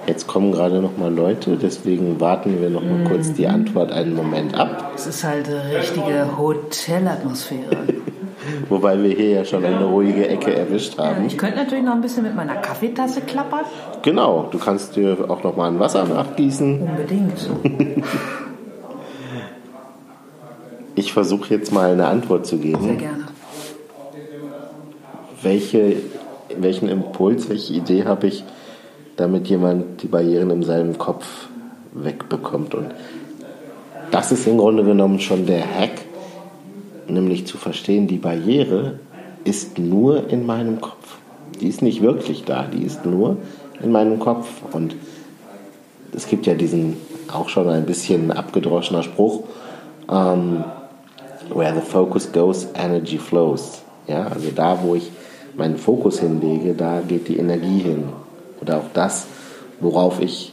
Jetzt 0.06 0.28
kommen 0.28 0.52
gerade 0.52 0.80
noch 0.80 0.96
mal 0.96 1.12
Leute, 1.12 1.56
deswegen 1.56 2.20
warten 2.20 2.60
wir 2.60 2.70
noch 2.70 2.82
mal 2.82 2.98
mhm. 2.98 3.04
kurz 3.04 3.32
die 3.32 3.48
Antwort 3.48 3.90
einen 3.90 4.14
Moment 4.14 4.54
ab. 4.54 4.92
Es 4.94 5.08
ist 5.08 5.24
halt 5.24 5.48
eine 5.48 5.80
richtige 5.80 6.38
Hotelatmosphäre. 6.38 7.76
Wobei 8.68 9.02
wir 9.02 9.10
hier 9.10 9.30
ja 9.30 9.44
schon 9.44 9.64
eine 9.64 9.84
ruhige 9.84 10.28
Ecke 10.28 10.54
erwischt 10.54 10.96
haben. 10.98 11.22
Ja, 11.22 11.26
ich 11.26 11.36
könnte 11.36 11.56
natürlich 11.56 11.84
noch 11.84 11.94
ein 11.94 12.00
bisschen 12.00 12.22
mit 12.22 12.36
meiner 12.36 12.54
Kaffeetasse 12.54 13.22
klappern. 13.22 13.64
Genau, 14.02 14.46
du 14.48 14.58
kannst 14.58 14.94
dir 14.94 15.16
auch 15.28 15.42
noch 15.42 15.56
mal 15.56 15.68
ein 15.68 15.80
Wasser 15.80 16.04
nachgießen. 16.04 16.82
Unbedingt. 16.82 17.50
ich 20.96 21.12
versuche 21.12 21.54
jetzt 21.54 21.72
mal 21.72 21.92
eine 21.92 22.06
Antwort 22.06 22.46
zu 22.46 22.56
geben. 22.58 22.82
Sehr 22.82 22.96
gerne. 22.96 23.24
Welche, 25.42 25.96
welchen 26.58 26.88
Impuls, 26.88 27.48
welche 27.48 27.74
Idee 27.74 28.04
habe 28.04 28.26
ich, 28.26 28.42
damit 29.16 29.46
jemand 29.48 30.02
die 30.02 30.08
Barrieren 30.08 30.50
in 30.50 30.62
seinem 30.62 30.98
Kopf 30.98 31.48
wegbekommt. 31.92 32.74
Und 32.74 32.88
das 34.10 34.32
ist 34.32 34.46
im 34.46 34.58
Grunde 34.58 34.84
genommen 34.84 35.20
schon 35.20 35.46
der 35.46 35.62
Hack, 35.62 36.02
nämlich 37.06 37.46
zu 37.46 37.58
verstehen, 37.58 38.08
die 38.08 38.18
Barriere 38.18 38.98
ist 39.44 39.78
nur 39.78 40.28
in 40.30 40.46
meinem 40.46 40.80
Kopf. 40.80 41.18
Die 41.60 41.68
ist 41.68 41.82
nicht 41.82 42.02
wirklich 42.02 42.44
da, 42.44 42.64
die 42.64 42.82
ist 42.82 43.06
nur 43.06 43.36
in 43.82 43.92
meinem 43.92 44.18
Kopf. 44.18 44.48
Und 44.72 44.96
es 46.14 46.26
gibt 46.26 46.46
ja 46.46 46.54
diesen 46.54 46.96
auch 47.32 47.48
schon 47.48 47.68
ein 47.68 47.84
bisschen 47.86 48.32
abgedroschener 48.32 49.02
Spruch, 49.02 49.44
ähm, 50.10 50.64
where 51.52 51.74
the 51.74 51.80
focus 51.80 52.30
goes, 52.32 52.66
energy 52.74 53.18
flows. 53.18 53.82
Ja, 54.06 54.26
also 54.26 54.50
da, 54.54 54.78
wo 54.82 54.94
ich 54.94 55.10
meinen 55.56 55.76
Fokus 55.76 56.20
hinlege, 56.20 56.74
da 56.74 57.00
geht 57.00 57.28
die 57.28 57.38
Energie 57.38 57.78
hin 57.78 58.04
oder 58.60 58.78
auch 58.78 58.92
das, 58.92 59.26
worauf 59.80 60.20
ich 60.20 60.52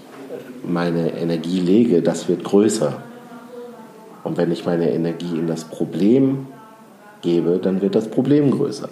meine 0.66 1.18
Energie 1.18 1.60
lege, 1.60 2.02
das 2.02 2.28
wird 2.28 2.44
größer. 2.44 2.94
Und 4.24 4.38
wenn 4.38 4.52
ich 4.52 4.66
meine 4.66 4.92
Energie 4.92 5.38
in 5.38 5.48
das 5.48 5.66
Problem 5.66 6.48
gebe, 7.22 7.60
dann 7.62 7.82
wird 7.82 7.96
das 7.96 8.08
Problem 8.08 8.52
größer. 8.52 8.90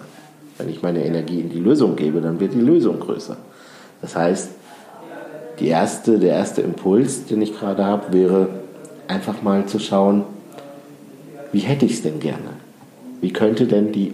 Wenn 0.58 0.68
ich 0.68 0.82
meine 0.82 1.04
Energie 1.04 1.40
in 1.40 1.48
die 1.48 1.60
Lösung 1.60 1.96
gebe, 1.96 2.20
dann 2.20 2.38
wird 2.38 2.52
die 2.52 2.60
Lösung 2.60 3.00
größer. 3.00 3.36
Das 4.02 4.14
heißt, 4.14 4.50
die 5.58 5.68
erste, 5.68 6.18
der 6.18 6.34
erste 6.34 6.60
Impuls, 6.60 7.24
den 7.26 7.40
ich 7.40 7.58
gerade 7.58 7.84
habe, 7.84 8.12
wäre 8.12 8.48
einfach 9.08 9.42
mal 9.42 9.66
zu 9.66 9.78
schauen, 9.78 10.24
wie 11.52 11.60
hätte 11.60 11.84
ich 11.84 11.92
es 11.92 12.02
denn 12.02 12.18
gerne? 12.18 12.56
Wie 13.20 13.32
könnte 13.32 13.66
denn 13.66 13.92
die 13.92 14.12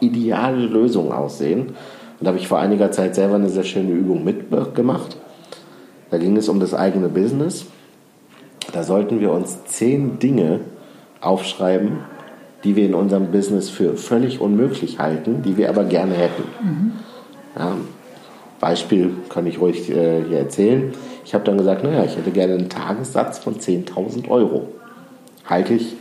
ideale 0.00 0.66
Lösung 0.66 1.12
aussehen? 1.12 1.68
Und 1.68 2.20
da 2.20 2.28
habe 2.28 2.38
ich 2.38 2.48
vor 2.48 2.58
einiger 2.58 2.92
Zeit 2.92 3.14
selber 3.14 3.36
eine 3.36 3.48
sehr 3.48 3.64
schöne 3.64 3.92
Übung 3.92 4.24
mitgemacht. 4.24 5.16
Da 6.10 6.18
ging 6.18 6.36
es 6.36 6.48
um 6.48 6.60
das 6.60 6.74
eigene 6.74 7.08
Business. 7.08 7.66
Da 8.72 8.82
sollten 8.82 9.20
wir 9.20 9.32
uns 9.32 9.64
zehn 9.66 10.18
Dinge 10.18 10.60
aufschreiben, 11.20 12.00
die 12.64 12.76
wir 12.76 12.86
in 12.86 12.94
unserem 12.94 13.30
Business 13.30 13.70
für 13.70 13.96
völlig 13.96 14.40
unmöglich 14.40 14.98
halten, 14.98 15.42
die 15.42 15.56
wir 15.56 15.68
aber 15.68 15.84
gerne 15.84 16.14
hätten. 16.14 16.42
Mhm. 16.62 16.92
Ja, 17.56 17.76
Beispiel 18.60 19.12
kann 19.28 19.46
ich 19.46 19.60
ruhig 19.60 19.90
äh, 19.90 20.22
hier 20.28 20.38
erzählen. 20.38 20.92
Ich 21.24 21.34
habe 21.34 21.44
dann 21.44 21.58
gesagt, 21.58 21.84
naja, 21.84 22.04
ich 22.04 22.16
hätte 22.16 22.30
gerne 22.30 22.54
einen 22.54 22.68
Tagessatz 22.68 23.38
von 23.38 23.56
10.000 23.56 24.28
Euro. 24.28 24.68
Halte 25.44 25.74
ich 25.74 25.94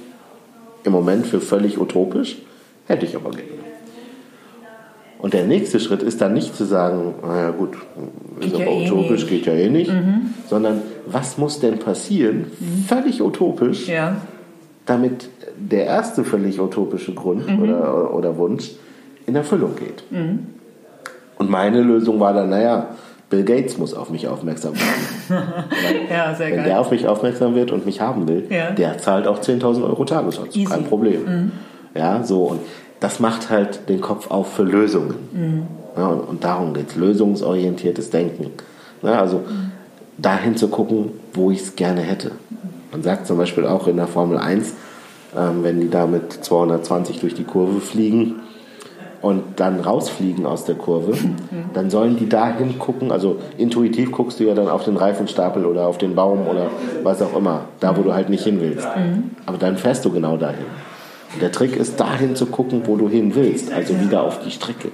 im 0.84 0.92
Moment 0.92 1.26
für 1.28 1.40
völlig 1.40 1.80
utopisch, 1.80 2.38
hätte 2.88 3.06
ich 3.06 3.16
aber 3.16 3.32
gerne. 3.32 3.50
Und 5.20 5.34
der 5.34 5.46
nächste 5.46 5.80
Schritt 5.80 6.04
ist 6.04 6.20
dann 6.20 6.34
nicht 6.34 6.54
zu 6.56 6.66
sagen, 6.66 7.14
naja 7.26 7.52
gut, 7.52 7.76
ist 8.42 8.54
aber 8.54 8.66
ja 8.66 8.70
eh 8.72 8.86
utopisch, 8.92 9.22
nicht. 9.22 9.30
geht 9.30 9.46
ja 9.46 9.54
eh 9.54 9.70
nicht, 9.70 9.92
sondern 10.50 10.82
was 11.06 11.38
muss 11.38 11.60
denn 11.62 11.80
passieren, 11.80 12.48
völlig 12.88 13.22
utopisch, 13.22 13.88
Ja. 13.88 14.18
damit 14.86 15.30
der 15.58 15.86
erste 15.86 16.26
völlig 16.26 16.60
utopische 16.60 17.14
Grund 17.14 17.46
oder, 17.62 18.14
oder 18.14 18.36
Wunsch 18.38 18.72
in 19.26 19.36
Erfüllung 19.36 19.76
geht. 19.78 20.04
Und 21.38 21.50
meine 21.50 21.82
Lösung 21.82 22.20
war 22.20 22.34
dann, 22.34 22.50
naja, 22.50 22.88
Bill 23.34 23.44
Gates 23.44 23.80
muss 23.80 23.96
auf 23.96 24.12
mich 24.12 24.28
aufmerksam 24.28 24.74
werden. 24.76 25.44
Ja, 26.10 26.36
sehr 26.36 26.48
Wenn 26.50 26.56
geil. 26.58 26.66
der 26.66 26.80
auf 26.80 26.92
mich 26.92 27.08
aufmerksam 27.08 27.56
wird 27.56 27.72
und 27.72 27.84
mich 27.88 28.00
haben 28.00 28.28
will, 28.28 28.46
Ja. 28.52 28.70
der 28.72 29.00
zahlt 29.00 29.26
auch 29.26 29.40
10.000 29.40 29.84
Euro 29.84 30.06
Tagessatz. 30.06 30.56
Easy. 30.56 30.66
Kein 30.72 30.84
Problem. 30.84 31.52
Ja, 31.96 32.24
so. 32.24 32.44
Und 32.44 32.60
das 33.00 33.20
macht 33.20 33.50
halt 33.50 33.90
den 33.90 34.02
Kopf 34.02 34.30
auf 34.30 34.54
für 34.54 34.62
Lösungen. 34.64 35.16
Ja, 35.98 36.08
und, 36.08 36.20
und 36.22 36.44
darum 36.44 36.76
geht 36.76 36.90
es. 36.90 36.96
Lösungsorientiertes 36.96 38.12
Denken. 38.12 38.52
Ja, 39.02 39.20
also 39.20 39.42
dahin 40.20 40.56
zu 40.56 40.68
gucken, 40.68 41.12
wo 41.34 41.50
ich 41.50 41.62
es 41.62 41.76
gerne 41.76 42.02
hätte. 42.02 42.32
Man 42.92 43.02
sagt 43.02 43.26
zum 43.26 43.38
Beispiel 43.40 43.66
auch 43.66 43.88
in 43.88 43.98
der 43.98 44.08
Formel 44.08 44.38
1, 44.38 44.74
ähm, 45.36 45.64
wenn 45.64 45.80
die 45.82 45.90
da 45.90 46.06
mit 46.06 46.32
220 46.34 47.20
durch 47.20 47.34
die 47.34 47.44
Kurve 47.46 47.82
fliegen, 47.82 48.36
und 49.24 49.42
dann 49.56 49.80
rausfliegen 49.80 50.46
aus 50.46 50.66
der 50.66 50.76
Kurve, 50.76 51.14
dann 51.74 51.90
sollen 51.90 52.18
die 52.18 52.28
dahin 52.28 52.78
gucken. 52.78 53.10
Also 53.10 53.38
intuitiv 53.58 54.12
guckst 54.12 54.38
du 54.40 54.44
ja 54.44 54.54
dann 54.54 54.68
auf 54.68 54.84
den 54.84 54.98
Reifenstapel 54.98 55.66
oder 55.66 55.88
auf 55.88 55.98
den 55.98 56.14
Baum 56.14 56.46
oder 56.46 56.68
was 57.04 57.22
auch 57.22 57.36
immer, 57.36 57.62
da 57.80 57.98
wo 57.98 58.02
du 58.02 58.14
halt 58.14 58.30
nicht 58.30 58.44
hin 58.44 58.60
willst. 58.60 58.86
Aber 59.46 59.58
dann 59.58 59.78
fährst 59.78 60.04
du 60.04 60.12
genau 60.12 60.36
dahin. 60.36 60.66
Und 61.34 61.42
der 61.42 61.54
Trick 61.54 61.78
ist, 61.78 62.00
dahin 62.02 62.36
zu 62.36 62.48
gucken, 62.48 62.82
wo 62.86 62.98
du 62.98 63.08
hin 63.08 63.34
willst, 63.34 63.72
also 63.72 64.00
wieder 64.00 64.24
auf 64.24 64.42
die 64.44 64.52
Strecke. 64.52 64.90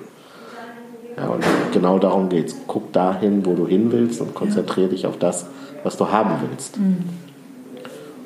Ja, 1.18 1.28
und 1.30 1.44
genau 1.74 1.98
darum 1.98 2.30
geht's. 2.30 2.56
Guck 2.68 2.94
dahin, 2.94 3.48
wo 3.48 3.56
du 3.56 3.66
hin 3.66 3.92
willst 3.92 4.22
und 4.22 4.36
konzentriere 4.36 4.90
dich 4.90 5.08
auf 5.08 5.18
das, 5.18 5.48
was 5.84 5.98
du 5.98 6.08
haben 6.08 6.36
willst. 6.48 6.78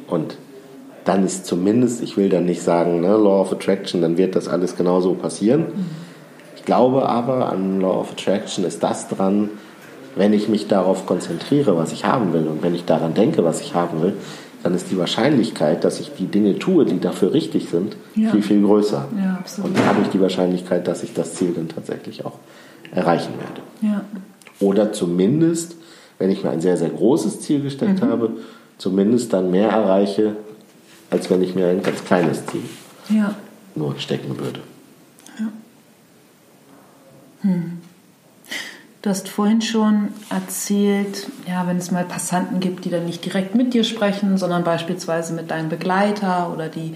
Und 0.07 0.35
dann 1.05 1.25
ist 1.25 1.45
zumindest, 1.45 2.01
ich 2.01 2.17
will 2.17 2.29
dann 2.29 2.45
nicht 2.45 2.61
sagen, 2.61 3.01
ne, 3.01 3.09
Law 3.09 3.41
of 3.41 3.51
Attraction, 3.51 4.01
dann 4.01 4.17
wird 4.17 4.35
das 4.35 4.47
alles 4.47 4.75
genauso 4.77 5.13
passieren. 5.13 5.65
Ich 6.55 6.63
glaube 6.63 7.07
aber, 7.09 7.51
an 7.51 7.81
Law 7.81 7.99
of 7.99 8.11
Attraction 8.11 8.63
ist 8.63 8.83
das 8.83 9.09
dran, 9.09 9.49
wenn 10.15 10.31
ich 10.31 10.47
mich 10.47 10.67
darauf 10.67 11.05
konzentriere, 11.05 11.75
was 11.77 11.91
ich 11.91 12.05
haben 12.05 12.33
will 12.33 12.47
und 12.47 12.63
wenn 12.63 12.75
ich 12.75 12.85
daran 12.85 13.13
denke, 13.13 13.43
was 13.43 13.61
ich 13.61 13.73
haben 13.75 14.01
will, 14.01 14.13
dann 14.61 14.73
ist 14.75 14.91
die 14.91 14.97
Wahrscheinlichkeit, 14.97 15.83
dass 15.83 15.99
ich 15.99 16.11
die 16.17 16.27
Dinge 16.27 16.57
tue, 16.57 16.85
die 16.85 16.99
dafür 17.01 17.33
richtig 17.33 17.67
sind, 17.69 17.97
Ja. 18.15 18.31
viel, 18.31 18.41
viel 18.41 18.61
größer. 18.63 19.05
Ja. 19.17 19.43
Und 19.61 19.77
dadurch 19.77 20.07
die 20.09 20.21
Wahrscheinlichkeit, 20.21 20.87
dass 20.87 21.03
ich 21.03 21.13
das 21.13 21.33
Ziel 21.33 21.51
dann 21.53 21.67
tatsächlich 21.67 22.25
auch 22.25 22.33
erreichen 22.95 23.33
werde. 23.39 23.93
Ja. 23.93 24.05
Oder 24.65 24.93
zumindest, 24.93 25.75
wenn 26.17 26.29
ich 26.29 26.43
mir 26.45 26.51
ein 26.51 26.61
sehr, 26.61 26.77
sehr 26.77 26.89
großes 26.91 27.41
Ziel 27.41 27.61
gesteckt 27.61 28.01
habe, 28.01 28.29
zumindest 28.77 29.33
dann 29.33 29.51
mehr 29.51 29.69
erreiche, 29.69 30.35
als 31.13 31.29
wenn 31.29 31.41
ich 31.43 31.55
mir 31.55 31.67
ein 31.67 31.83
ganz 31.83 32.03
kleines 32.03 32.45
Ziel 32.47 32.63
Ja. 33.09 33.35
nur 33.75 33.97
stecken 33.99 34.37
würde. 34.39 34.61
Du 39.01 39.09
hast 39.09 39.27
vorhin 39.27 39.61
schon 39.61 40.09
erzählt, 40.29 41.27
ja, 41.47 41.67
wenn 41.67 41.77
es 41.77 41.91
mal 41.91 42.05
Passanten 42.05 42.61
gibt, 42.61 42.85
die 42.85 42.89
dann 42.89 43.05
nicht 43.05 43.23
direkt 43.25 43.53
mit 43.53 43.73
dir 43.73 43.83
sprechen, 43.83 44.37
sondern 44.37 44.63
beispielsweise 44.63 45.33
mit 45.33 45.51
deinem 45.51 45.67
Begleiter 45.67 46.51
oder 46.53 46.69
die 46.69 46.93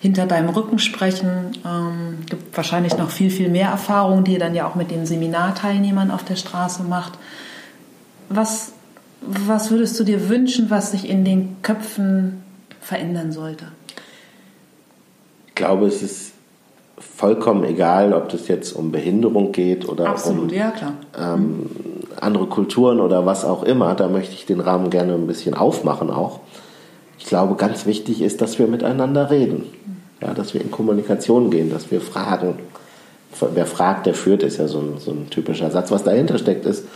hinter 0.00 0.24
deinem 0.24 0.48
Rücken 0.48 0.78
sprechen. 0.78 1.58
Ähm, 1.66 2.20
gibt 2.30 2.56
wahrscheinlich 2.56 2.96
noch 2.96 3.10
viel, 3.10 3.30
viel 3.30 3.50
mehr 3.50 3.68
Erfahrungen, 3.68 4.24
die 4.24 4.32
ihr 4.32 4.38
dann 4.38 4.54
ja 4.54 4.66
auch 4.66 4.74
mit 4.74 4.90
den 4.90 5.04
Seminarteilnehmern 5.04 6.10
auf 6.10 6.24
der 6.24 6.36
Straße 6.36 6.82
macht. 6.82 7.12
Was, 8.30 8.72
was 9.20 9.70
würdest 9.70 10.00
du 10.00 10.04
dir 10.04 10.30
wünschen, 10.30 10.70
was 10.70 10.92
sich 10.92 11.06
in 11.06 11.26
den 11.26 11.56
Köpfen 11.60 12.42
verändern 12.90 13.30
sollte? 13.30 13.66
Ich 15.46 15.54
glaube, 15.54 15.86
es 15.86 16.02
ist 16.02 16.32
vollkommen 16.98 17.62
egal, 17.62 18.12
ob 18.12 18.28
das 18.30 18.48
jetzt 18.48 18.72
um 18.72 18.90
Behinderung 18.90 19.52
geht 19.52 19.88
oder 19.88 20.08
Absolut, 20.08 20.50
um 20.50 20.56
ja 20.56 20.72
ähm, 21.16 21.70
andere 22.20 22.46
Kulturen 22.46 22.98
oder 22.98 23.24
was 23.26 23.44
auch 23.44 23.62
immer. 23.62 23.94
Da 23.94 24.08
möchte 24.08 24.34
ich 24.34 24.44
den 24.44 24.58
Rahmen 24.58 24.90
gerne 24.90 25.14
ein 25.14 25.28
bisschen 25.28 25.54
aufmachen 25.54 26.10
auch. 26.10 26.40
Ich 27.20 27.26
glaube, 27.26 27.54
ganz 27.54 27.86
wichtig 27.86 28.22
ist, 28.22 28.40
dass 28.40 28.58
wir 28.58 28.66
miteinander 28.66 29.30
reden. 29.30 29.66
Ja, 30.20 30.34
dass 30.34 30.52
wir 30.52 30.60
in 30.60 30.72
Kommunikation 30.72 31.50
gehen, 31.50 31.70
dass 31.70 31.92
wir 31.92 32.00
fragen. 32.00 32.58
Wer 33.54 33.66
fragt, 33.66 34.06
der 34.06 34.14
führt, 34.14 34.42
ist 34.42 34.58
ja 34.58 34.66
so 34.66 34.80
ein, 34.80 34.98
so 34.98 35.12
ein 35.12 35.30
typischer 35.30 35.70
Satz. 35.70 35.92
Was 35.92 36.02
dahinter 36.02 36.38
steckt, 36.38 36.66
ist, 36.66 36.86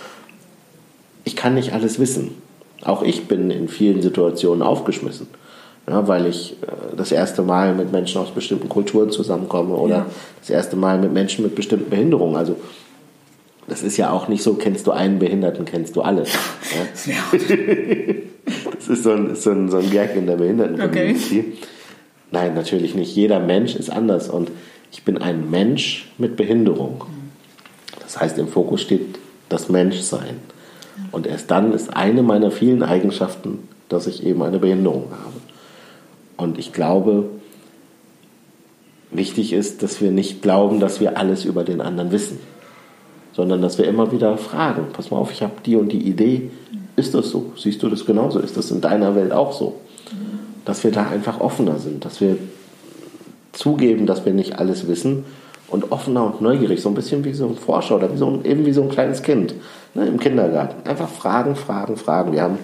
ich 1.24 1.36
kann 1.36 1.54
nicht 1.54 1.72
alles 1.72 2.00
wissen. 2.00 2.32
Auch 2.82 3.02
ich 3.02 3.28
bin 3.28 3.50
in 3.52 3.68
vielen 3.68 4.02
Situationen 4.02 4.62
aufgeschmissen. 4.62 5.28
Ja, 5.88 6.08
weil 6.08 6.26
ich 6.26 6.56
äh, 6.62 6.96
das 6.96 7.12
erste 7.12 7.42
Mal 7.42 7.74
mit 7.74 7.92
Menschen 7.92 8.20
aus 8.20 8.30
bestimmten 8.30 8.68
Kulturen 8.68 9.10
zusammenkomme 9.10 9.74
oder 9.74 9.94
Ja. 9.96 10.06
das 10.40 10.50
erste 10.50 10.76
Mal 10.76 10.98
mit 10.98 11.12
Menschen 11.12 11.44
mit 11.44 11.54
bestimmten 11.54 11.90
Behinderungen. 11.90 12.36
Also 12.36 12.56
das 13.68 13.82
ist 13.82 13.96
ja 13.96 14.10
auch 14.10 14.28
nicht 14.28 14.42
so, 14.42 14.54
kennst 14.54 14.86
du 14.86 14.92
einen 14.92 15.18
Behinderten, 15.18 15.64
kennst 15.64 15.96
du 15.96 16.02
alle. 16.02 16.24
Ja? 17.06 17.38
Das 18.74 18.88
ist 18.88 19.04
so 19.04 19.12
ein, 19.12 19.30
ist 19.30 19.42
so 19.42 19.50
ein, 19.52 19.70
so 19.70 19.78
ein 19.78 19.90
Gag 19.90 20.14
in 20.16 20.26
der 20.26 20.36
Behinderten-Community. 20.36 21.54
Nein, 22.30 22.54
natürlich 22.54 22.94
nicht. 22.94 23.14
Jeder 23.16 23.40
Mensch 23.40 23.74
ist 23.74 23.88
anders 23.88 24.28
und 24.28 24.50
ich 24.92 25.02
bin 25.04 25.16
ein 25.16 25.50
Mensch 25.50 26.10
mit 26.18 26.36
Behinderung. 26.36 27.04
Das 28.00 28.20
heißt, 28.20 28.36
im 28.38 28.48
Fokus 28.48 28.82
steht 28.82 29.18
das 29.48 29.70
Menschsein. 29.70 30.36
Und 31.12 31.26
erst 31.26 31.50
dann 31.50 31.72
ist 31.72 31.96
eine 31.96 32.22
meiner 32.22 32.50
vielen 32.50 32.82
Eigenschaften, 32.82 33.66
dass 33.88 34.06
ich 34.06 34.22
eben 34.26 34.42
eine 34.42 34.58
Behinderung 34.58 35.06
habe. 35.10 35.36
Und 36.36 36.58
ich 36.58 36.72
glaube, 36.72 37.26
wichtig 39.10 39.52
ist, 39.52 39.82
dass 39.82 40.00
wir 40.00 40.10
nicht 40.10 40.42
glauben, 40.42 40.80
dass 40.80 41.00
wir 41.00 41.16
alles 41.16 41.44
über 41.44 41.64
den 41.64 41.80
anderen 41.80 42.10
wissen, 42.10 42.38
sondern 43.32 43.62
dass 43.62 43.78
wir 43.78 43.86
immer 43.86 44.12
wieder 44.12 44.36
fragen, 44.36 44.86
pass 44.92 45.10
mal 45.10 45.18
auf, 45.18 45.32
ich 45.32 45.42
habe 45.42 45.54
die 45.64 45.76
und 45.76 45.90
die 45.90 46.08
Idee, 46.08 46.50
ist 46.96 47.14
das 47.14 47.30
so? 47.30 47.52
Siehst 47.56 47.82
du 47.82 47.88
das 47.88 48.06
genauso? 48.06 48.38
Ist 48.38 48.56
das 48.56 48.70
in 48.70 48.80
deiner 48.80 49.14
Welt 49.16 49.32
auch 49.32 49.52
so? 49.52 49.80
Dass 50.64 50.84
wir 50.84 50.92
da 50.92 51.08
einfach 51.08 51.40
offener 51.40 51.78
sind, 51.78 52.04
dass 52.04 52.20
wir 52.20 52.38
zugeben, 53.52 54.06
dass 54.06 54.24
wir 54.24 54.32
nicht 54.32 54.58
alles 54.58 54.88
wissen 54.88 55.24
und 55.68 55.92
offener 55.92 56.24
und 56.24 56.40
neugierig, 56.40 56.80
so 56.80 56.88
ein 56.88 56.94
bisschen 56.94 57.24
wie 57.24 57.32
so 57.32 57.46
ein 57.46 57.56
Forscher 57.56 57.96
oder 57.96 58.12
wie 58.12 58.16
so 58.16 58.28
ein, 58.28 58.44
eben 58.44 58.66
wie 58.66 58.72
so 58.72 58.82
ein 58.82 58.88
kleines 58.88 59.22
Kind 59.22 59.54
ne, 59.94 60.06
im 60.06 60.20
Kindergarten. 60.20 60.88
Einfach 60.88 61.08
fragen, 61.08 61.56
fragen, 61.56 61.96
fragen. 61.96 62.32
Wir 62.32 62.42
haben, 62.42 62.58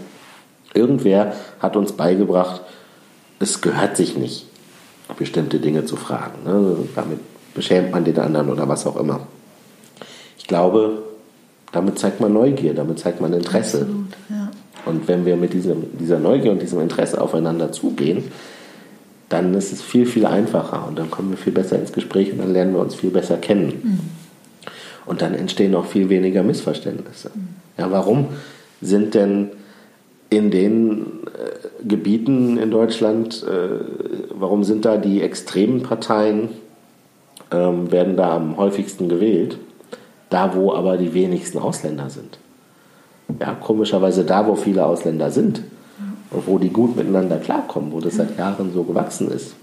irgendwer 0.74 1.32
hat 1.58 1.76
uns 1.76 1.92
beigebracht, 1.92 2.62
es 3.40 3.60
gehört 3.60 3.96
sich 3.96 4.16
nicht, 4.16 4.46
bestimmte 5.18 5.58
Dinge 5.58 5.84
zu 5.84 5.96
fragen. 5.96 6.44
Ne? 6.44 6.76
Damit 6.94 7.18
beschämt 7.54 7.90
man 7.90 8.04
den 8.04 8.18
anderen 8.18 8.50
oder 8.50 8.68
was 8.68 8.86
auch 8.86 8.96
immer. 8.96 9.26
Ich 10.38 10.46
glaube, 10.46 11.02
damit 11.72 11.98
zeigt 11.98 12.20
man 12.20 12.32
Neugier, 12.32 12.74
damit 12.74 12.98
zeigt 12.98 13.20
man 13.20 13.32
Interesse. 13.32 13.78
Absolut, 13.78 14.06
ja. 14.28 14.50
Und 14.86 15.08
wenn 15.08 15.26
wir 15.26 15.36
mit 15.36 15.52
diesem, 15.52 15.98
dieser 15.98 16.18
Neugier 16.18 16.52
und 16.52 16.62
diesem 16.62 16.80
Interesse 16.80 17.20
aufeinander 17.20 17.72
zugehen, 17.72 18.24
dann 19.28 19.54
ist 19.54 19.72
es 19.72 19.82
viel, 19.82 20.06
viel 20.06 20.26
einfacher 20.26 20.86
und 20.88 20.98
dann 20.98 21.10
kommen 21.10 21.30
wir 21.30 21.36
viel 21.36 21.52
besser 21.52 21.78
ins 21.78 21.92
Gespräch 21.92 22.32
und 22.32 22.38
dann 22.38 22.52
lernen 22.52 22.74
wir 22.74 22.80
uns 22.80 22.94
viel 22.94 23.10
besser 23.10 23.36
kennen. 23.36 24.00
Und 25.06 25.22
dann 25.22 25.34
entstehen 25.34 25.74
auch 25.74 25.86
viel 25.86 26.08
weniger 26.08 26.42
Missverständnisse. 26.42 27.30
Ja, 27.78 27.90
warum 27.90 28.28
sind 28.80 29.14
denn 29.14 29.50
in 30.30 30.50
den 30.50 31.02
äh, 31.26 31.86
Gebieten 31.86 32.56
in 32.56 32.70
Deutschland, 32.70 33.44
äh, 33.44 33.84
warum 34.32 34.64
sind 34.64 34.84
da 34.84 34.96
die 34.96 35.20
extremen 35.22 35.82
Parteien, 35.82 36.48
ähm, 37.50 37.90
werden 37.90 38.16
da 38.16 38.36
am 38.36 38.56
häufigsten 38.56 39.08
gewählt, 39.08 39.58
da 40.30 40.54
wo 40.54 40.72
aber 40.72 40.96
die 40.96 41.12
wenigsten 41.14 41.58
Ausländer 41.58 42.08
sind? 42.08 42.38
Ja, 43.40 43.54
komischerweise 43.54 44.24
da, 44.24 44.46
wo 44.46 44.54
viele 44.54 44.86
Ausländer 44.86 45.30
sind 45.30 45.62
und 46.30 46.46
wo 46.46 46.58
die 46.58 46.70
gut 46.70 46.96
miteinander 46.96 47.36
klarkommen, 47.36 47.92
wo 47.92 48.00
das 48.00 48.14
seit 48.14 48.38
Jahren 48.38 48.72
so 48.72 48.84
gewachsen 48.84 49.30
ist, 49.30 49.54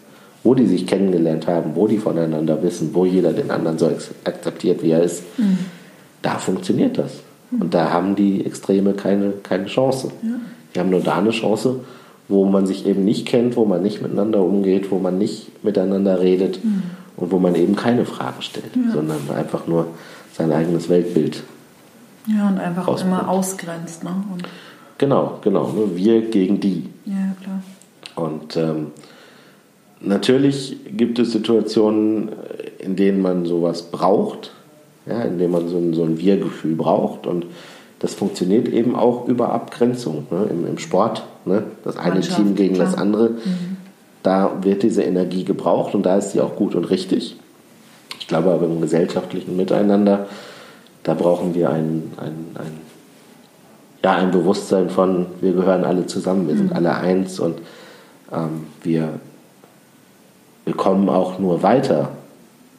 wo 0.43 0.53
die 0.53 0.65
sich 0.65 0.85
kennengelernt 0.85 1.47
haben, 1.47 1.75
wo 1.75 1.87
die 1.87 1.97
voneinander 1.97 2.61
wissen, 2.61 2.91
wo 2.93 3.05
jeder 3.05 3.33
den 3.33 3.51
anderen 3.51 3.77
so 3.77 3.89
akzeptiert, 4.23 4.83
wie 4.83 4.91
er 4.91 5.03
ist, 5.03 5.23
da 6.21 6.37
funktioniert 6.37 6.97
das. 6.97 7.11
Und 7.51 7.73
da 7.73 7.91
haben 7.91 8.15
die 8.15 8.45
Extreme 8.45 8.93
keine, 8.93 9.31
keine 9.43 9.65
Chance. 9.65 10.11
Die 10.75 10.79
haben 10.79 10.89
nur 10.89 11.01
da 11.01 11.17
eine 11.17 11.31
Chance, 11.31 11.81
wo 12.27 12.45
man 12.45 12.67
sich 12.67 12.85
eben 12.85 13.05
nicht 13.05 13.25
kennt, 13.25 13.55
wo 13.55 13.65
man 13.65 13.81
nicht 13.81 14.01
miteinander 14.01 14.41
umgeht, 14.43 14.91
wo 14.91 14.99
man 14.99 15.17
nicht 15.17 15.63
miteinander 15.63 16.19
redet 16.19 16.59
und 17.15 17.31
wo 17.31 17.39
man 17.39 17.55
eben 17.55 17.75
keine 17.75 18.05
Fragen 18.05 18.41
stellt, 18.41 18.71
sondern 18.93 19.17
einfach 19.35 19.65
nur 19.67 19.87
sein 20.33 20.51
eigenes 20.51 20.89
Weltbild 20.89 21.43
Ja, 22.27 22.47
und 22.49 22.59
einfach 22.59 22.87
Ausbruch. 22.87 23.07
immer 23.07 23.29
ausgrenzt. 23.29 24.03
Ne? 24.03 24.11
Und, 24.33 24.43
Genau, 24.99 25.37
genau. 25.41 25.67
ne, 25.67 25.95
Wir 25.95 26.21
gegen 26.29 26.59
die. 26.59 26.89
ja, 27.05 27.35
klar. 27.41 27.61
Und 28.15 28.57
ähm, 28.57 28.87
natürlich 30.01 30.75
gibt 30.95 31.19
es 31.19 31.31
Situationen, 31.31 32.29
in 32.79 32.95
denen 32.95 33.21
man 33.21 33.45
sowas 33.45 33.83
braucht. 33.83 34.51
ja, 35.05 35.21
in 35.21 35.37
dem 35.37 35.51
man 35.51 35.67
so 35.69 35.77
ein, 35.77 35.93
so 35.93 36.03
ein 36.03 36.17
Wir-Gefühl 36.17 36.75
braucht. 36.75 37.27
Und 37.27 37.45
das 37.99 38.13
funktioniert 38.13 38.67
eben 38.67 38.95
auch 38.95 39.27
über 39.27 39.51
Abgrenzung 39.51 40.27
ne? 40.29 40.47
Im, 40.49 40.67
Im, 40.67 40.77
Sport. 40.77 41.23
Ne? 41.45 41.63
Das 41.83 41.97
eine 41.97 42.21
Team 42.21 42.55
gegen 42.55 42.75
klar. 42.75 42.87
das 42.87 42.97
andere. 42.97 43.29
Mhm. 43.29 43.77
Da 44.23 44.51
wird 44.61 44.83
diese 44.83 45.03
Energie 45.03 45.43
gebraucht 45.43 45.95
und 45.95 46.03
da 46.03 46.17
ist 46.17 46.31
sie 46.31 46.41
auch 46.41 46.55
gut 46.55 46.75
und 46.75 46.85
richtig. 46.85 47.37
Ich 48.19 48.27
glaube 48.27 48.51
aber 48.51 48.65
im 48.65 48.81
gesellschaftlichen 48.81 49.55
Miteinander, 49.55 50.27
da 51.03 51.13
brauchen 51.13 51.55
wir 51.55 51.69
ein, 51.69 52.11
ein, 52.17 52.45
ein, 52.55 52.81
ja, 54.03 54.11
ein 54.11 54.31
Bewusstsein 54.31 54.89
von, 54.89 55.27
wir 55.41 55.53
gehören 55.53 55.85
alle 55.85 56.05
zusammen, 56.05 56.47
wir 56.47 56.55
mhm. 56.55 56.59
sind 56.59 56.73
alle 56.73 56.95
eins 56.95 57.39
und 57.39 57.59
ähm, 58.31 58.65
wir, 58.83 59.19
wir 60.65 60.73
kommen 60.75 61.09
auch 61.09 61.39
nur 61.39 61.63
weiter, 61.63 62.09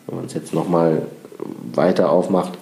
wenn 0.07 0.17
man 0.17 0.27
es 0.27 0.35
jetzt 0.35 0.53
nochmal 0.55 1.03
weiter 1.73 2.13
aufmacht, 2.13 2.53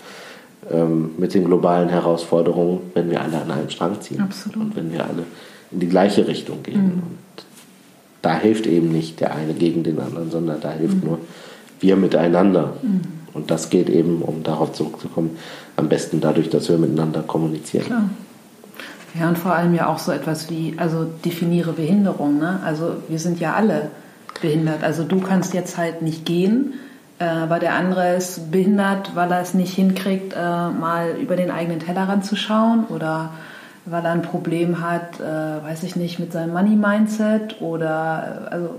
ähm, 0.70 1.10
mit 1.18 1.34
den 1.34 1.44
globalen 1.44 1.88
Herausforderungen, 1.88 2.80
wenn 2.94 3.10
wir 3.10 3.20
alle 3.20 3.40
an 3.40 3.50
einem 3.50 3.70
Strang 3.70 4.00
ziehen 4.00 4.20
Absolut. 4.20 4.56
und 4.56 4.76
wenn 4.76 4.92
wir 4.92 5.04
alle 5.04 5.24
in 5.70 5.80
die 5.80 5.88
gleiche 5.88 6.26
Richtung 6.26 6.62
gehen. 6.62 6.82
Mhm. 6.82 6.92
Und 6.92 7.46
da 8.22 8.38
hilft 8.38 8.66
eben 8.66 8.90
nicht 8.90 9.20
der 9.20 9.34
eine 9.34 9.54
gegen 9.54 9.82
den 9.82 9.98
anderen, 9.98 10.30
sondern 10.30 10.60
da 10.60 10.70
hilft 10.70 11.02
mhm. 11.02 11.08
nur 11.08 11.18
wir 11.80 11.96
miteinander. 11.96 12.74
Mhm. 12.82 13.00
Und 13.34 13.50
das 13.50 13.68
geht 13.68 13.90
eben, 13.90 14.22
um 14.22 14.42
darauf 14.42 14.72
zurückzukommen, 14.72 15.36
am 15.76 15.88
besten 15.88 16.20
dadurch, 16.20 16.48
dass 16.48 16.68
wir 16.70 16.78
miteinander 16.78 17.22
kommunizieren. 17.22 17.86
Klar. 17.86 18.10
Ja, 19.18 19.28
und 19.28 19.38
vor 19.38 19.54
allem 19.54 19.74
ja 19.74 19.88
auch 19.88 19.98
so 19.98 20.12
etwas 20.12 20.50
wie, 20.50 20.74
also 20.76 21.06
definiere 21.24 21.72
Behinderung. 21.72 22.38
Ne? 22.38 22.60
Also 22.64 22.96
wir 23.08 23.18
sind 23.18 23.40
ja 23.40 23.54
alle 23.54 23.90
behindert. 24.40 24.82
Also 24.82 25.04
du 25.04 25.20
kannst 25.20 25.54
jetzt 25.54 25.76
halt 25.78 26.02
nicht 26.02 26.24
gehen, 26.24 26.74
aber 27.24 27.58
der 27.58 27.74
andere 27.74 28.14
ist 28.14 28.50
behindert, 28.50 29.12
weil 29.14 29.30
er 29.32 29.40
es 29.40 29.54
nicht 29.54 29.74
hinkriegt, 29.74 30.34
äh, 30.34 30.68
mal 30.68 31.16
über 31.20 31.36
den 31.36 31.50
eigenen 31.50 31.80
Tellerrand 31.80 32.24
zu 32.24 32.36
schauen 32.36 32.84
oder 32.88 33.30
weil 33.86 34.04
er 34.04 34.12
ein 34.12 34.22
Problem 34.22 34.80
hat, 34.80 35.20
äh, 35.20 35.64
weiß 35.64 35.84
ich 35.84 35.96
nicht, 35.96 36.18
mit 36.18 36.32
seinem 36.32 36.52
Money-Mindset 36.52 37.62
oder 37.62 38.48
also 38.50 38.70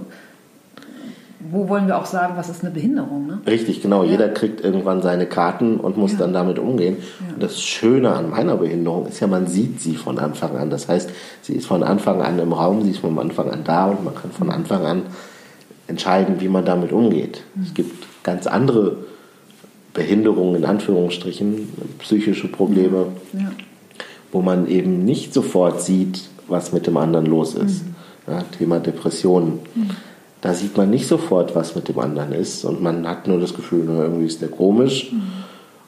wo 1.40 1.70
wollen 1.70 1.88
wir 1.88 1.98
auch 1.98 2.06
sagen, 2.06 2.34
was 2.36 2.50
ist 2.50 2.64
eine 2.64 2.72
Behinderung? 2.74 3.28
Ne? 3.28 3.40
Richtig, 3.46 3.82
genau. 3.82 4.04
Ja. 4.04 4.12
Jeder 4.12 4.30
kriegt 4.30 4.62
irgendwann 4.62 5.02
seine 5.02 5.28
Karten 5.28 5.78
und 5.78 5.96
muss 5.96 6.14
ja. 6.14 6.20
dann 6.20 6.34
damit 6.34 6.60
umgehen. 6.60 6.98
Ja. 7.00 7.34
Und 7.34 7.44
das 7.44 7.62
Schöne 7.62 8.12
an 8.12 8.30
meiner 8.30 8.58
Behinderung 8.58 9.08
ist 9.08 9.20
ja, 9.20 9.28
man 9.28 9.48
sieht 9.48 9.80
sie 9.80 9.96
von 9.96 10.20
Anfang 10.20 10.58
an. 10.58 10.70
Das 10.70 10.88
heißt, 10.88 11.10
sie 11.42 11.54
ist 11.54 11.68
von 11.68 11.84
Anfang 11.84 12.22
an 12.22 12.40
im 12.40 12.54
Raum, 12.54 12.84
sie 12.84 12.92
ist 12.92 13.00
von 13.00 13.18
Anfang 13.18 13.52
an 13.52 13.64
da 13.64 13.86
und 13.86 14.04
man 14.04 14.16
kann 14.16 14.32
von 14.32 14.50
Anfang 14.50 14.86
an 14.86 15.04
entscheiden, 15.88 16.42
wie 16.42 16.50
man 16.50 16.66
damit 16.66 16.92
umgeht. 16.92 17.44
Mhm. 17.56 17.64
Es 17.64 17.74
gibt 17.74 18.08
ganz 18.24 18.48
andere 18.48 18.98
Behinderungen, 19.94 20.56
in 20.56 20.66
Anführungsstrichen, 20.66 21.70
psychische 22.00 22.48
Probleme, 22.48 23.08
wo 24.32 24.42
man 24.42 24.68
eben 24.68 25.06
nicht 25.06 25.34
sofort 25.34 25.82
sieht, 25.82 26.30
was 26.48 26.72
mit 26.72 26.88
dem 26.88 26.98
anderen 26.98 27.26
los 27.26 27.56
ist. 27.56 27.84
Mhm. 27.86 28.52
Thema 28.58 28.80
Depressionen. 28.80 29.60
Mhm 29.74 29.92
da 30.42 30.54
sieht 30.54 30.78
man 30.78 30.90
nicht 30.90 31.08
sofort, 31.08 31.56
was 31.56 31.76
mit 31.76 31.88
dem 31.88 32.00
anderen 32.00 32.32
ist 32.32 32.64
und 32.64 32.82
man 32.82 33.08
hat 33.08 33.28
nur 33.28 33.40
das 33.40 33.54
Gefühl, 33.54 33.86
irgendwie 33.88 34.28
ist 34.28 34.42
der 34.42 34.50
komisch. 34.50 35.12
Mhm. 35.12 35.22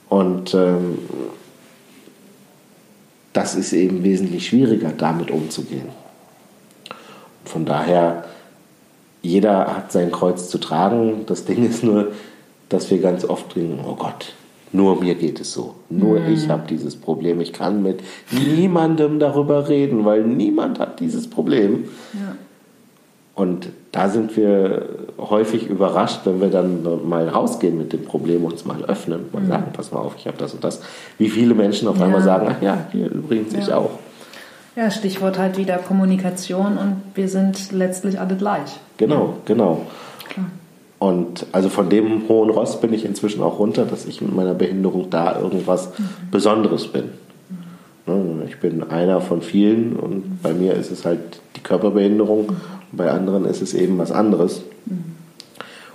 Und 0.10 0.54
ähm, 0.56 1.00
das 3.32 3.54
ist 3.56 3.74
eben 3.74 4.04
wesentlich 4.04 4.48
schwieriger, 4.48 4.92
damit 4.98 5.30
umzugehen. 5.30 5.90
Von 7.46 7.66
daher, 7.66 8.26
jeder 9.22 9.76
hat 9.76 9.92
sein 9.92 10.12
Kreuz 10.12 10.50
zu 10.50 10.58
tragen. 10.58 11.26
Das 11.26 11.46
Ding 11.46 11.68
ist 11.68 11.84
nur, 11.84 12.12
dass 12.70 12.90
wir 12.92 13.00
ganz 13.00 13.26
oft 13.26 13.56
denken, 13.56 13.84
oh 13.86 13.96
Gott, 13.96 14.34
nur 14.72 15.02
mir 15.02 15.16
geht 15.16 15.40
es 15.40 15.54
so. 15.54 15.76
Nur 15.90 16.20
mhm. 16.20 16.34
ich 16.34 16.50
habe 16.50 16.64
dieses 16.70 16.96
Problem. 16.96 17.42
Ich 17.42 17.54
kann 17.54 17.82
mit 17.82 18.02
niemandem 18.32 19.20
darüber 19.20 19.68
reden, 19.68 20.06
weil 20.06 20.24
niemand 20.24 20.80
hat 20.80 21.00
dieses 21.00 21.30
Problem. 21.30 21.86
Ja. 22.14 22.36
Und 23.36 23.70
da 23.94 24.10
sind 24.10 24.36
wir 24.36 24.90
häufig 25.18 25.68
überrascht, 25.68 26.22
wenn 26.26 26.42
wir 26.42 26.50
dann 26.50 26.84
mal 27.08 27.28
rausgehen 27.30 27.78
mit 27.78 27.94
dem 27.94 28.04
Problem, 28.04 28.44
uns 28.44 28.66
mal 28.66 28.84
öffnen, 28.84 29.26
mal 29.32 29.42
mhm. 29.42 29.48
sagen, 29.48 29.64
pass 29.74 29.92
mal 29.92 30.00
auf, 30.00 30.16
ich 30.18 30.28
habe 30.28 30.38
das 30.38 30.54
und 30.54 30.64
das. 30.64 30.82
Wie 31.18 31.30
viele 31.30 31.56
Menschen 31.56 31.88
auf 31.88 31.98
ja. 31.98 32.06
einmal 32.06 32.22
sagen, 32.22 32.48
ach 32.50 32.62
ja, 32.62 32.88
hier 32.92 33.10
übrigens 33.10 33.54
ja. 33.54 33.60
ich 33.60 33.74
auch. 33.74 33.92
Ja, 34.80 34.90
Stichwort 34.92 35.38
halt 35.38 35.58
wieder 35.58 35.78
Kommunikation 35.78 36.78
und 36.78 37.02
wir 37.14 37.28
sind 37.28 37.74
letztlich 37.74 38.18
alle 38.18 38.38
gleich. 38.38 38.80
Genau, 38.96 39.34
genau. 39.44 39.82
Klar. 40.30 40.46
Und 41.00 41.48
also 41.52 41.68
von 41.68 41.90
dem 41.90 42.30
hohen 42.30 42.50
Ross 42.50 42.80
bin 42.80 42.94
ich 42.94 43.04
inzwischen 43.04 43.44
auch 43.44 43.60
runter, 43.60 43.84
dass 43.84 44.06
ich 44.06 44.22
mit 44.22 44.34
meiner 44.34 44.54
Behinderung 44.54 45.10
da 45.10 45.38
irgendwas 45.38 45.90
mhm. 46.00 46.32
Besonderes 46.32 46.88
bin. 46.88 47.10
Ne, 48.06 48.46
ich 48.48 48.62
bin 48.62 48.90
einer 48.90 49.20
von 49.20 49.42
vielen 49.42 49.98
und 49.98 50.42
bei 50.42 50.54
mir 50.54 50.76
ist 50.76 50.92
es 50.92 51.04
halt 51.04 51.42
die 51.58 51.62
Körperbehinderung 51.62 52.48
mhm. 52.48 52.56
Bei 52.94 53.12
anderen 53.12 53.44
ist 53.44 53.62
es 53.62 53.74
eben 53.74 53.98
was 53.98 54.14
anderes. 54.14 54.62
Mhm. 54.86 55.04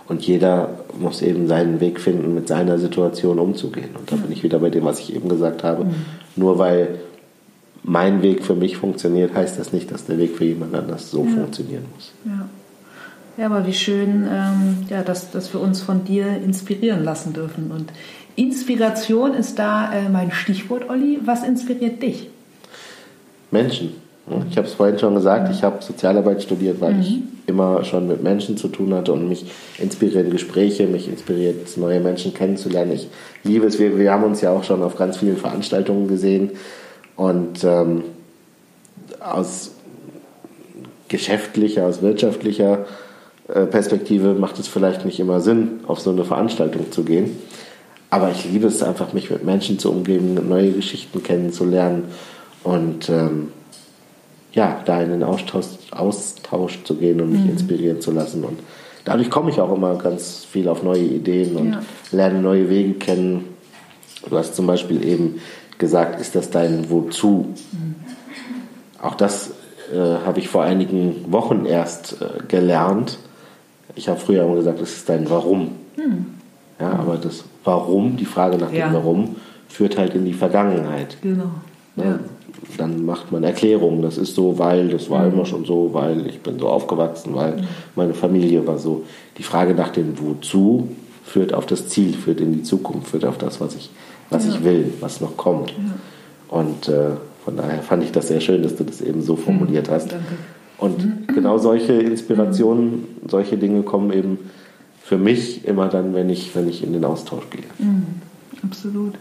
Und 0.09 0.27
jeder 0.27 0.69
muss 1.01 1.23
eben 1.23 1.49
seinen 1.49 1.81
Weg 1.81 2.01
finden, 2.01 2.35
mit 2.35 2.49
seiner 2.49 2.79
Situation 2.79 3.39
umzugehen. 3.39 3.97
Und 3.99 4.13
da 4.13 4.17
bin 4.17 4.31
ich 4.31 4.43
wieder 4.43 4.59
bei 4.59 4.69
dem, 4.69 4.85
was 4.85 5.01
ich 5.01 5.17
eben 5.17 5.31
gesagt 5.31 5.65
habe. 5.65 5.87
Mhm. 5.87 5.95
Nur 6.37 6.59
weil 6.59 7.01
mein 7.85 8.23
Weg 8.23 8.43
für 8.43 8.55
mich 8.55 8.79
funktioniert, 8.79 9.35
heißt 9.35 9.59
das 9.59 9.73
nicht, 9.73 9.93
dass 9.93 10.07
der 10.07 10.19
Weg 10.19 10.37
für 10.37 10.45
jemand 10.45 10.75
anders 10.75 11.11
so 11.11 11.25
ja. 11.25 11.31
funktionieren 11.31 11.85
muss. 11.95 12.13
Ja. 12.25 12.49
ja, 13.37 13.47
aber 13.47 13.67
wie 13.67 13.75
schön, 13.75 14.27
ähm, 14.29 14.79
ja, 14.89 15.03
dass, 15.03 15.31
dass 15.31 15.53
wir 15.53 15.61
uns 15.61 15.83
von 15.83 16.05
dir 16.05 16.27
inspirieren 16.27 17.05
lassen 17.05 17.35
dürfen. 17.35 17.71
Und 17.71 17.93
Inspiration 18.37 19.35
ist 19.35 19.59
da 19.59 19.93
äh, 19.93 20.09
mein 20.09 20.33
Stichwort, 20.33 20.89
Olli. 20.89 21.21
Was 21.25 21.45
inspiriert 21.45 22.03
dich? 22.03 22.31
Menschen. 23.51 23.93
Ich 24.49 24.57
habe 24.57 24.67
es 24.67 24.73
vorhin 24.73 24.99
schon 24.99 25.15
gesagt, 25.15 25.51
ich 25.53 25.63
habe 25.63 25.85
Sozialarbeit 25.85 26.43
studiert, 26.43 26.81
weil 26.81 26.95
mhm. 26.95 27.01
ich 27.01 27.19
immer 27.47 27.85
schon 27.85 28.09
mit 28.09 28.23
Menschen 28.23 28.57
zu 28.57 28.69
tun 28.69 28.95
hatte 28.95 29.13
und 29.13 29.29
mich 29.29 29.45
inspirieren 29.79 30.31
Gespräche, 30.31 30.87
mich 30.87 31.11
inspiriert, 31.11 31.77
neue 31.77 32.01
Menschen 32.01 32.33
kennenzulernen. 32.33 32.93
Ich 32.93 33.09
liebe 33.43 33.67
es, 33.67 33.79
wir, 33.79 33.99
wir 33.99 34.11
haben 34.11 34.25
uns 34.25 34.41
ja 34.41 34.51
auch 34.51 34.65
schon 34.65 34.83
auf 34.83 34.97
ganz 34.97 35.19
vielen 35.19 35.37
Veranstaltungen 35.37 36.09
gesehen 36.09 36.53
und 37.17 37.65
ähm, 37.65 38.05
aus 39.21 39.73
geschäftlicher, 41.09 41.87
aus 41.87 42.03
wirtschaftlicher 42.03 42.87
äh, 43.49 43.67
Perspektive 43.67 44.35
macht 44.35 44.59
es 44.59 44.69
vielleicht 44.69 45.05
nicht 45.05 45.21
immer 45.21 45.41
Sinn, 45.41 45.81
auf 45.87 46.01
so 46.01 46.11
eine 46.11 46.25
Veranstaltung 46.25 46.91
zu 46.91 47.05
gehen. 47.05 47.37
Aber 48.11 48.31
ich 48.31 48.45
liebe 48.45 48.69
es 48.69 48.83
einfach, 48.83 49.13
mich 49.13 49.31
mit 49.31 49.45
Menschen 49.45 49.79
zu 49.79 49.91
umgeben, 49.91 50.35
neue 50.49 50.73
Geschichten 50.73 51.23
kennenzulernen 51.23 52.05
und 52.63 53.09
ähm, 53.09 53.49
ja, 54.53 54.81
da 54.85 55.03
in 55.03 55.11
den 55.11 55.25
Austausch, 55.25 55.67
Austausch 55.91 56.85
zu 56.85 56.95
gehen 56.95 57.21
und 57.21 57.33
mich 57.33 57.43
mhm. 57.43 57.51
inspirieren 57.51 58.01
zu 58.01 58.13
lassen. 58.13 58.45
Und 58.45 58.61
dadurch 59.05 59.31
komme 59.31 59.51
ich 59.51 59.61
auch 59.61 59.75
immer 59.75 59.97
ganz 59.97 60.45
viel 60.45 60.69
auf 60.69 60.83
neue 60.83 61.03
Ideen 61.03 61.57
und 61.57 61.73
ja. 61.73 61.83
lerne 62.13 62.41
neue 62.41 62.71
Wege 62.71 62.95
kennen. 62.95 63.47
Du 64.29 64.39
hast 64.39 64.55
zum 64.55 64.67
Beispiel 64.67 65.05
eben 65.05 65.41
gesagt, 65.79 66.21
ist 66.21 66.35
das 66.35 66.51
dein 66.51 66.91
Wozu? 66.91 67.47
Mhm. 67.73 67.95
Auch 69.03 69.15
das 69.15 69.51
äh, 69.93 70.25
habe 70.25 70.39
ich 70.39 70.49
vor 70.49 70.63
einigen 70.63 71.31
Wochen 71.33 71.67
erst 71.67 72.21
äh, 72.21 72.43
gelernt. 72.49 73.19
Ich 73.95 74.09
habe 74.09 74.19
früher 74.19 74.45
immer 74.45 74.57
gesagt, 74.57 74.81
das 74.81 74.93
ist 74.93 75.09
dein 75.09 75.29
Warum. 75.31 75.73
Mhm. 75.97 76.27
Ja, 76.81 76.93
aber 76.93 77.17
das 77.17 77.45
Warum, 77.65 78.17
die 78.17 78.25
Frage 78.25 78.59
nach 78.59 78.73
ja. 78.73 78.89
dem 78.89 78.95
Warum, 78.95 79.37
führt 79.69 79.99
halt 79.99 80.15
in 80.15 80.25
die 80.25 80.33
Vergangenheit. 80.33 81.17
Genau. 81.23 81.51
Ne? 81.97 82.05
Ja 82.05 82.19
dann 82.79 83.05
macht 83.05 83.33
man 83.33 83.45
Erklärungen. 83.45 84.03
Das 84.03 84.19
ist 84.19 84.35
so, 84.35 84.59
weil, 84.59 84.89
das 84.89 85.11
war 85.11 85.27
immer 85.27 85.45
schon 85.45 85.65
so, 85.65 85.91
weil 85.93 86.27
ich 86.27 86.41
bin 86.41 86.59
so 86.59 86.69
aufgewachsen, 86.69 87.35
weil 87.35 87.65
meine 87.97 88.15
Familie 88.15 88.67
war 88.67 88.79
so. 88.79 89.05
Die 89.39 89.43
Frage 89.43 89.75
nach 89.75 89.91
dem 89.91 90.19
Wozu 90.19 90.89
führt 91.25 91.55
auf 91.55 91.67
das 91.67 91.89
Ziel, 91.89 92.15
führt 92.15 92.41
in 92.41 92.53
die 92.53 92.63
Zukunft, 92.63 93.09
führt 93.09 93.25
auf 93.25 93.39
das, 93.39 93.61
was 93.61 93.75
ich, 93.77 93.91
was 94.35 94.47
ja. 94.47 94.53
ich 94.53 94.65
will, 94.65 94.93
was 95.01 95.21
noch 95.21 95.37
kommt. 95.37 95.71
Ja. 95.71 95.77
Und 96.49 96.89
äh, 96.89 97.11
von 97.45 97.57
daher 97.57 97.83
fand 97.83 98.03
ich 98.05 98.13
das 98.13 98.29
sehr 98.29 98.41
schön, 98.41 98.63
dass 98.63 98.77
du 98.77 98.85
das 98.85 99.01
eben 99.01 99.23
so 99.23 99.37
formuliert 99.37 99.91
hast. 99.91 100.13
Danke. 100.13 100.25
Und 100.79 101.29
genau 101.29 101.59
solche 101.59 101.93
Inspirationen, 101.93 103.05
solche 103.29 103.57
Dinge 103.57 103.83
kommen 103.83 104.13
eben 104.13 104.39
für 105.03 105.19
mich 105.19 105.67
immer 105.67 105.89
dann, 105.89 106.15
wenn 106.15 106.31
ich, 106.31 106.55
wenn 106.55 106.69
ich 106.69 106.83
in 106.83 106.93
den 106.93 107.05
Austausch 107.05 107.49
gehe. 107.51 107.65
Mhm. 107.79 108.07
Absolut. 108.63 109.15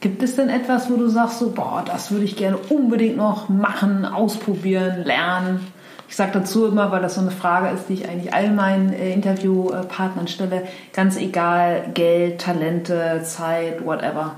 Gibt 0.00 0.22
es 0.22 0.36
denn 0.36 0.48
etwas, 0.48 0.90
wo 0.90 0.96
du 0.96 1.08
sagst, 1.08 1.38
so, 1.38 1.50
boah, 1.50 1.82
das 1.86 2.10
würde 2.10 2.24
ich 2.24 2.36
gerne 2.36 2.58
unbedingt 2.68 3.16
noch 3.16 3.48
machen, 3.48 4.04
ausprobieren, 4.04 5.04
lernen? 5.04 5.60
Ich 6.08 6.16
sage 6.16 6.32
dazu 6.32 6.66
immer, 6.66 6.90
weil 6.92 7.02
das 7.02 7.14
so 7.14 7.20
eine 7.20 7.30
Frage 7.30 7.74
ist, 7.74 7.88
die 7.88 7.94
ich 7.94 8.08
eigentlich 8.08 8.32
all 8.32 8.50
meinen 8.52 8.92
äh, 8.92 9.12
Interviewpartnern 9.12 10.28
stelle, 10.28 10.62
ganz 10.92 11.16
egal, 11.16 11.90
Geld, 11.94 12.40
Talente, 12.40 13.22
Zeit, 13.24 13.84
whatever. 13.84 14.36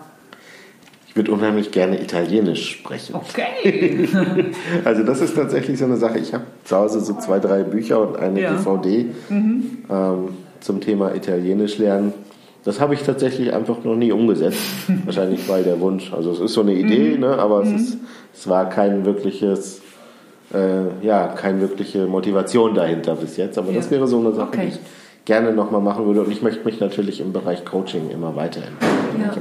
Ich 1.09 1.17
würde 1.17 1.33
unheimlich 1.33 1.71
gerne 1.71 2.01
Italienisch 2.01 2.73
sprechen. 2.73 3.15
Okay. 3.15 4.09
also 4.85 5.03
das 5.03 5.21
ist 5.21 5.35
tatsächlich 5.35 5.79
so 5.79 5.87
eine 5.87 5.97
Sache. 5.97 6.19
Ich 6.19 6.35
habe 6.35 6.45
zu 6.65 6.77
Hause 6.77 7.01
so 7.01 7.15
zwei, 7.15 7.39
drei 7.39 7.63
Bücher 7.63 8.01
und 8.01 8.17
eine 8.17 8.41
ja. 8.41 8.53
DVD 8.53 9.07
mhm. 9.31 9.79
ähm, 9.91 10.29
zum 10.61 10.81
Thema 10.81 11.15
Italienisch 11.15 11.79
lernen. 11.79 12.13
Das 12.67 12.81
habe 12.81 12.95
ich 12.95 13.03
tatsächlich 13.03 13.55
einfach 13.55 13.85
noch 13.85 13.95
nie 13.95 14.11
umgesetzt. 14.11 14.59
Wahrscheinlich 15.05 15.49
weil 15.49 15.63
der 15.63 15.81
Wunsch. 15.81 16.13
Also 16.13 16.33
es 16.33 16.41
ist 16.41 16.53
so 16.53 16.63
eine 16.63 16.75
Idee, 16.75 17.15
mhm. 17.15 17.21
ne? 17.21 17.39
aber 17.39 17.65
mhm. 17.65 17.77
es, 17.77 17.83
ist, 17.83 17.99
es 18.35 18.49
war 18.49 18.69
kein 18.69 19.05
wirkliches, 19.07 19.81
äh, 20.53 21.05
ja, 21.05 21.29
keine 21.29 21.61
wirkliche 21.61 22.07
Motivation 22.07 22.75
dahinter 22.75 23.17
bis 23.17 23.37
jetzt. 23.37 23.59
Aber 23.59 23.71
ja. 23.71 23.77
das 23.77 23.91
wäre 23.91 24.07
so 24.07 24.19
eine 24.19 24.33
Sache, 24.33 24.49
okay. 24.49 24.61
die 24.63 24.69
ich 24.69 24.79
gerne 25.25 25.53
nochmal 25.53 25.81
machen 25.81 26.07
würde. 26.07 26.23
Und 26.23 26.31
ich 26.31 26.43
möchte 26.43 26.65
mich 26.65 26.81
natürlich 26.81 27.21
im 27.21 27.33
Bereich 27.33 27.65
Coaching 27.65 28.11
immer 28.11 28.37
weiterentwickeln. 28.37 29.21
Ja. 29.21 29.35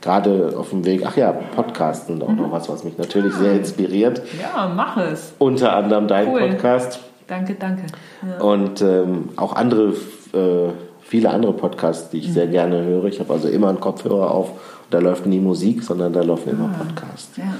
Gerade 0.00 0.54
auf 0.56 0.70
dem 0.70 0.84
Weg, 0.84 1.02
ach 1.04 1.16
ja, 1.16 1.32
Podcasten 1.32 2.22
auch 2.22 2.28
mhm. 2.28 2.36
noch 2.36 2.52
was, 2.52 2.68
was 2.68 2.84
mich 2.84 2.96
natürlich 2.98 3.34
sehr 3.34 3.54
inspiriert. 3.54 4.22
Ja, 4.40 4.70
mach 4.74 4.96
es. 4.98 5.34
Unter 5.38 5.74
anderem 5.74 6.06
dein 6.06 6.28
cool. 6.28 6.40
Podcast. 6.40 7.00
Danke, 7.26 7.56
danke. 7.58 7.82
Ja. 8.22 8.44
Und 8.44 8.82
ähm, 8.82 9.30
auch 9.36 9.56
andere 9.56 9.94
äh, 10.32 10.70
viele 11.00 11.30
andere 11.30 11.52
Podcasts, 11.54 12.10
die 12.10 12.18
ich 12.18 12.28
mhm. 12.28 12.32
sehr 12.32 12.46
gerne 12.46 12.84
höre. 12.84 13.04
Ich 13.06 13.18
habe 13.18 13.32
also 13.32 13.48
immer 13.48 13.68
einen 13.68 13.80
Kopfhörer 13.80 14.30
auf 14.30 14.52
da 14.90 14.98
läuft 14.98 15.26
nie 15.26 15.40
Musik, 15.40 15.82
sondern 15.82 16.12
da 16.12 16.22
laufen 16.22 16.50
immer 16.50 16.70
ah, 16.72 16.84
Podcasts. 16.84 17.36
Ja. 17.36 17.54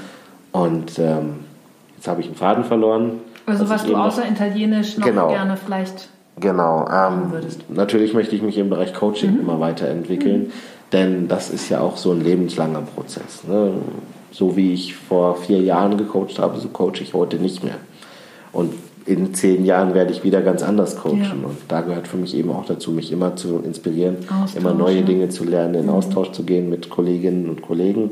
Und 0.51 0.97
ähm, 0.97 1.39
jetzt 1.97 2.07
habe 2.07 2.21
ich 2.21 2.27
einen 2.27 2.35
Faden 2.35 2.63
verloren. 2.63 3.19
Also 3.45 3.67
was 3.69 3.85
du 3.85 3.95
außer 3.95 4.29
Italienisch 4.29 4.97
noch 4.97 5.05
genau, 5.05 5.27
gerne 5.29 5.57
vielleicht 5.57 6.09
Genau. 6.39 6.87
Ähm, 6.91 7.31
natürlich 7.69 8.13
möchte 8.13 8.35
ich 8.35 8.41
mich 8.41 8.57
im 8.57 8.69
Bereich 8.69 8.93
Coaching 8.93 9.33
mhm. 9.33 9.39
immer 9.41 9.59
weiterentwickeln, 9.59 10.43
mhm. 10.43 10.51
denn 10.93 11.27
das 11.27 11.49
ist 11.49 11.69
ja 11.69 11.81
auch 11.81 11.97
so 11.97 12.11
ein 12.11 12.23
lebenslanger 12.23 12.81
Prozess. 12.81 13.43
Ne? 13.47 13.71
So 14.31 14.55
wie 14.55 14.73
ich 14.73 14.95
vor 14.95 15.35
vier 15.35 15.61
Jahren 15.61 15.97
gecoacht 15.97 16.37
habe, 16.39 16.59
so 16.59 16.67
coache 16.67 17.01
ich 17.01 17.13
heute 17.13 17.37
nicht 17.37 17.63
mehr. 17.63 17.77
Und 18.53 18.73
in 19.05 19.33
zehn 19.33 19.65
Jahren 19.65 19.93
werde 19.93 20.11
ich 20.11 20.23
wieder 20.23 20.41
ganz 20.41 20.61
anders 20.61 20.97
coachen. 20.97 21.21
Ja. 21.23 21.47
Und 21.47 21.57
da 21.69 21.81
gehört 21.81 22.07
für 22.07 22.17
mich 22.17 22.35
eben 22.35 22.51
auch 22.51 22.65
dazu, 22.65 22.91
mich 22.91 23.11
immer 23.11 23.35
zu 23.35 23.59
inspirieren, 23.59 24.17
Austausch, 24.29 24.61
immer 24.61 24.73
neue 24.73 25.01
Dinge 25.03 25.29
zu 25.29 25.45
lernen, 25.45 25.75
in 25.75 25.83
mhm. 25.85 25.91
Austausch 25.91 26.31
zu 26.33 26.43
gehen 26.43 26.69
mit 26.69 26.89
Kolleginnen 26.89 27.49
und 27.49 27.61
Kollegen. 27.61 28.11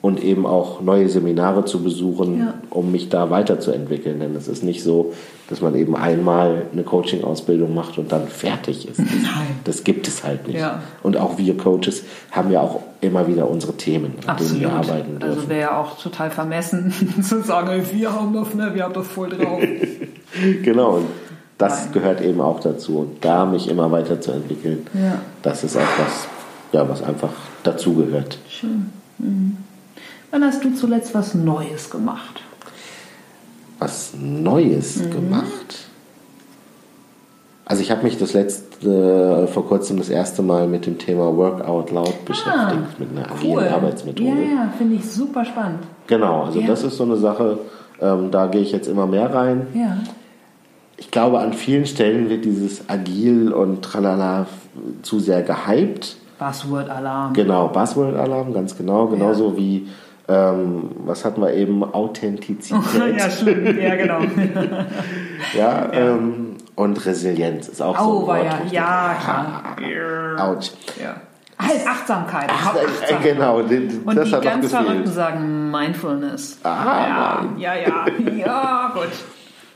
Und 0.00 0.22
eben 0.22 0.46
auch 0.46 0.80
neue 0.80 1.08
Seminare 1.08 1.64
zu 1.64 1.82
besuchen, 1.82 2.38
ja. 2.38 2.54
um 2.70 2.92
mich 2.92 3.08
da 3.08 3.30
weiterzuentwickeln. 3.30 4.20
Denn 4.20 4.36
es 4.36 4.46
ist 4.46 4.62
nicht 4.62 4.84
so, 4.84 5.12
dass 5.48 5.60
man 5.60 5.74
eben 5.74 5.96
einmal 5.96 6.66
eine 6.72 6.84
Coaching-Ausbildung 6.84 7.74
macht 7.74 7.98
und 7.98 8.12
dann 8.12 8.28
fertig 8.28 8.86
ist. 8.86 8.98
Nein. 8.98 9.58
Das 9.64 9.82
gibt 9.82 10.06
es 10.06 10.22
halt 10.22 10.46
nicht. 10.46 10.60
Ja. 10.60 10.82
Und 11.02 11.16
auch 11.16 11.38
wir 11.38 11.56
Coaches 11.56 12.04
haben 12.30 12.52
ja 12.52 12.60
auch 12.60 12.80
immer 13.00 13.26
wieder 13.26 13.50
unsere 13.50 13.72
Themen, 13.72 14.14
an 14.26 14.36
denen 14.36 14.60
wir 14.60 14.72
arbeiten 14.72 15.14
also 15.14 15.26
dürfen. 15.26 15.38
Also 15.38 15.48
wäre 15.48 15.60
ja 15.60 15.80
auch 15.80 15.98
total 15.98 16.30
vermessen 16.30 16.92
zu 17.22 17.42
sagen, 17.42 17.82
wir 17.92 18.12
haben 18.12 18.34
das, 18.34 18.54
ne, 18.54 18.70
wir 18.74 18.84
haben 18.84 18.94
das 18.94 19.06
voll 19.06 19.30
drauf. 19.30 19.60
genau. 20.62 20.96
Und 20.96 21.06
das 21.56 21.84
Nein. 21.84 21.92
gehört 21.94 22.20
eben 22.20 22.40
auch 22.40 22.60
dazu. 22.60 22.98
Und 22.98 23.24
da 23.24 23.46
mich 23.46 23.68
immer 23.68 23.90
weiterzuentwickeln, 23.90 24.86
ja. 24.94 25.20
das 25.42 25.64
ist 25.64 25.76
auch 25.76 25.80
was, 25.80 26.28
ja, 26.72 26.88
was 26.88 27.02
einfach 27.02 27.32
dazugehört. 27.62 28.38
Schön. 28.48 28.90
Mhm. 29.18 29.56
Wann 30.30 30.44
hast 30.44 30.64
du 30.64 30.74
zuletzt 30.74 31.14
was 31.14 31.34
Neues 31.34 31.90
gemacht? 31.90 32.42
Was 33.78 34.12
Neues 34.14 34.96
mhm. 34.96 35.10
gemacht? 35.10 35.88
Also 37.64 37.82
ich 37.82 37.90
habe 37.90 38.02
mich 38.04 38.16
das 38.16 38.32
letzte, 38.32 39.44
äh, 39.44 39.46
vor 39.46 39.66
kurzem 39.66 39.98
das 39.98 40.08
erste 40.08 40.40
Mal 40.42 40.66
mit 40.66 40.86
dem 40.86 40.96
Thema 40.96 41.36
Work 41.36 41.66
Out 41.66 41.90
Loud 41.90 42.24
beschäftigt, 42.24 42.56
ah, 42.56 42.94
mit 42.98 43.10
einer 43.10 43.30
agilen 43.30 43.58
cool. 43.58 43.68
Arbeitsmethode. 43.68 44.28
Ja, 44.28 44.36
ja, 44.36 44.72
finde 44.76 44.96
ich 44.96 45.04
super 45.04 45.44
spannend. 45.44 45.80
Genau, 46.06 46.44
also 46.44 46.60
ja. 46.60 46.66
das 46.66 46.82
ist 46.82 46.96
so 46.96 47.04
eine 47.04 47.16
Sache, 47.16 47.58
ähm, 48.00 48.30
da 48.30 48.46
gehe 48.46 48.62
ich 48.62 48.72
jetzt 48.72 48.88
immer 48.88 49.06
mehr 49.06 49.34
rein. 49.34 49.66
Ja. 49.74 49.98
Ich 50.96 51.10
glaube, 51.10 51.40
an 51.40 51.52
vielen 51.52 51.84
Stellen 51.84 52.30
wird 52.30 52.46
dieses 52.46 52.88
Agil 52.88 53.52
und 53.52 53.82
Tralala 53.82 54.46
zu 55.02 55.20
sehr 55.20 55.42
gehypt. 55.42 56.16
Buzzword-Alarm. 56.38 57.34
Genau, 57.34 57.68
Buzzword-Alarm, 57.68 58.54
ganz 58.54 58.76
genau. 58.76 59.08
Genauso 59.08 59.50
ja. 59.50 59.56
wie 59.58 59.88
ähm, 60.28 60.90
was 61.04 61.24
hatten 61.24 61.40
wir 61.40 61.54
eben? 61.54 61.82
Authentizität. 61.82 62.84
ja, 63.18 63.30
schlimm. 63.30 63.80
Ja, 63.80 63.96
genau. 63.96 64.20
ja, 65.54 65.86
ja. 65.86 65.92
Ähm, 65.92 66.56
und 66.74 67.04
Resilienz 67.06 67.68
ist 67.68 67.82
auch 67.82 67.98
oh, 67.98 68.04
so 68.04 68.30
ein 68.30 68.44
Wort. 68.44 68.70
Ja, 68.70 68.70
ja, 68.70 69.16
klar. 69.20 70.50
Autsch. 70.50 70.70
Ja. 71.02 71.16
Halt 71.58 71.86
Achtsamkeit. 71.86 72.48
Ach, 72.52 72.74
Achtsam. 72.76 73.20
Äh, 73.20 73.32
genau, 73.32 73.58
und 73.58 73.70
die 73.70 74.00
ganz 74.40 74.70
Verrückten 74.70 75.10
sagen 75.10 75.70
Mindfulness. 75.70 76.60
Ah, 76.62 77.44
ja, 77.56 77.74
ja, 77.74 77.74
ja, 77.74 78.06
ja, 78.36 78.92
gut. 78.94 79.10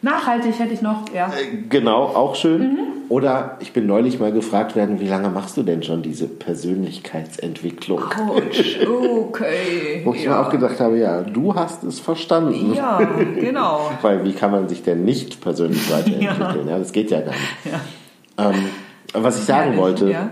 Nachhaltig 0.01 0.59
hätte 0.59 0.75
ich 0.75 0.83
noch, 0.83 1.05
ja. 1.13 1.27
Äh, 1.29 1.63
genau, 1.69 2.05
auch 2.05 2.37
schön. 2.37 2.61
Mhm. 2.61 2.92
Oder 3.13 3.59
ich 3.61 3.75
bin 3.75 3.85
neulich 3.85 4.19
mal 4.21 4.33
gefragt 4.33 4.75
werden, 4.75 4.99
wie 4.99 5.07
lange 5.07 5.29
machst 5.29 5.59
du 5.59 5.63
denn 5.63 5.83
schon 5.83 6.01
diese 6.01 6.27
Persönlichkeitsentwicklung? 6.27 8.01
Coach, 8.01 8.79
okay. 8.89 10.01
Wo 10.03 10.15
ich 10.15 10.25
ja. 10.25 10.31
mir 10.31 10.41
auch 10.41 10.49
gedacht 10.49 10.81
habe, 10.81 10.97
ja, 10.97 11.21
du 11.21 11.55
hast 11.55 11.85
es 11.85 12.01
verstanden. 12.01 12.73
Ja, 12.73 13.03
genau. 13.39 13.91
Weil 14.01 14.25
wie 14.25 14.33
kann 14.33 14.51
man 14.51 14.67
sich 14.67 14.83
denn 14.83 15.05
nicht 15.05 15.43
persönlich 15.43 15.93
weiterentwickeln? 15.93 16.67
ja. 16.67 16.73
ja 16.73 16.79
das 16.79 16.93
geht 16.93 17.11
ja 17.11 17.21
gar 17.21 17.33
nicht. 17.33 17.59
Ja. 17.71 18.47
Ähm, 18.49 18.55
was 19.13 19.41
ich 19.41 19.45
sagen 19.45 19.77
wollte, 19.77 20.31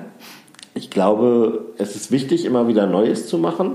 ich 0.72 0.89
glaube, 0.89 1.66
es 1.76 1.97
ist 1.97 2.11
wichtig, 2.11 2.47
immer 2.47 2.66
wieder 2.66 2.87
Neues 2.87 3.28
zu 3.28 3.37
machen. 3.37 3.72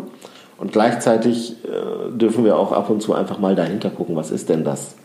Und 0.57 0.71
gleichzeitig 0.71 1.57
äh, 1.63 2.11
dürfen 2.17 2.43
wir 2.43 2.57
auch 2.57 2.71
ab 2.71 2.89
und 2.89 3.03
zu 3.03 3.13
einfach 3.13 3.37
mal 3.37 3.53
dahinter 3.53 3.91
gucken, 3.91 4.15
was 4.15 4.31
ist 4.31 4.49
denn 4.49 4.63
das? 4.63 4.95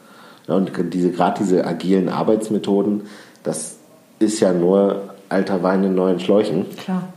Ja, 0.48 0.54
und 0.54 0.72
diese, 0.94 1.10
gerade 1.10 1.38
diese 1.38 1.66
agilen 1.66 2.08
Arbeitsmethoden, 2.08 3.02
das 3.42 3.79
ist 4.20 4.38
ja 4.38 4.52
nur 4.52 5.14
alter 5.28 5.62
Wein 5.64 5.82
in 5.82 5.96
neuen 5.96 6.20
Schläuchen. 6.20 6.66
Klar. 6.76 7.08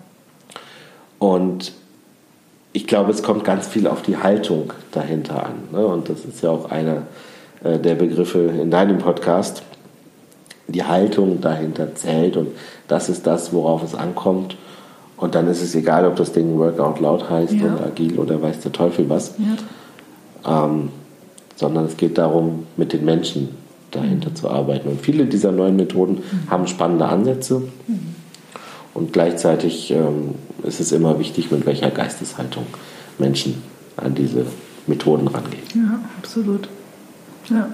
Und 1.20 1.74
ich 2.72 2.88
glaube, 2.88 3.12
es 3.12 3.22
kommt 3.22 3.44
ganz 3.44 3.68
viel 3.68 3.86
auf 3.86 4.02
die 4.02 4.18
Haltung 4.18 4.74
dahinter 4.92 5.46
an. 5.46 5.54
Ne? 5.72 5.86
Und 5.86 6.10
das 6.10 6.26
ist 6.26 6.42
ja 6.42 6.50
auch 6.50 6.72
einer 6.72 7.04
äh, 7.64 7.78
der 7.78 7.96
Begriffe 7.96 8.40
in 8.40 8.72
deinem 8.72 8.98
Podcast. 8.98 9.62
Die 10.68 10.84
Haltung 10.84 11.42
dahinter 11.42 11.94
zählt 11.94 12.38
und 12.38 12.48
das 12.88 13.10
ist 13.10 13.28
das, 13.28 13.54
worauf 13.54 13.84
es 13.84 13.94
ankommt. 13.94 14.56
Und 15.18 15.36
dann 15.36 15.48
ist 15.48 15.62
es 15.62 15.76
egal, 15.76 16.08
ob 16.08 16.16
das 16.16 16.32
Ding 16.32 16.58
Workout 16.58 17.00
laut 17.00 17.30
heißt 17.30 17.54
ja. 17.54 17.66
und 17.66 17.82
agil 17.82 18.18
oder 18.18 18.42
weiß 18.42 18.62
der 18.62 18.72
Teufel 18.72 19.10
was. 19.10 19.36
Ja. 20.46 20.66
Ähm, 20.66 20.90
sondern 21.56 21.86
es 21.86 21.98
geht 21.98 22.18
darum, 22.18 22.66
mit 22.78 22.94
den 22.94 23.06
Menschen 23.06 23.50
dahinter 23.96 24.34
zu 24.34 24.50
arbeiten. 24.50 24.90
Und 24.90 25.02
viele 25.02 25.26
dieser 25.26 25.52
neuen 25.52 25.76
Methoden 25.76 26.16
mhm. 26.16 26.50
haben 26.50 26.68
spannende 26.68 27.06
Ansätze. 27.06 27.60
Mhm. 27.88 28.16
Und 28.94 29.14
gleichzeitig 29.14 29.92
ähm, 29.92 30.36
ist 30.64 30.80
es 30.80 30.92
immer 30.92 31.20
wichtig, 31.20 31.52
mit 31.52 31.66
welcher 31.66 31.90
Geisteshaltung 31.90 32.66
Menschen 33.18 33.64
an 33.98 34.16
diese 34.16 34.46
Methoden 34.88 35.28
rangehen. 35.28 35.64
Ja, 35.74 36.00
absolut. 36.20 36.68
Ja. 37.50 37.70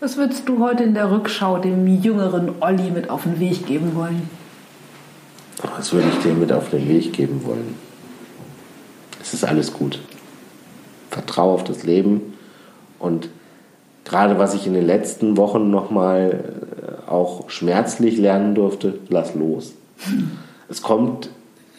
Was 0.00 0.16
würdest 0.16 0.48
du 0.48 0.58
heute 0.58 0.82
in 0.82 0.94
der 0.94 1.10
Rückschau 1.10 1.58
dem 1.58 1.86
jüngeren 1.86 2.50
Olli 2.60 2.90
mit 2.90 3.08
auf 3.08 3.22
den 3.22 3.38
Weg 3.38 3.66
geben 3.66 3.94
wollen? 3.94 4.28
Was 5.76 5.92
würde 5.92 6.08
ich 6.08 6.18
dir 6.18 6.34
mit 6.34 6.52
auf 6.52 6.70
den 6.70 6.88
Weg 6.88 7.12
geben 7.12 7.44
wollen? 7.44 7.76
Es 9.20 9.32
ist 9.32 9.44
alles 9.44 9.72
gut. 9.72 10.00
Vertraue 11.10 11.52
auf 11.54 11.64
das 11.64 11.84
Leben 11.84 12.34
und 12.98 13.28
gerade 14.04 14.38
was 14.38 14.54
ich 14.54 14.66
in 14.66 14.74
den 14.74 14.86
letzten 14.86 15.36
Wochen 15.36 15.70
nochmal 15.70 16.40
äh, 17.08 17.10
auch 17.10 17.48
schmerzlich 17.50 18.18
lernen 18.18 18.54
durfte, 18.54 18.98
lass 19.08 19.34
los. 19.34 19.74
Es 20.68 20.82
kommt 20.82 21.30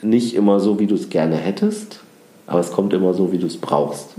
nicht 0.01 0.36
immer 0.36 0.59
so, 0.59 0.80
wie 0.80 0.88
du 0.88 0.95
es 0.95 1.09
gerne 1.09 1.36
hättest, 1.36 1.99
aber 2.47 2.59
es 2.59 2.71
kommt 2.71 2.93
immer 2.93 3.13
so, 3.13 3.32
wie 3.32 3.38
du 3.38 3.47
es 3.47 3.57
brauchst. 3.57 4.09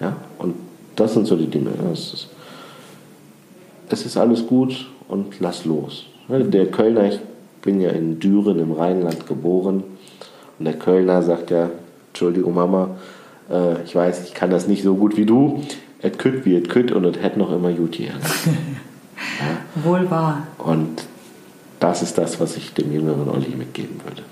Ja? 0.00 0.16
Und 0.38 0.54
das 0.96 1.14
sind 1.14 1.26
so 1.26 1.36
die 1.36 1.46
Dinge. 1.46 1.70
Es 1.92 2.12
ist, 2.12 2.28
es 3.90 4.06
ist 4.06 4.16
alles 4.16 4.46
gut 4.46 4.90
und 5.08 5.40
lass 5.40 5.64
los. 5.64 6.06
Der 6.28 6.66
Kölner, 6.70 7.04
ich 7.04 7.20
bin 7.62 7.80
ja 7.80 7.90
in 7.90 8.18
Düren 8.18 8.58
im 8.58 8.72
Rheinland 8.72 9.26
geboren 9.26 9.84
und 10.58 10.64
der 10.64 10.74
Kölner 10.74 11.22
sagt 11.22 11.50
ja, 11.50 11.70
Entschuldigung 12.08 12.54
Mama, 12.54 12.90
äh, 13.50 13.82
ich 13.84 13.94
weiß, 13.94 14.24
ich 14.24 14.34
kann 14.34 14.50
das 14.50 14.68
nicht 14.68 14.82
so 14.82 14.94
gut 14.94 15.16
wie 15.16 15.26
du, 15.26 15.62
et 16.02 16.18
kütt 16.18 16.44
wie 16.44 16.56
et 16.56 16.68
kütt 16.68 16.92
und 16.92 17.04
es 17.04 17.22
hätte 17.22 17.38
noch 17.38 17.52
immer 17.52 17.72
gut 17.72 17.94
hier. 17.94 18.10
ja. 18.14 19.82
Wohl 19.82 20.10
wahr. 20.10 20.46
Und 20.58 21.04
das 21.80 22.02
ist 22.02 22.18
das, 22.18 22.40
was 22.40 22.56
ich 22.56 22.74
dem 22.74 22.92
jüngeren 22.92 23.28
Olli 23.28 23.54
mitgeben 23.56 24.00
würde. 24.04 24.22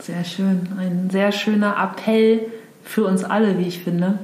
Sehr 0.00 0.24
schön. 0.24 0.68
Ein 0.78 1.10
sehr 1.10 1.32
schöner 1.32 1.76
Appell 1.78 2.46
für 2.82 3.04
uns 3.04 3.24
alle, 3.24 3.58
wie 3.58 3.68
ich 3.68 3.80
finde. 3.80 4.18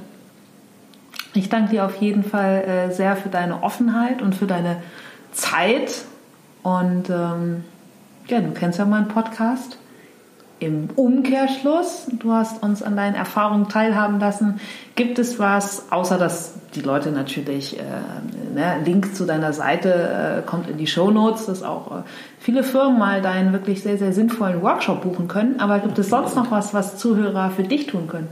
Ich 1.35 1.49
danke 1.49 1.71
dir 1.71 1.85
auf 1.85 1.97
jeden 1.97 2.25
Fall 2.25 2.65
äh, 2.65 2.95
sehr 2.95 3.15
für 3.17 3.29
deine 3.29 3.63
Offenheit 3.63 4.23
und 4.23 4.35
für 4.35 4.47
deine 4.47 4.83
Zeit. 5.33 6.05
Und 6.63 7.11
ähm, 7.11 7.65
ja, 8.29 8.41
du 8.41 8.53
kennst 8.53 8.79
ja 8.79 8.87
meinen 8.87 9.09
Podcast 9.09 9.79
im 10.59 10.89
Umkehrschluss, 10.97 12.07
du 12.11 12.33
hast 12.33 12.63
uns 12.63 12.83
an 12.83 12.97
deinen 12.97 13.15
Erfahrungen 13.15 13.69
teilhaben 13.69 14.19
lassen. 14.19 14.59
Gibt 14.95 15.19
es 15.19 15.39
was, 15.39 15.91
außer 15.91 16.17
dass 16.17 16.55
die 16.75 16.81
Leute 16.81 17.11
natürlich 17.11 17.79
äh, 17.79 17.83
ne, 18.55 18.81
Link 18.85 19.15
zu 19.15 19.27
deiner 19.27 19.53
Seite 19.53 20.43
äh, 20.45 20.49
kommt 20.49 20.71
in 20.71 20.79
die 20.79 20.87
Show 20.87 21.11
Notes, 21.11 21.47
dass 21.47 21.63
auch 21.63 21.99
äh, 21.99 22.03
viele 22.39 22.63
Firmen 22.63 22.99
mal 22.99 23.21
deinen 23.21 23.53
wirklich 23.53 23.83
sehr, 23.83 23.99
sehr 23.99 24.15
sinnvollen 24.15 24.63
Workshop 24.63 25.03
buchen 25.03 25.29
können. 25.29 25.61
Aber 25.61 25.79
gibt 25.79 25.99
es 25.99 26.09
sonst 26.09 26.35
noch 26.37 26.51
was, 26.51 26.73
was 26.73 26.97
Zuhörer 26.97 27.51
für 27.51 27.65
dich 27.65 27.87
tun 27.87 28.09
können? 28.09 28.29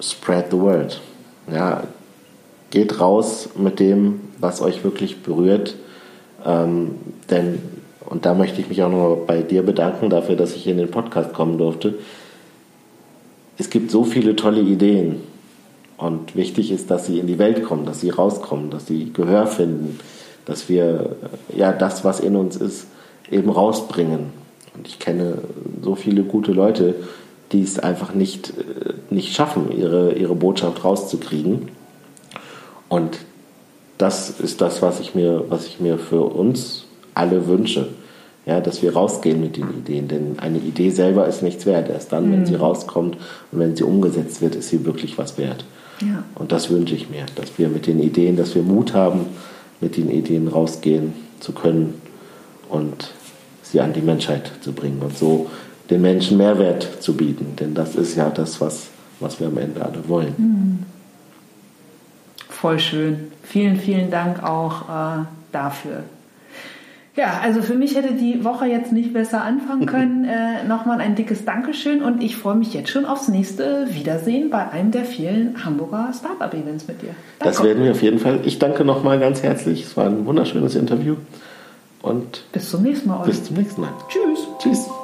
Spread 0.00 0.46
the 0.50 0.58
word. 0.58 1.00
Ja, 1.52 1.84
geht 2.70 3.00
raus 3.00 3.50
mit 3.56 3.78
dem, 3.78 4.20
was 4.38 4.60
euch 4.60 4.82
wirklich 4.82 5.22
berührt. 5.22 5.76
Ähm, 6.44 6.96
denn, 7.30 7.60
und 8.06 8.26
da 8.26 8.34
möchte 8.34 8.60
ich 8.60 8.68
mich 8.68 8.82
auch 8.82 8.90
noch 8.90 9.24
bei 9.26 9.42
dir 9.42 9.62
bedanken 9.62 10.10
dafür, 10.10 10.36
dass 10.36 10.54
ich 10.54 10.66
in 10.66 10.78
den 10.78 10.90
Podcast 10.90 11.32
kommen 11.32 11.58
durfte. 11.58 11.94
Es 13.56 13.70
gibt 13.70 13.90
so 13.90 14.04
viele 14.04 14.36
tolle 14.36 14.60
Ideen. 14.60 15.22
Und 15.96 16.34
wichtig 16.34 16.72
ist, 16.72 16.90
dass 16.90 17.06
sie 17.06 17.18
in 17.18 17.26
die 17.26 17.38
Welt 17.38 17.64
kommen, 17.64 17.86
dass 17.86 18.00
sie 18.00 18.10
rauskommen, 18.10 18.70
dass 18.70 18.86
sie 18.86 19.12
Gehör 19.12 19.46
finden, 19.46 20.00
dass 20.44 20.68
wir 20.68 21.16
ja 21.54 21.72
das, 21.72 22.04
was 22.04 22.20
in 22.20 22.36
uns 22.36 22.56
ist, 22.56 22.88
eben 23.30 23.48
rausbringen. 23.48 24.32
Und 24.76 24.88
ich 24.88 24.98
kenne 24.98 25.38
so 25.82 25.94
viele 25.94 26.24
gute 26.24 26.52
Leute, 26.52 26.96
die 27.52 27.62
es 27.62 27.78
einfach 27.78 28.12
nicht, 28.12 28.50
äh, 28.50 28.94
nicht 29.10 29.34
schaffen, 29.34 29.70
ihre, 29.70 30.14
ihre 30.14 30.34
Botschaft 30.34 30.84
rauszukriegen. 30.84 31.68
Und 32.88 33.18
das 33.96 34.40
ist 34.40 34.60
das, 34.60 34.82
was 34.82 34.98
ich 34.98 35.14
mir, 35.14 35.44
was 35.48 35.66
ich 35.66 35.78
mir 35.78 35.98
für 35.98 36.22
uns 36.22 36.83
alle 37.14 37.46
wünsche. 37.46 37.88
Ja, 38.46 38.60
dass 38.60 38.82
wir 38.82 38.92
rausgehen 38.92 39.40
mit 39.40 39.56
den 39.56 39.70
Ideen. 39.70 40.08
Denn 40.08 40.38
eine 40.38 40.58
Idee 40.58 40.90
selber 40.90 41.26
ist 41.26 41.42
nichts 41.42 41.64
wert. 41.64 41.88
Erst 41.88 42.12
dann, 42.12 42.28
mhm. 42.28 42.32
wenn 42.32 42.46
sie 42.46 42.54
rauskommt 42.56 43.16
und 43.50 43.58
wenn 43.58 43.74
sie 43.74 43.84
umgesetzt 43.84 44.42
wird, 44.42 44.54
ist 44.54 44.68
sie 44.68 44.84
wirklich 44.84 45.16
was 45.16 45.38
wert. 45.38 45.64
Ja. 46.00 46.24
Und 46.34 46.52
das 46.52 46.68
wünsche 46.70 46.94
ich 46.94 47.08
mir, 47.08 47.24
dass 47.36 47.58
wir 47.58 47.68
mit 47.68 47.86
den 47.86 48.00
Ideen, 48.00 48.36
dass 48.36 48.54
wir 48.54 48.62
Mut 48.62 48.92
haben, 48.92 49.26
mit 49.80 49.96
den 49.96 50.10
Ideen 50.10 50.48
rausgehen 50.48 51.14
zu 51.40 51.52
können 51.52 51.94
und 52.68 53.12
sie 53.62 53.80
an 53.80 53.92
die 53.92 54.02
Menschheit 54.02 54.50
zu 54.60 54.72
bringen 54.72 55.00
und 55.00 55.16
so 55.16 55.48
den 55.90 56.02
Menschen 56.02 56.36
Mehrwert 56.36 57.02
zu 57.02 57.14
bieten. 57.16 57.56
Denn 57.58 57.74
das 57.74 57.94
ist 57.94 58.16
ja 58.16 58.30
das, 58.30 58.60
was, 58.60 58.88
was 59.20 59.40
wir 59.40 59.46
am 59.46 59.58
Ende 59.58 59.84
alle 59.84 60.08
wollen. 60.08 60.34
Mhm. 60.36 60.78
Voll 62.48 62.78
schön. 62.78 63.32
Vielen, 63.42 63.76
vielen 63.76 64.10
Dank 64.10 64.42
auch 64.42 64.88
äh, 64.88 65.24
dafür. 65.52 66.04
Ja, 67.16 67.40
also 67.42 67.62
für 67.62 67.74
mich 67.74 67.94
hätte 67.94 68.14
die 68.14 68.44
Woche 68.44 68.66
jetzt 68.66 68.90
nicht 68.90 69.12
besser 69.12 69.42
anfangen 69.42 69.86
können. 69.86 70.24
Äh, 70.24 70.64
Nochmal 70.66 71.00
ein 71.00 71.14
dickes 71.14 71.44
Dankeschön 71.44 72.02
und 72.02 72.22
ich 72.22 72.36
freue 72.36 72.56
mich 72.56 72.74
jetzt 72.74 72.90
schon 72.90 73.04
aufs 73.04 73.28
nächste 73.28 73.86
Wiedersehen 73.90 74.50
bei 74.50 74.68
einem 74.68 74.90
der 74.90 75.04
vielen 75.04 75.64
Hamburger 75.64 76.10
Startup-Events 76.12 76.88
mit 76.88 77.02
dir. 77.02 77.10
Danke. 77.38 77.54
Das 77.54 77.62
werden 77.62 77.84
wir 77.84 77.92
auf 77.92 78.02
jeden 78.02 78.18
Fall. 78.18 78.40
Ich 78.44 78.58
danke 78.58 78.84
nochmal 78.84 79.20
ganz 79.20 79.42
herzlich. 79.44 79.84
Es 79.84 79.96
war 79.96 80.06
ein 80.06 80.26
wunderschönes 80.26 80.74
Interview 80.74 81.14
und 82.02 82.44
bis 82.52 82.70
zum 82.70 82.82
nächsten 82.82 83.08
Mal. 83.08 83.24
Bis 83.24 83.44
zum 83.44 83.56
nächsten 83.56 83.80
Mal. 83.80 83.90
Tschüss. 84.08 84.48
Tschüss. 84.58 85.03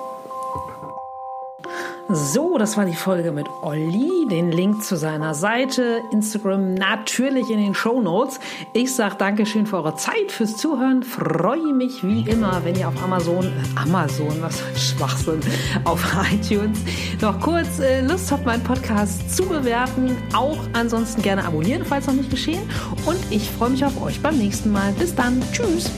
So, 2.13 2.59
das 2.59 2.77
war 2.77 2.87
die 2.87 2.95
Folge 2.95 3.31
mit 3.31 3.47
Olli. 3.63 4.27
Den 4.29 4.51
Link 4.51 4.83
zu 4.83 4.97
seiner 4.97 5.33
Seite, 5.33 6.03
Instagram 6.11 6.75
natürlich 6.75 7.51
in 7.51 7.59
den 7.59 7.75
Show 7.75 8.01
Notes. 8.01 8.41
Ich 8.73 8.95
sage 8.95 9.15
Dankeschön 9.17 9.65
für 9.65 9.77
eure 9.77 9.95
Zeit, 9.95 10.33
fürs 10.33 10.57
Zuhören. 10.57 11.05
Freue 11.05 11.73
mich 11.73 12.03
wie 12.03 12.29
immer, 12.29 12.65
wenn 12.65 12.75
ihr 12.75 12.89
auf 12.89 13.01
Amazon, 13.01 13.53
Amazon, 13.77 14.35
was 14.41 14.59
für 14.59 14.69
ein 14.69 14.77
Schwachsinn, 14.77 15.41
auf 15.85 16.05
iTunes 16.33 16.81
noch 17.21 17.39
kurz 17.39 17.79
äh, 17.79 18.01
Lust 18.01 18.33
habt, 18.33 18.45
meinen 18.45 18.65
Podcast 18.65 19.37
zu 19.37 19.45
bewerten. 19.45 20.17
Auch 20.35 20.59
ansonsten 20.73 21.23
gerne 21.23 21.45
abonnieren, 21.45 21.85
falls 21.85 22.09
noch 22.09 22.15
nicht 22.15 22.31
geschehen. 22.31 22.63
Und 23.07 23.19
ich 23.31 23.49
freue 23.51 23.71
mich 23.71 23.85
auf 23.85 24.03
euch 24.03 24.21
beim 24.21 24.37
nächsten 24.37 24.73
Mal. 24.73 24.93
Bis 24.99 25.15
dann. 25.15 25.41
Tschüss. 25.53 25.91